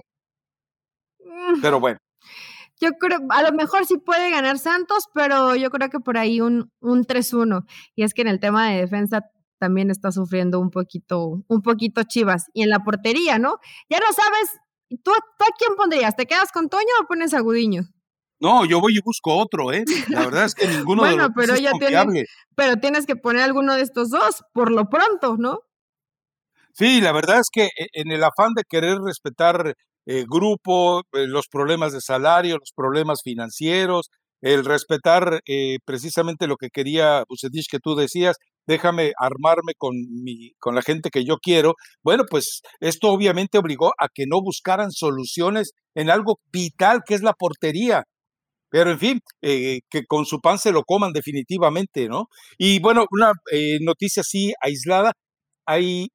Mm. 1.19 1.61
Pero 1.61 1.79
bueno, 1.79 1.99
yo 2.79 2.91
creo, 2.99 3.19
a 3.29 3.43
lo 3.43 3.51
mejor 3.53 3.85
sí 3.85 3.97
puede 3.97 4.29
ganar 4.31 4.59
Santos, 4.59 5.05
pero 5.13 5.55
yo 5.55 5.69
creo 5.69 5.89
que 5.89 5.99
por 5.99 6.17
ahí 6.17 6.41
un, 6.41 6.71
un 6.79 7.03
3-1. 7.05 7.65
Y 7.95 8.03
es 8.03 8.13
que 8.13 8.21
en 8.21 8.27
el 8.27 8.39
tema 8.39 8.69
de 8.69 8.81
defensa 8.81 9.21
también 9.59 9.89
está 9.89 10.11
sufriendo 10.11 10.59
un 10.59 10.71
poquito, 10.71 11.43
un 11.47 11.61
poquito 11.61 12.03
Chivas. 12.03 12.45
Y 12.53 12.63
en 12.63 12.69
la 12.69 12.79
portería, 12.79 13.39
¿no? 13.39 13.59
Ya 13.89 13.99
no 13.99 14.11
sabes, 14.11 14.59
¿tú, 14.89 15.11
¿tú 15.37 15.45
a 15.45 15.55
quién 15.57 15.75
pondrías? 15.77 16.15
¿Te 16.15 16.25
quedas 16.25 16.51
con 16.51 16.69
Toño 16.69 16.83
o 17.01 17.07
pones 17.07 17.33
a 17.33 17.39
Gudiño? 17.39 17.83
No, 18.39 18.65
yo 18.65 18.81
voy 18.81 18.97
y 18.97 19.01
busco 19.01 19.37
otro, 19.37 19.71
¿eh? 19.71 19.85
La 20.09 20.25
verdad 20.25 20.45
es 20.45 20.53
que 20.55 20.67
ninguno 20.67 21.05
de 21.05 21.15
los 21.15 21.29
pero 21.33 21.55
ya 21.55 21.71
tienes, 21.79 22.29
pero 22.55 22.75
tienes 22.75 23.05
que 23.05 23.15
poner 23.15 23.41
alguno 23.41 23.73
de 23.73 23.81
estos 23.81 24.09
dos, 24.09 24.43
por 24.53 24.69
lo 24.69 24.89
pronto, 24.89 25.37
¿no? 25.37 25.61
Sí, 26.73 26.99
la 26.99 27.13
verdad 27.13 27.39
es 27.39 27.47
que 27.49 27.65
e, 27.67 27.87
en 27.93 28.11
el 28.11 28.21
afán 28.21 28.53
de 28.53 28.63
querer 28.67 28.97
respetar 28.97 29.75
eh, 30.05 30.25
grupo, 30.27 31.01
eh, 31.13 31.27
los 31.27 31.47
problemas 31.47 31.93
de 31.93 32.01
salario, 32.01 32.57
los 32.57 32.73
problemas 32.75 33.21
financieros, 33.23 34.09
el 34.41 34.65
respetar 34.65 35.41
eh, 35.47 35.77
precisamente 35.85 36.47
lo 36.47 36.57
que 36.57 36.69
quería 36.69 37.23
Bucetich 37.29 37.67
que 37.69 37.79
tú 37.79 37.95
decías, 37.95 38.35
déjame 38.67 39.13
armarme 39.17 39.73
con 39.77 39.95
mi, 40.23 40.51
con 40.59 40.75
la 40.75 40.81
gente 40.81 41.09
que 41.09 41.23
yo 41.25 41.37
quiero. 41.37 41.75
Bueno, 42.03 42.25
pues 42.29 42.61
esto 42.81 43.09
obviamente 43.09 43.57
obligó 43.57 43.93
a 43.97 44.09
que 44.13 44.25
no 44.27 44.41
buscaran 44.41 44.91
soluciones 44.91 45.71
en 45.95 46.09
algo 46.09 46.39
vital 46.51 47.01
que 47.05 47.15
es 47.15 47.21
la 47.23 47.33
portería. 47.33 48.03
Pero 48.69 48.91
en 48.91 48.99
fin, 48.99 49.19
que 49.41 50.05
con 50.07 50.25
su 50.25 50.39
pan 50.41 50.57
se 50.59 50.71
lo 50.71 50.83
coman 50.83 51.13
definitivamente, 51.13 52.07
¿no? 52.09 52.25
Y 52.57 52.79
bueno, 52.79 53.05
una 53.11 53.31
noticia 53.81 54.21
así 54.21 54.53
aislada, 54.61 55.13
hay 55.67 56.07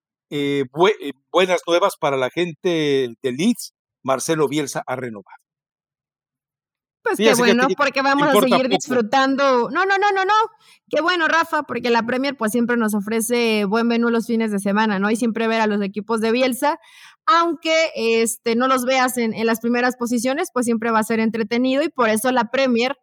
buenas 1.33 1.61
nuevas 1.67 1.95
para 2.01 2.17
la 2.17 2.31
gente 2.31 3.11
de 3.23 3.33
Leeds. 3.33 3.73
Marcelo 4.09 4.49
Bielsa 4.49 4.83
ha 4.87 4.97
renovado. 4.97 5.37
Pues 7.03 7.17
qué 7.19 7.35
bueno, 7.35 7.67
porque 7.77 8.03
vamos 8.03 8.29
a 8.29 8.41
seguir 8.41 8.69
disfrutando. 8.69 9.71
No, 9.71 9.85
no, 9.85 9.99
no, 9.99 10.11
no, 10.13 10.25
no. 10.25 10.35
Qué 10.89 11.01
bueno, 11.01 11.29
Rafa, 11.29 11.63
porque 11.63 11.91
la 11.91 12.03
Premier 12.05 12.37
pues 12.37 12.53
siempre 12.53 12.77
nos 12.77 12.95
ofrece 12.95 13.65
buen 13.67 13.87
menú 13.87 14.11
los 14.11 14.27
fines 14.27 14.51
de 14.51 14.59
semana, 14.59 14.99
¿no? 14.99 15.11
Y 15.11 15.17
siempre 15.17 15.47
ver 15.47 15.61
a 15.61 15.67
los 15.67 15.83
equipos 15.83 16.21
de 16.21 16.33
Bielsa, 16.33 16.79
aunque 17.27 17.91
este 17.95 18.57
no 18.57 18.67
los 18.67 18.85
veas 18.85 19.17
en, 19.19 19.35
en 19.35 19.47
las 19.47 19.61
primeras 19.61 19.97
posiciones, 19.97 20.49
pues 20.53 20.65
siempre 20.65 20.91
va 20.91 20.99
a 20.99 21.05
ser 21.05 21.21
entretenido 21.21 21.83
y 21.83 21.91
por 21.91 22.09
eso 22.09 22.33
la 22.33 22.51
Premier 22.51 22.97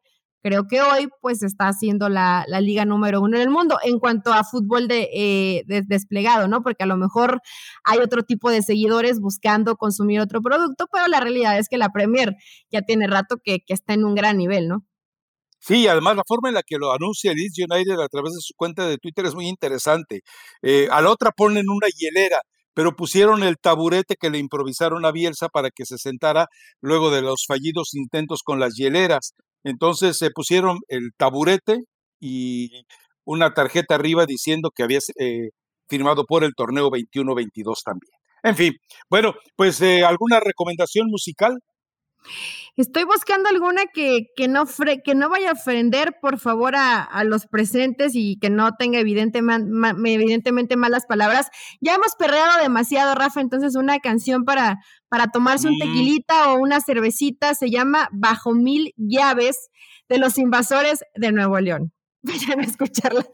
creo 0.45 0.67
que 0.67 0.79
hoy 0.79 1.07
pues 1.21 1.41
está 1.41 1.73
siendo 1.73 2.07
la, 2.07 2.45
liga 2.61 2.85
número 2.85 3.19
uno 3.19 3.35
en 3.35 3.41
el 3.41 3.49
mundo 3.49 3.79
en 3.83 3.97
cuanto 3.97 4.31
a 4.31 4.43
fútbol 4.43 4.85
eh, 4.91 5.63
de, 5.65 5.81
desplegado, 5.81 6.47
¿no? 6.47 6.61
Porque 6.61 6.83
a 6.83 6.85
lo 6.85 6.97
mejor 6.97 7.41
hay 7.83 7.97
otro 7.97 8.21
tipo 8.21 8.51
de 8.51 8.61
seguidores 8.61 9.19
buscando 9.19 9.75
consumir 9.75 10.19
otro 10.19 10.43
producto, 10.43 10.85
pero 10.91 11.07
la 11.07 11.19
realidad 11.19 11.57
es 11.57 11.67
que 11.67 11.79
la 11.79 11.89
Premier 11.89 12.35
ya 12.69 12.83
tiene 12.83 13.07
rato 13.07 13.37
que, 13.43 13.63
está 13.67 13.95
en 13.95 14.05
un 14.05 14.13
gran 14.13 14.37
nivel, 14.37 14.67
¿no? 14.67 14.85
Sí, 15.57 15.87
además 15.87 16.15
la 16.15 16.23
forma 16.27 16.49
en 16.49 16.55
la 16.55 16.61
que 16.61 16.77
lo 16.77 16.93
anuncia 16.93 17.31
el 17.31 17.37
Leeds 17.37 17.65
United 17.67 17.99
a 17.99 18.07
través 18.07 18.33
de 18.33 18.39
su 18.41 18.53
cuenta 18.55 18.87
de 18.87 18.99
Twitter 18.99 19.25
es 19.25 19.33
muy 19.33 19.47
interesante. 19.47 20.21
Eh, 20.61 20.87
a 20.91 21.01
la 21.01 21.09
otra 21.09 21.31
ponen 21.31 21.65
una 21.69 21.87
hielera, 21.87 22.41
pero 22.75 22.95
pusieron 22.95 23.41
el 23.41 23.57
taburete 23.57 24.15
que 24.15 24.29
le 24.29 24.37
improvisaron 24.37 25.05
a 25.05 25.11
Bielsa 25.11 25.49
para 25.49 25.71
que 25.71 25.87
se 25.87 25.97
sentara 25.97 26.49
luego 26.81 27.09
de 27.09 27.23
los 27.23 27.45
fallidos 27.47 27.95
intentos 27.95 28.43
con 28.43 28.59
las 28.59 28.75
hieleras. 28.75 29.33
Entonces 29.65 30.17
se 30.17 30.29
pusieron 30.29 30.77
el 30.87 31.11
taburete 31.17 31.79
y 32.19 32.85
una 33.25 33.53
tarjeta 33.53 33.95
arriba 33.95 34.25
diciendo 34.27 34.69
que 34.73 34.83
había 34.83 34.99
eh, 35.19 35.49
firmado 35.89 36.25
por 36.25 36.43
el 36.43 36.53
torneo 36.55 36.89
21-22 36.91 37.81
también. 37.83 38.11
En 38.43 38.55
fin, 38.55 38.73
bueno, 39.09 39.33
pues 39.55 39.81
eh, 39.81 40.05
alguna 40.05 40.39
recomendación 40.39 41.07
musical. 41.07 41.59
Estoy 42.77 43.05
buscando 43.05 43.47
alguna 43.47 43.83
que, 43.93 44.27
que, 44.35 44.49
no, 44.49 44.65
que 45.03 45.15
no 45.15 45.29
vaya 45.29 45.51
a 45.51 45.53
ofender, 45.53 46.17
por 46.21 46.39
favor, 46.39 46.75
a, 46.75 47.23
los 47.23 47.47
presentes 47.47 48.11
y 48.15 48.37
que 48.37 48.49
no 48.49 48.73
tenga 48.77 48.99
evidentemente 48.99 50.75
malas 50.75 51.05
palabras. 51.05 51.47
Ya 51.79 51.95
hemos 51.95 52.15
perreado 52.19 52.61
demasiado, 52.61 53.15
Rafa, 53.15 53.39
entonces 53.39 53.77
una 53.77 53.99
canción 53.99 54.43
para, 54.43 54.79
para 55.07 55.27
tomarse 55.27 55.69
un 55.69 55.75
mm. 55.75 55.79
tequilita 55.79 56.51
o 56.51 56.59
una 56.59 56.81
cervecita 56.81 57.55
se 57.55 57.71
llama 57.71 58.09
Bajo 58.11 58.53
Mil 58.53 58.93
Llaves 58.97 59.69
de 60.09 60.17
los 60.17 60.37
Invasores 60.37 60.99
de 61.15 61.31
Nuevo 61.31 61.57
León. 61.59 61.94
Vayan 62.25 62.59
a 62.59 62.63
escucharla. 62.63 63.25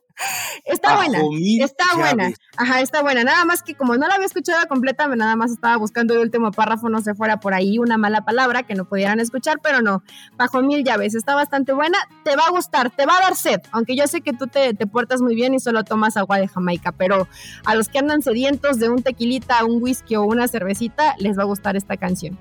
Está 0.66 0.98
buena, 0.98 1.20
está 1.60 1.86
buena. 1.96 2.34
Ajá, 2.58 2.82
está 2.82 3.02
buena. 3.02 3.24
Nada 3.24 3.44
más 3.46 3.64
que 3.64 3.76
como 3.76 3.98
no 3.98 4.08
la 4.08 4.16
había 4.16 4.28
escuchado 4.28 4.68
completa, 4.68 5.08
nada 5.08 5.36
más 5.36 5.52
estaba 5.52 5.78
buscando 5.78 6.14
el 6.14 6.20
último 6.20 6.52
párrafo, 6.52 6.90
no 6.90 7.02
se 7.02 7.16
fuera 7.16 7.40
por 7.40 7.54
ahí 7.54 7.80
una 7.80 7.98
mala 7.98 8.24
palabra 8.24 8.64
que 8.64 8.76
no 8.76 8.86
pudieran 8.86 9.20
escuchar, 9.20 9.60
pero 9.64 9.82
no. 9.82 10.04
Bajo 10.38 10.62
mil 10.62 10.84
llaves, 10.84 11.16
está 11.16 11.34
bastante 11.34 11.74
buena. 11.74 11.98
Te 12.24 12.36
va 12.36 12.44
a 12.48 12.52
gustar, 12.52 12.92
te 12.92 13.06
va 13.06 13.18
a 13.18 13.22
dar 13.22 13.36
sed, 13.36 13.62
aunque 13.72 13.96
yo 13.96 14.06
sé 14.08 14.22
que 14.22 14.34
tú 14.34 14.48
te, 14.48 14.74
te 14.74 14.86
portas 14.86 15.22
muy 15.22 15.36
bien 15.36 15.54
y 15.54 15.60
solo 15.60 15.84
tomas 15.84 16.18
agua 16.18 16.38
de 16.38 16.48
Jamaica, 16.48 16.92
pero 16.92 17.28
a 17.66 17.76
los 17.76 17.88
que 17.88 18.00
andan 18.00 18.22
sedientos 18.22 18.80
de 18.80 18.90
un 18.90 19.02
tequilita, 19.02 19.66
un 19.66 19.82
whisky 19.82 20.16
o 20.16 20.24
una 20.24 20.48
cervecita, 20.48 21.16
les 21.18 21.38
va 21.38 21.44
a 21.44 21.46
gustar 21.46 21.76
esta 21.76 21.98
canción. 21.98 22.38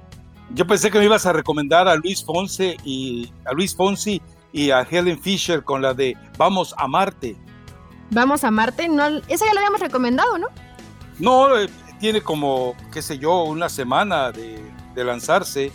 Yo 0.53 0.67
pensé 0.67 0.91
que 0.91 0.99
me 0.99 1.05
ibas 1.05 1.27
a 1.27 1.33
recomendar 1.33 1.87
a 1.87 1.95
Luis 1.95 2.25
Fonse 2.25 2.77
y 2.85 3.33
a 3.45 3.53
Luis 3.53 3.75
Fonsi 3.75 4.21
y 4.53 4.71
a 4.71 4.83
Helen 4.83 5.21
Fisher 5.21 5.63
con 5.63 5.83
la 5.83 5.95
de 5.95 6.17
Vamos 6.37 6.75
a 6.77 6.87
Marte. 6.87 7.37
Vamos 8.11 8.43
a 8.45 8.51
Marte, 8.51 8.89
no, 8.89 9.07
esa 9.29 9.47
ya 9.47 9.55
la 9.55 9.61
habíamos 9.61 9.81
recomendado, 9.81 10.37
¿no? 10.39 10.49
No, 11.19 11.57
eh, 11.57 11.69
tiene 12.01 12.23
como, 12.23 12.75
qué 12.93 13.03
sé 13.03 13.19
yo, 13.19 13.45
una 13.45 13.69
semana 13.69 14.33
de, 14.33 14.61
de 14.95 15.05
lanzarse. 15.05 15.71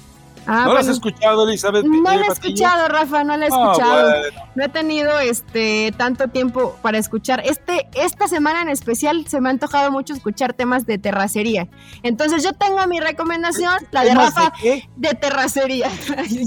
Ah, 0.48 0.66
¿No 0.66 0.74
la 0.74 0.80
has 0.82 0.88
escuchado, 0.88 1.48
Elizabeth? 1.48 1.86
No 1.86 2.04
la 2.04 2.22
he 2.22 2.28
escuchado, 2.28 2.88
Rafa, 2.88 3.24
no 3.24 3.36
la 3.36 3.48
he 3.48 3.50
ah, 3.52 3.72
escuchado. 3.72 4.14
No 4.56 4.64
he 4.64 4.70
tenido 4.70 5.20
este 5.20 5.94
tanto 5.98 6.28
tiempo 6.28 6.78
para 6.82 6.98
escuchar. 6.98 7.42
Este, 7.46 7.88
esta 7.96 8.28
semana 8.28 8.62
en 8.62 8.70
especial 8.70 9.26
se 9.28 9.42
me 9.42 9.50
ha 9.50 9.52
antojado 9.52 9.92
mucho 9.92 10.14
escuchar 10.14 10.54
temas 10.54 10.86
de 10.86 10.98
terracería. 10.98 11.68
Entonces 12.04 12.44
yo 12.44 12.54
tengo 12.54 12.86
mi 12.88 13.00
recomendación, 13.00 13.76
la 13.92 14.04
de 14.04 14.14
Rafa, 14.14 14.54
de, 14.96 15.14
terracería. 15.14 15.90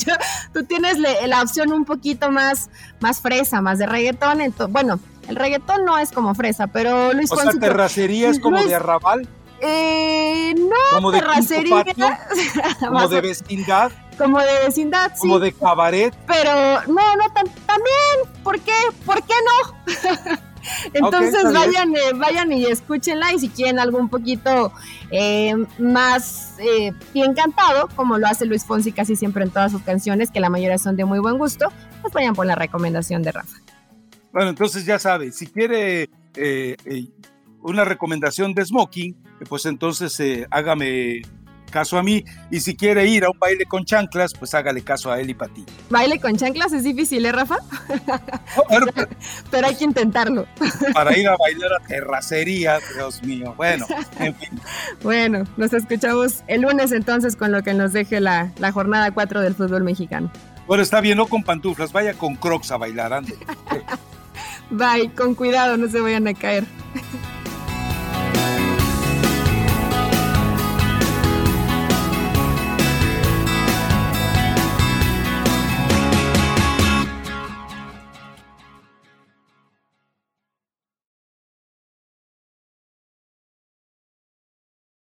tú 0.55 0.65
tienes 0.65 0.99
la 0.99 1.43
opción 1.43 1.73
un 1.73 1.85
poquito 1.85 2.31
más, 2.31 2.71
más 3.01 3.21
fresa, 3.21 3.61
más 3.61 3.79
de 3.79 3.87
reggaetón. 3.87 4.41
Entonces, 4.41 4.73
bueno, 4.73 5.01
el 5.29 5.37
reggaetón 5.37 5.85
no 5.85 5.99
es 5.99 6.11
como 6.13 6.35
fresa, 6.35 6.69
pero 6.69 7.13
Luis 7.13 7.31
O 7.31 7.37
sea, 7.37 7.53
terracería 7.53 8.31
es 8.31 8.41
como 8.41 8.63
de 8.63 8.75
arrabal. 8.75 9.29
Eh, 9.61 10.55
no, 10.57 10.77
como 10.95 11.11
de 11.13 11.21
terracería. 11.21 11.85
como 12.81 13.09
de 13.09 13.21
vecindad. 13.21 13.93
Como 14.17 14.41
de 14.41 14.67
vecindad, 14.67 15.13
sí. 15.15 15.21
Como 15.21 15.39
de 15.39 15.53
cabaret. 15.53 16.15
Pero 16.27 16.83
no, 16.87 17.17
no, 17.17 17.25
también. 17.33 18.43
¿Por 18.43 18.61
qué? 18.61 18.75
¿Por 19.05 19.23
qué 19.23 19.35
no? 19.45 20.39
Entonces 20.93 21.53
vayan, 21.53 21.95
eh, 21.95 22.13
vayan 22.15 22.53
y 22.53 22.67
escúchenla 22.67 23.33
y 23.33 23.39
si 23.39 23.49
quieren 23.49 23.79
algo 23.79 23.99
un 23.99 24.09
poquito 24.09 24.73
eh, 25.11 25.55
más 25.79 26.57
eh, 26.59 26.93
bien 27.15 27.35
cantado, 27.35 27.89
como 27.95 28.19
lo 28.19 28.27
hace 28.27 28.45
Luis 28.45 28.65
Fonsi 28.65 28.93
casi 28.93 29.17
siempre 29.17 29.45
en 29.45 29.51
todas 29.51 29.73
sus 29.73 29.83
canciones, 29.83 30.31
que 30.31 30.41
la 30.41 30.51
mayoría 30.51 30.79
son 30.79 30.97
de 30.97 31.05
muy 31.05 31.19
buen 31.19 31.39
gusto, 31.39 31.73
pues 32.03 32.13
vayan 32.13 32.35
por 32.35 32.47
la 32.47 32.55
recomendación 32.55 33.23
de 33.23 33.33
Rafa. 33.33 33.57
Bueno, 34.33 34.51
entonces 34.51 34.85
ya 34.85 34.99
sabe, 34.99 35.33
si 35.33 35.47
quiere 35.47 36.11
una 37.63 37.85
recomendación 37.85 38.55
de 38.55 38.65
smoking, 38.65 39.17
pues 39.49 39.67
entonces 39.67 40.19
eh, 40.21 40.47
hágame 40.51 41.23
caso 41.69 41.99
a 41.99 42.03
mí. 42.03 42.25
Y 42.51 42.61
si 42.61 42.77
quiere 42.77 43.07
ir 43.07 43.25
a 43.25 43.31
un 43.31 43.39
baile 43.39 43.65
con 43.67 43.85
chanclas, 43.85 44.33
pues 44.35 44.55
hágale 44.55 44.83
caso 44.83 45.11
a 45.11 45.21
él 45.21 45.31
y 45.31 45.35
para 45.35 45.53
ti. 45.53 45.65
¿Baile 45.91 46.19
con 46.19 46.37
chanclas 46.37 46.73
es 46.73 46.85
difícil, 46.85 47.25
eh, 47.27 47.33
Rafa? 47.33 47.59
pero, 49.51 49.67
hay 49.67 49.77
que 49.77 49.85
intentarlo. 49.85 50.47
Para 50.93 51.17
ir 51.17 51.29
a 51.29 51.37
bailar 51.37 51.71
a 51.75 51.87
terracería, 51.87 52.79
Dios 52.95 53.23
mío. 53.23 53.55
Bueno, 53.57 53.87
en 54.19 54.35
fin. 54.35 54.49
Bueno, 55.03 55.45
nos 55.57 55.73
escuchamos 55.73 56.43
el 56.47 56.63
lunes 56.63 56.93
entonces 56.93 57.37
con 57.37 57.53
lo 57.53 57.63
que 57.63 57.75
nos 57.75 57.93
deje 57.93 58.21
la, 58.21 58.53
la 58.59 58.73
jornada 58.73 59.11
4 59.13 59.41
del 59.41 59.55
fútbol 59.55 59.85
mexicano. 59.85 60.31
Bueno, 60.67 60.83
está 60.83 61.01
bien, 61.01 61.17
no 61.17 61.27
con 61.27 61.45
pantuflas, 61.45 61.93
vaya 61.93 62.15
con 62.15 62.35
crocs 62.37 62.71
a 62.73 62.77
bailar, 62.77 63.13
ande. 63.13 63.35
Bye, 64.71 65.11
con 65.15 65.35
cuidado, 65.35 65.77
no 65.77 65.89
se 65.89 66.01
vayan 66.01 66.29
a 66.29 66.35
caer. 66.35 66.65